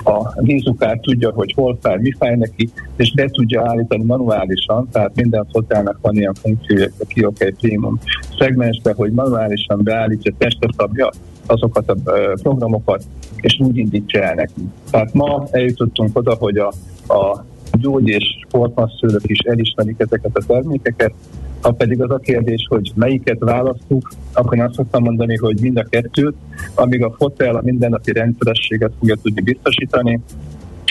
a 0.05 0.43
vízukár 0.43 0.99
tudja, 1.01 1.31
hogy 1.31 1.53
hol 1.57 1.79
fáj, 1.81 1.99
mi 2.01 2.13
fáj 2.19 2.37
neki, 2.37 2.71
és 2.97 3.13
be 3.15 3.29
tudja 3.29 3.69
állítani 3.69 4.05
manuálisan, 4.05 4.89
tehát 4.93 5.15
minden 5.15 5.47
fotelnek 5.53 5.97
van 6.01 6.15
ilyen 6.15 6.35
funkciója 6.35 6.89
a 6.99 7.05
Kiokei 7.07 7.51
Premium 7.51 7.99
szegmensbe, 8.39 8.93
hogy 8.97 9.13
manuálisan 9.13 9.81
beállítja, 9.83 10.33
testre 10.39 10.69
szabja 10.77 11.11
azokat 11.47 11.91
a 11.91 11.97
programokat, 12.43 13.05
és 13.37 13.59
úgy 13.61 13.77
indítsa 13.77 14.23
el 14.23 14.35
neki. 14.35 14.69
Tehát 14.91 15.15
ma 15.15 15.47
eljutottunk 15.51 16.19
oda, 16.19 16.35
hogy 16.35 16.59
a, 16.59 16.73
a 17.15 17.45
gyógy 17.77 18.09
és 18.09 18.25
sportmasszőrök 18.47 19.23
is 19.25 19.39
elismerik 19.39 19.99
ezeket 19.99 20.37
a 20.37 20.45
termékeket, 20.47 21.13
ha 21.61 21.71
pedig 21.71 22.03
az 22.03 22.11
a 22.11 22.19
kérdés, 22.19 22.67
hogy 22.69 22.93
melyiket 22.95 23.39
választjuk, 23.39 24.13
akkor 24.33 24.57
én 24.57 24.63
azt 24.63 24.75
szoktam 24.75 25.03
mondani, 25.03 25.37
hogy 25.37 25.61
mind 25.61 25.77
a 25.77 25.87
kettőt, 25.91 26.35
amíg 26.75 27.05
a 27.05 27.15
fotel 27.19 27.57
a 27.57 27.63
mindennapi 27.63 28.13
rendszerességet 28.13 28.93
fogja 28.99 29.17
tudni 29.23 29.41
biztosítani, 29.41 30.21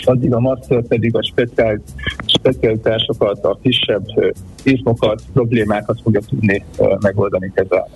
addig 0.04 0.34
a 0.34 0.40
master 0.40 0.82
pedig 0.82 1.16
a 1.16 1.22
speciál, 1.22 1.80
specialitásokat, 2.26 3.44
a 3.44 3.58
kisebb 3.62 4.06
izmokat, 4.62 5.22
problémákat 5.32 6.00
fogja 6.02 6.20
tudni 6.20 6.64
megoldani, 7.00 7.52
kezelni. 7.54 7.90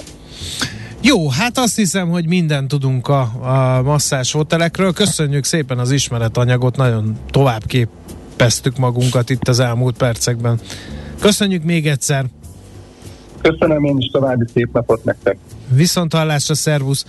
Jó, 1.03 1.29
hát 1.29 1.59
azt 1.59 1.77
hiszem, 1.77 2.09
hogy 2.09 2.27
mindent 2.27 2.69
tudunk 2.69 3.09
a, 3.09 3.21
a 3.43 3.83
masszás 3.83 4.33
hotelekről. 4.33 4.93
Köszönjük 4.93 5.45
szépen 5.45 5.79
az 5.79 5.91
ismeretanyagot, 5.91 6.77
nagyon 6.77 7.17
tovább 7.31 7.67
képeztük 8.37 8.77
magunkat 8.77 9.31
itt 9.31 9.49
az 9.49 9.61
elmúlt 9.61 9.97
percekben. 9.97 10.61
Köszönjük 11.21 11.63
még 11.63 11.87
egyszer! 11.87 12.25
Köszönöm 13.43 13.85
én 13.85 13.99
is, 13.99 14.11
további 14.11 14.45
szép 14.53 14.69
napot 14.73 15.05
nektek! 15.05 15.37
Viszont 15.69 16.13
hallásra, 16.13 16.55
szervusz! 16.55 17.05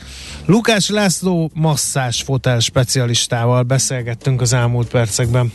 Lukás 0.46 0.90
László 0.90 1.52
masszás 1.54 2.22
fotel 2.22 2.60
specialistával 2.60 3.64
beszélgettünk 3.64 4.42
az 4.42 4.54
elmúlt 4.54 4.88
percekben. 4.88 5.52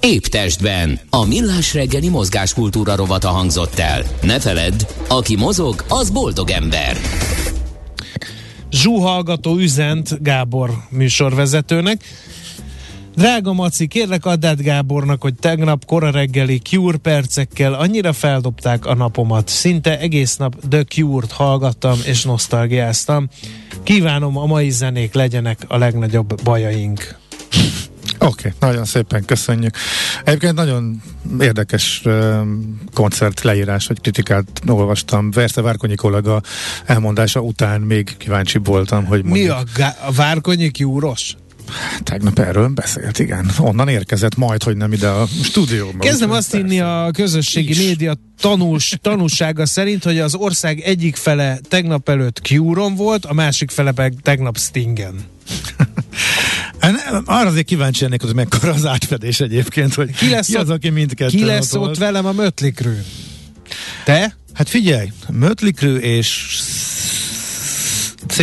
Épp 0.00 0.22
testben. 0.22 1.00
A 1.10 1.26
millás 1.26 1.74
reggeli 1.74 2.08
mozgáskultúra 2.08 2.96
rovata 2.96 3.28
hangzott 3.28 3.78
el. 3.78 4.02
Ne 4.22 4.40
feledd, 4.40 4.86
aki 5.08 5.36
mozog, 5.36 5.84
az 5.88 6.10
boldog 6.10 6.50
ember. 6.50 6.96
Zsúhallgató 8.70 9.56
üzent 9.56 10.22
Gábor 10.22 10.70
műsorvezetőnek. 10.90 12.02
Drága 13.16 13.52
Maci, 13.52 13.86
kérlek 13.86 14.24
add 14.26 14.46
át 14.46 14.62
Gábornak, 14.62 15.22
hogy 15.22 15.34
tegnap 15.34 15.84
kora 15.84 16.10
reggeli 16.10 16.58
Cure 16.58 16.96
percekkel 16.96 17.74
annyira 17.74 18.12
feldobták 18.12 18.86
a 18.86 18.94
napomat. 18.94 19.48
Szinte 19.48 19.98
egész 19.98 20.36
nap 20.36 20.54
The 20.68 20.84
Cure-t 20.84 21.32
hallgattam 21.32 21.98
és 22.04 22.24
nosztalgiáztam. 22.24 23.28
Kívánom 23.82 24.36
a 24.36 24.46
mai 24.46 24.70
zenék 24.70 25.14
legyenek 25.14 25.64
a 25.68 25.78
legnagyobb 25.78 26.42
bajaink. 26.42 27.18
Oké, 28.18 28.48
okay, 28.48 28.52
nagyon 28.70 28.84
szépen 28.84 29.24
köszönjük. 29.24 29.76
Egyébként 30.24 30.54
nagyon 30.54 31.02
érdekes 31.40 32.02
uh, 32.04 32.40
koncert 32.92 33.42
leírás, 33.42 33.86
vagy 33.86 34.00
kritikát 34.00 34.44
olvastam. 34.66 35.30
Versze 35.30 35.60
Várkonyi 35.60 35.94
kollega 35.94 36.40
elmondása 36.86 37.40
után 37.40 37.80
még 37.80 38.16
kíváncsi 38.16 38.58
voltam, 38.58 39.04
hogy 39.04 39.24
mondjuk... 39.24 39.44
Mi 39.44 39.50
a, 39.52 39.62
gá- 39.76 39.98
a 40.06 40.12
Várkonyi 40.12 40.70
kiúros? 40.70 41.36
Tegnap 42.02 42.38
erről 42.38 42.68
beszélt, 42.68 43.18
igen. 43.18 43.50
Onnan 43.58 43.88
érkezett 43.88 44.36
majd, 44.36 44.62
hogy 44.62 44.76
nem 44.76 44.92
ide 44.92 45.08
a 45.08 45.26
stúdióba. 45.42 45.98
Kezdem 45.98 46.30
azt 46.30 46.52
hinni 46.52 46.80
a 46.80 47.10
közösségi 47.12 47.70
is. 47.70 47.78
média 47.78 48.14
tanús, 48.40 48.94
tanúsága 49.02 49.66
szerint, 49.66 50.04
hogy 50.04 50.18
az 50.18 50.34
ország 50.34 50.80
egyik 50.80 51.16
fele 51.16 51.58
tegnap 51.68 52.08
előtt 52.08 52.40
Curon 52.42 52.94
volt, 52.94 53.24
a 53.24 53.32
másik 53.32 53.70
fele 53.70 53.92
meg 53.96 54.14
tegnap 54.22 54.58
Stingen. 54.58 55.14
Arra 57.24 57.48
azért 57.48 57.66
kíváncsi 57.66 58.04
ennek, 58.04 58.22
hogy 58.22 58.34
mekkora 58.34 58.72
az 58.72 58.86
átfedés 58.86 59.40
egyébként, 59.40 59.94
hogy 59.94 60.16
ki, 60.16 60.30
lesz 60.30 60.46
ki 60.46 60.54
az, 60.54 60.70
aki 60.70 60.90
mindkettő 60.90 61.36
Ki 61.36 61.44
lesz 61.44 61.74
ott, 61.74 61.88
ott 61.88 61.96
velem 61.96 62.26
a 62.26 62.32
Mötlikrő? 62.32 63.04
Te? 64.04 64.36
Hát 64.52 64.68
figyelj, 64.68 65.12
Mötlikrő 65.32 65.98
és 65.98 66.58
C 68.26 68.42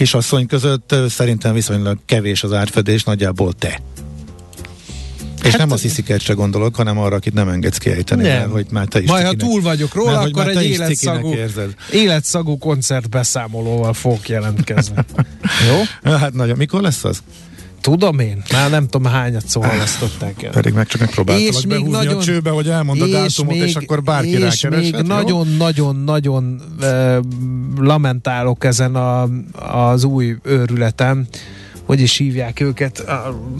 kisasszony 0.00 0.46
között 0.46 0.94
szerintem 1.08 1.54
viszonylag 1.54 1.98
kevés 2.06 2.42
az 2.42 2.52
átfedés, 2.52 3.04
nagyjából 3.04 3.52
te. 3.52 3.80
És 5.42 5.50
hát 5.50 5.58
nem 5.58 5.70
a 5.70 5.76
sziszikertre 5.76 6.34
gondolok, 6.34 6.76
hanem 6.76 6.98
arra, 6.98 7.16
akit 7.16 7.34
nem 7.34 7.48
engedsz 7.48 7.78
kiejteni, 7.78 8.22
nem. 8.22 8.38
Mert, 8.38 8.50
hogy 8.50 8.66
már 8.70 8.86
te 8.86 9.00
is 9.00 9.08
Majd 9.08 9.26
ha 9.26 9.34
túl 9.34 9.60
vagyok 9.60 9.94
róla, 9.94 10.12
mert, 10.12 10.26
akkor 10.26 10.48
egy 10.48 10.64
életszagú, 10.64 11.34
életszagú 11.92 12.58
koncertbeszámolóval 12.58 13.92
fogok 13.92 14.28
jelentkezni. 14.28 14.94
Jó? 15.68 16.10
Hát 16.12 16.32
nagyon. 16.32 16.56
Mikor 16.56 16.80
lesz 16.80 17.04
az? 17.04 17.22
Tudom 17.80 18.18
én, 18.18 18.42
már 18.52 18.70
nem 18.70 18.88
tudom 18.88 19.12
hányat 19.12 19.46
szó 19.46 19.60
halasztották 19.62 20.42
el. 20.42 20.50
Pedig 20.50 20.72
meg 20.72 20.86
csak 20.86 21.00
megpróbáltalak 21.00 21.64
behúzni 21.68 21.90
nagyon, 21.90 22.16
a 22.16 22.22
csőbe, 22.22 22.50
hogy 22.50 22.68
elmond 22.68 23.00
a 23.00 23.06
dátumot, 23.06 23.54
és, 23.54 23.62
és 23.62 23.74
akkor 23.74 24.02
bárki 24.02 24.28
és 24.28 24.34
rákereshet. 24.34 24.70
még 24.70 24.94
nagyon-nagyon-nagyon 25.06 26.60
e, 26.80 27.18
lamentálok 27.76 28.64
ezen 28.64 28.94
a, 28.94 29.28
az 29.92 30.04
új 30.04 30.36
őrületem, 30.42 31.26
hogy 31.90 32.00
is 32.00 32.16
hívják 32.16 32.60
őket? 32.60 33.04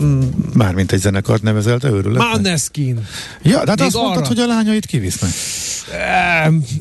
Mm. 0.03 0.21
Mármint 0.55 0.93
egy 0.93 0.99
zenekart 0.99 1.43
nevezelt 1.43 1.85
őrület. 1.85 2.23
Maneskin. 2.33 3.07
Ja, 3.43 3.65
de 3.65 3.71
hát 3.71 3.81
azt 3.81 3.95
arra. 3.95 4.05
mondtad, 4.05 4.27
hogy 4.27 4.39
a 4.39 4.47
lányait 4.47 4.87
kivisznek. 4.87 5.31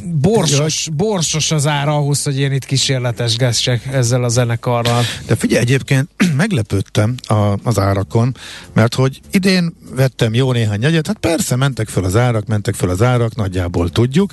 Borsos, 0.04 0.88
borsos 0.94 1.52
az 1.52 1.68
ára 1.68 1.96
ahhoz, 1.96 2.24
hogy 2.24 2.40
én 2.40 2.52
itt 2.52 2.66
kísérletesgessek 2.66 3.86
ezzel 3.86 4.24
a 4.24 4.28
zenekarral. 4.28 5.04
De 5.28 5.36
figyelj, 5.36 5.62
egyébként 5.62 6.10
meglepődtem 6.38 7.16
a, 7.28 7.58
az 7.64 7.80
árakon, 7.80 8.36
mert 8.74 8.94
hogy 8.94 9.20
idén 9.32 9.74
vettem 9.96 10.34
jó 10.34 10.52
néhány 10.52 10.82
jegyet, 10.82 11.08
hát 11.08 11.18
persze 11.18 11.56
mentek 11.56 11.88
föl 11.88 12.04
az 12.04 12.16
árak, 12.16 12.46
mentek 12.46 12.76
föl 12.76 12.90
az 12.90 13.02
árak, 13.02 13.36
nagyjából 13.36 13.90
tudjuk, 13.90 14.32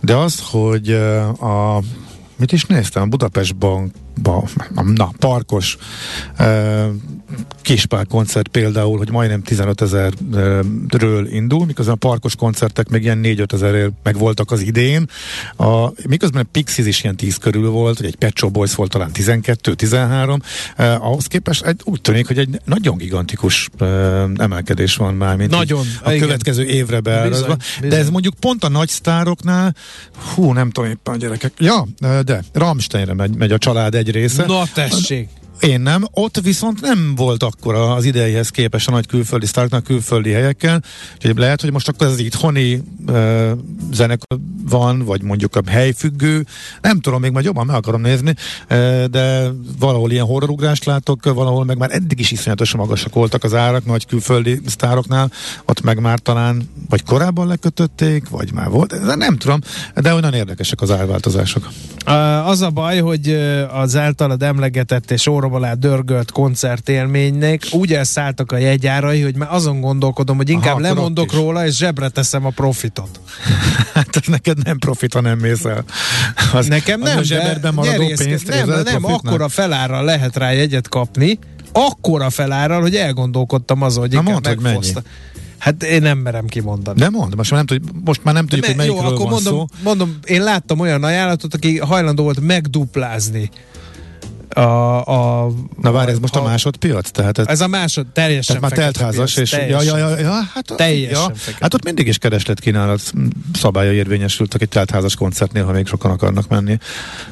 de 0.00 0.14
az, 0.16 0.42
hogy 0.50 0.90
a 1.40 1.82
mit 2.38 2.52
is 2.52 2.64
néztem? 2.64 3.02
A 3.02 3.06
Budapest 3.06 3.56
Bankba, 3.56 4.44
na, 4.94 5.12
parkos 5.18 5.76
Kispál 7.62 8.04
koncert 8.04 8.48
például, 8.48 8.98
hogy 8.98 9.10
majdnem 9.10 9.42
15 9.42 9.80
ezerről 9.80 11.28
indul, 11.30 11.66
miközben 11.66 11.94
a 11.94 11.96
parkos 11.96 12.36
koncertek 12.36 12.88
még 12.88 13.02
ilyen 13.02 13.20
4-5 13.22 13.52
ezerért 13.52 13.92
meg 14.02 14.18
voltak 14.18 14.50
az 14.50 14.60
idén. 14.60 15.08
A, 15.56 15.88
miközben 16.08 16.42
a 16.42 16.48
Pixies 16.52 16.86
is 16.86 17.02
ilyen 17.02 17.16
10 17.16 17.36
körül 17.36 17.70
volt, 17.70 18.00
egy 18.00 18.16
Pet 18.16 18.36
Shop 18.36 18.52
Boys 18.52 18.74
volt 18.74 18.90
talán 18.90 19.10
12-13, 19.14 20.38
eh, 20.76 21.06
ahhoz 21.06 21.26
képest 21.26 21.64
egy, 21.64 21.80
úgy 21.84 22.00
tűnik, 22.00 22.26
hogy 22.26 22.38
egy 22.38 22.60
nagyon 22.64 22.96
gigantikus 22.96 23.68
eh, 23.78 24.22
emelkedés 24.36 24.96
van 24.96 25.14
már, 25.14 25.36
mint 25.36 25.50
nagyon, 25.50 25.86
a 26.02 26.10
igen. 26.12 26.26
következő 26.26 26.64
évre 26.64 27.00
beárazva. 27.00 27.56
De 27.80 27.96
ez 27.96 28.10
mondjuk 28.10 28.34
pont 28.34 28.64
a 28.64 28.68
nagy 28.68 28.88
sztároknál, 28.88 29.74
hú, 30.34 30.52
nem 30.52 30.70
tudom 30.70 30.90
éppen 30.90 31.14
a 31.14 31.16
gyerekek. 31.16 31.52
Ja, 31.58 31.86
de 32.28 32.42
Ramsteinre 32.52 33.14
megy, 33.14 33.36
megy 33.36 33.52
a 33.52 33.58
család 33.58 33.94
egy 33.94 34.10
része. 34.10 34.46
Na 34.46 34.62
tessék! 34.74 35.28
Én 35.60 35.80
nem. 35.80 36.04
Ott 36.12 36.40
viszont 36.40 36.80
nem 36.80 37.14
volt 37.16 37.42
akkor 37.42 37.74
az 37.74 38.04
idejéhez 38.04 38.48
képes 38.48 38.86
a 38.86 38.90
nagy 38.90 39.06
külföldi 39.06 39.46
sztárknak 39.46 39.84
külföldi 39.84 40.30
helyekkel. 40.30 40.82
Úgyhogy 41.14 41.36
lehet, 41.36 41.60
hogy 41.60 41.72
most 41.72 41.88
akkor 41.88 42.06
ez 42.06 42.18
itthoni 42.18 42.82
uh, 43.06 43.50
zenekar 43.92 44.38
van, 44.68 45.04
vagy 45.04 45.22
mondjuk 45.22 45.56
a 45.56 45.60
helyfüggő. 45.66 46.46
Nem 46.80 47.00
tudom, 47.00 47.20
még 47.20 47.32
majd 47.32 47.44
jobban 47.44 47.66
meg 47.66 47.76
akarom 47.76 48.00
nézni, 48.00 48.34
uh, 48.70 49.04
de 49.04 49.50
valahol 49.78 50.10
ilyen 50.10 50.24
horrorugrást 50.24 50.84
látok, 50.84 51.24
valahol 51.24 51.64
meg 51.64 51.78
már 51.78 51.90
eddig 51.92 52.20
is 52.20 52.30
iszonyatosan 52.30 52.80
magasak 52.80 53.14
voltak 53.14 53.44
az 53.44 53.54
árak 53.54 53.84
nagy 53.84 54.06
külföldi 54.06 54.60
sztároknál. 54.66 55.30
Ott 55.64 55.80
meg 55.80 56.00
már 56.00 56.18
talán, 56.18 56.70
vagy 56.88 57.02
korábban 57.04 57.46
lekötötték, 57.46 58.28
vagy 58.28 58.52
már 58.52 58.68
volt. 58.68 59.04
De 59.04 59.14
nem 59.14 59.36
tudom, 59.36 59.60
de 59.94 60.14
olyan 60.14 60.34
érdekesek 60.34 60.80
az 60.80 60.90
árváltozások. 60.90 61.68
Az 62.44 62.60
a 62.60 62.70
baj, 62.70 62.98
hogy 62.98 63.28
az 63.72 63.96
általad 63.96 64.42
emlegetett 64.42 65.10
és 65.10 65.26
óra 65.26 65.47
orrom 65.48 65.62
alá 65.62 65.74
dörgölt 65.74 66.30
koncertélménynek 66.30 67.62
úgy 67.72 67.92
elszálltak 67.92 68.52
a 68.52 68.56
jegyárai, 68.56 69.22
hogy 69.22 69.36
már 69.36 69.48
azon 69.52 69.80
gondolkodom, 69.80 70.36
hogy 70.36 70.48
inkább 70.48 70.72
Aha, 70.72 70.80
lemondok 70.80 71.32
róla, 71.32 71.66
és 71.66 71.76
zsebre 71.76 72.08
teszem 72.08 72.46
a 72.46 72.50
profitot. 72.50 73.20
hát 73.94 74.26
neked 74.26 74.64
nem 74.64 74.78
profit, 74.78 75.12
ha 75.12 75.20
nem 75.20 75.38
mész 75.38 75.64
el. 75.64 75.84
Az, 76.52 76.66
Nekem 76.66 77.00
nem, 77.00 77.16
az 77.16 77.22
a 77.22 77.24
zseberben 77.24 77.74
maradó 77.74 78.06
pénzt 78.16 78.46
nem, 78.48 78.68
nem, 78.68 78.82
nem 78.82 79.04
akkora 79.04 79.48
felárral 79.48 80.04
lehet 80.04 80.36
rá 80.36 80.52
jegyet 80.52 80.88
kapni, 80.88 81.38
akkora 81.72 82.30
felárral, 82.30 82.80
hogy 82.80 82.96
elgondolkodtam 82.96 83.82
azon, 83.82 84.00
hogy 84.00 84.12
inkább 84.12 84.44
mondd, 84.44 84.60
megfoszta. 84.62 85.02
Hát 85.58 85.82
én 85.82 86.02
nem 86.02 86.18
merem 86.18 86.46
kimondani. 86.46 86.98
De 86.98 87.08
mond, 87.08 87.34
most 87.34 87.50
már 87.50 87.64
nem, 87.64 87.78
tudjuk, 87.78 88.04
most 88.04 88.24
már 88.24 88.34
nem 88.34 88.46
tudjuk, 88.46 88.66
ne, 88.66 88.68
hogy 88.68 88.76
melyikről 88.76 89.08
jó, 89.08 89.14
akkor 89.14 89.30
van 89.30 89.42
mondom, 89.42 89.58
szó. 89.58 89.66
mondom, 89.82 90.18
én 90.24 90.42
láttam 90.42 90.80
olyan 90.80 91.04
ajánlatot, 91.04 91.54
aki 91.54 91.78
hajlandó 91.78 92.22
volt 92.22 92.40
megduplázni 92.40 93.50
a, 94.58 95.44
a, 95.44 95.50
Na 95.80 95.90
várj, 95.90 96.10
ez 96.10 96.18
most 96.18 96.36
a, 96.36 96.40
a 96.40 96.42
másodpiac? 96.42 97.10
Tehát 97.10 97.38
ez, 97.38 97.46
ez 97.46 97.60
a 97.60 97.68
másod, 97.68 98.06
teljesen 98.06 98.60
Tehát 98.60 98.76
már 98.76 98.84
teltházas, 98.84 99.36
és 99.36 99.50
teljesen, 99.50 99.84
ja, 99.84 99.96
ja, 99.96 100.08
ja, 100.08 100.18
ja, 100.18 100.40
hát, 100.54 100.72
teljesen 100.76 101.32
ja, 101.46 101.54
hát 101.60 101.74
ott 101.74 101.84
mindig 101.84 102.06
is 102.06 102.18
kereslet 102.18 102.60
kínálat 102.60 103.12
szabálya 103.52 103.92
érvényesültek 103.92 104.62
egy 104.62 104.68
teltházas 104.68 105.14
koncertnél, 105.14 105.64
ha 105.64 105.72
még 105.72 105.86
sokan 105.86 106.10
akarnak 106.10 106.48
menni. 106.48 106.78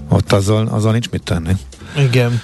Ott 0.08 0.32
azzal, 0.32 0.66
azzal 0.66 0.92
nincs 0.92 1.10
mit 1.10 1.22
tenni. 1.22 1.52
Igen. 1.98 2.40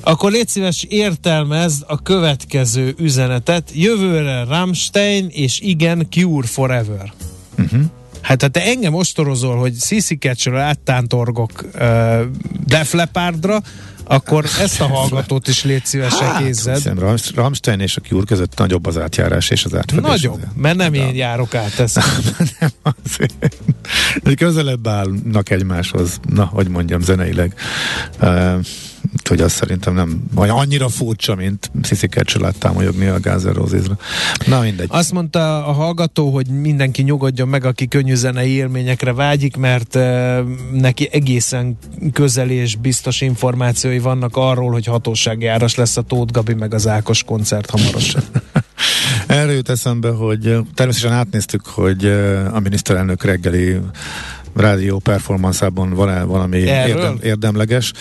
Akkor 0.00 0.30
légy 0.30 0.48
szíves, 0.48 0.84
értelmezd 0.88 1.84
a 1.86 2.02
következő 2.02 2.94
üzenetet. 2.98 3.70
Jövőre 3.74 4.44
Rammstein, 4.44 5.26
és 5.28 5.60
igen, 5.60 6.06
Cure 6.10 6.46
Forever. 6.46 7.12
Uh-huh. 7.58 7.80
Hát 8.20 8.42
ha 8.42 8.48
te 8.48 8.64
engem 8.64 8.94
ostorozol, 8.94 9.56
hogy 9.56 9.74
Sissy 9.80 10.14
Catcher 10.14 10.54
áttántorgok 10.54 11.50
uh, 11.74 12.20
Def 12.66 12.92
Leppardra, 12.92 13.62
akkor 14.10 14.44
ezt 14.60 14.80
a 14.80 14.86
hallgatót 14.86 15.48
is 15.48 15.64
légy 15.64 15.84
szívesen 15.84 16.28
hát, 16.28 16.42
kézzed. 16.42 16.92
Ramstein 17.34 17.80
és 17.80 17.96
a 17.96 18.00
Cure 18.00 18.24
között 18.26 18.58
nagyobb 18.58 18.86
az 18.86 18.98
átjárás 18.98 19.50
és 19.50 19.64
az 19.64 19.74
átfedés. 19.74 20.10
Nagyobb, 20.10 20.40
mert 20.56 20.76
nem 20.76 20.94
én 20.94 21.14
járok 21.14 21.54
át 21.54 21.78
ezt. 21.78 22.00
nem 22.60 22.70
azért. 22.82 23.56
Közelebb 24.36 24.86
állnak 24.86 25.50
egymáshoz, 25.50 26.20
na, 26.28 26.44
hogy 26.44 26.68
mondjam, 26.68 27.00
zeneileg. 27.00 27.54
Uh, 28.20 28.54
hogy 29.28 29.40
az 29.40 29.52
szerintem 29.52 29.94
nem 29.94 30.24
vagy 30.34 30.48
annyira 30.48 30.88
furcsa, 30.88 31.34
mint 31.34 31.70
Sissy 31.82 32.06
Catcher 32.06 32.52
támolyogni 32.52 33.06
a 33.06 33.20
Gázer 33.20 33.54
Rózizra. 33.54 33.98
Na 34.46 34.60
mindegy. 34.60 34.88
Azt 34.90 35.12
mondta 35.12 35.66
a 35.66 35.72
hallgató, 35.72 36.30
hogy 36.30 36.46
mindenki 36.46 37.02
nyugodjon 37.02 37.48
meg, 37.48 37.64
aki 37.64 37.88
könnyű 37.88 38.14
zenei 38.14 38.50
élményekre 38.50 39.12
vágyik, 39.12 39.56
mert 39.56 39.94
uh, 39.94 40.38
neki 40.72 41.08
egészen 41.12 41.78
közeli 42.12 42.54
és 42.54 42.76
biztos 42.76 43.20
információi 43.20 43.98
vannak 43.98 44.36
arról, 44.36 44.70
hogy 44.70 44.86
hatósági 44.86 45.46
áras 45.46 45.74
lesz 45.74 45.96
a 45.96 46.02
Tóth 46.02 46.32
Gabi 46.32 46.54
meg 46.54 46.74
az 46.74 46.86
Ákos 46.86 47.22
koncert 47.22 47.70
hamarosan. 47.70 48.22
Erről 49.26 49.54
jut 49.54 49.68
eszembe, 49.68 50.10
hogy 50.10 50.40
természetesen 50.74 51.12
átnéztük, 51.12 51.66
hogy 51.66 52.06
a 52.52 52.60
miniszterelnök 52.60 53.24
reggeli 53.24 53.78
rádió 54.54 54.98
performanszában 54.98 55.90
van-e 55.90 56.22
valami 56.22 56.58
érdem, 56.58 57.18
érdemleges. 57.22 57.92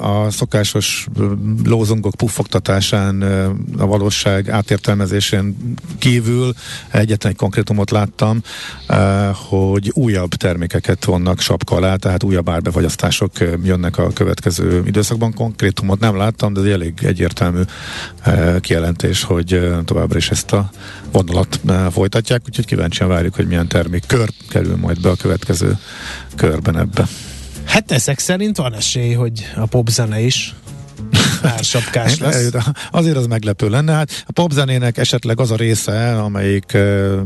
A 0.00 0.30
szokásos 0.30 1.06
lózungok 1.64 2.14
puffogtatásán, 2.14 3.22
a 3.78 3.86
valóság 3.86 4.50
átértelmezésén 4.50 5.56
kívül 5.98 6.52
egyetlen 6.90 7.32
egy 7.32 7.38
konkrétumot 7.38 7.90
láttam, 7.90 8.40
hogy 9.48 9.90
újabb 9.94 10.30
termékeket 10.30 11.04
vonnak 11.04 11.40
sapka 11.40 11.76
alá, 11.76 11.96
tehát 11.96 12.22
újabb 12.22 12.48
árbefagyasztások 12.48 13.32
jönnek 13.62 13.98
a 13.98 14.12
következő 14.12 14.82
időszakban. 14.86 15.32
Konkrétumot 15.34 16.00
nem 16.00 16.16
láttam, 16.16 16.52
de 16.52 16.60
ez 16.60 16.66
egy 16.66 16.72
elég 16.72 16.94
egyértelmű 17.02 17.60
kijelentés, 18.60 19.22
hogy 19.22 19.70
továbbra 19.84 20.18
is 20.18 20.30
ezt 20.30 20.52
a 20.52 20.70
vonalat 21.14 21.60
folytatják, 21.92 22.42
úgyhogy 22.46 22.66
kíváncsian 22.66 23.08
várjuk, 23.08 23.34
hogy 23.34 23.46
milyen 23.46 23.68
termék 23.68 24.06
kör 24.06 24.28
kerül 24.48 24.76
majd 24.76 25.00
be 25.00 25.08
a 25.08 25.14
következő 25.14 25.78
körben 26.36 26.78
ebbe. 26.78 27.08
Hát 27.64 27.92
ezek 27.92 28.18
szerint 28.18 28.56
van 28.56 28.74
esély, 28.74 29.12
hogy 29.12 29.46
a 29.56 29.66
popzene 29.66 30.20
is 30.20 30.54
ársapkás 31.42 32.18
lesz. 32.20 32.50
Azért 32.90 33.16
az 33.16 33.26
meglepő 33.26 33.68
lenne. 33.68 33.92
Hát 33.92 34.24
a 34.26 34.32
popzenének 34.32 34.98
esetleg 34.98 35.40
az 35.40 35.50
a 35.50 35.56
része, 35.56 36.22
amelyik 36.22 36.72
uh, 36.74 37.18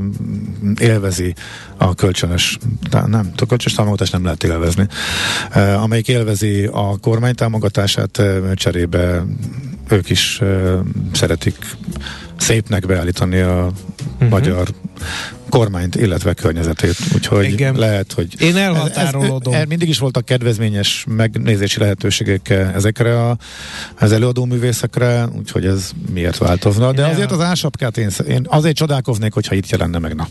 élvezi 0.79 1.35
a 1.77 1.95
kölcsönös, 1.95 2.59
nem, 2.91 3.31
a 3.37 3.47
kölcsönös 3.47 3.75
támogatást 3.75 4.13
nem 4.13 4.25
lehet 4.25 4.45
élvezni, 4.45 4.87
uh, 5.55 5.83
amelyik 5.83 6.09
élvezi 6.09 6.65
a 6.73 6.99
kormány 6.99 7.35
támogatását 7.35 8.19
uh, 8.19 8.53
cserébe 8.55 9.25
ők 9.89 10.11
is 10.11 10.41
szeretik 11.13 11.57
szépnek 12.39 12.87
beállítani 12.87 13.39
a 13.39 13.73
uh-huh. 14.15 14.29
magyar 14.29 14.69
kormányt, 15.49 15.95
illetve 15.95 16.35
környezetét. 16.35 16.97
Úgyhogy 17.15 17.45
Igen. 17.45 17.75
lehet, 17.75 18.13
hogy... 18.13 18.43
Én 18.43 18.57
elhatárolodom. 18.57 19.53
Ez, 19.53 19.59
ez, 19.59 19.63
ez, 19.63 19.69
mindig 19.69 19.89
is 19.89 19.99
voltak 19.99 20.25
kedvezményes 20.25 21.05
megnézési 21.09 21.79
lehetőségek 21.79 22.51
ezekre 22.51 23.29
a, 23.29 23.37
az 23.99 24.13
előadó 24.13 24.45
művészekre, 24.45 25.29
úgyhogy 25.39 25.67
ez 25.67 25.91
miért 26.13 26.39
változna. 26.39 26.93
De 26.93 27.07
azért 27.07 27.31
az 27.31 27.41
ásapkát 27.41 27.97
én, 27.97 28.11
én 28.29 28.47
azért 28.49 28.77
csodálkoznék, 28.77 29.33
hogyha 29.33 29.55
itt 29.55 29.69
jelenne 29.69 29.99
meg. 29.99 30.15
Na. 30.15 30.29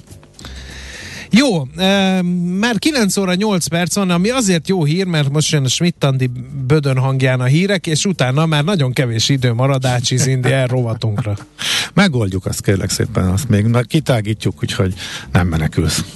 Jó, 1.31 1.67
e, 1.77 2.21
már 2.59 2.79
9 2.79 3.17
óra 3.17 3.33
8 3.33 3.67
perc 3.67 3.95
van, 3.95 4.09
ami 4.09 4.29
azért 4.29 4.67
jó 4.67 4.83
hír, 4.83 5.05
mert 5.05 5.29
most 5.29 5.51
jön 5.51 5.63
a 5.63 5.67
Schmidt-Andi 5.67 6.29
bödön 6.67 6.97
hangján 6.97 7.39
a 7.39 7.45
hírek, 7.45 7.87
és 7.87 8.05
utána 8.05 8.45
már 8.45 8.63
nagyon 8.63 8.93
kevés 8.93 9.29
idő 9.29 9.53
marad 9.53 9.85
Ácsi 9.85 10.17
Zindi 10.17 10.49
rovatunkra. 10.65 11.37
Megoldjuk 11.93 12.45
azt 12.45 12.61
kérlek 12.61 12.89
szépen, 12.89 13.27
azt 13.27 13.49
még 13.49 13.65
kitágítjuk, 13.87 14.53
úgyhogy 14.61 14.93
nem 15.31 15.47
menekülsz. 15.47 16.03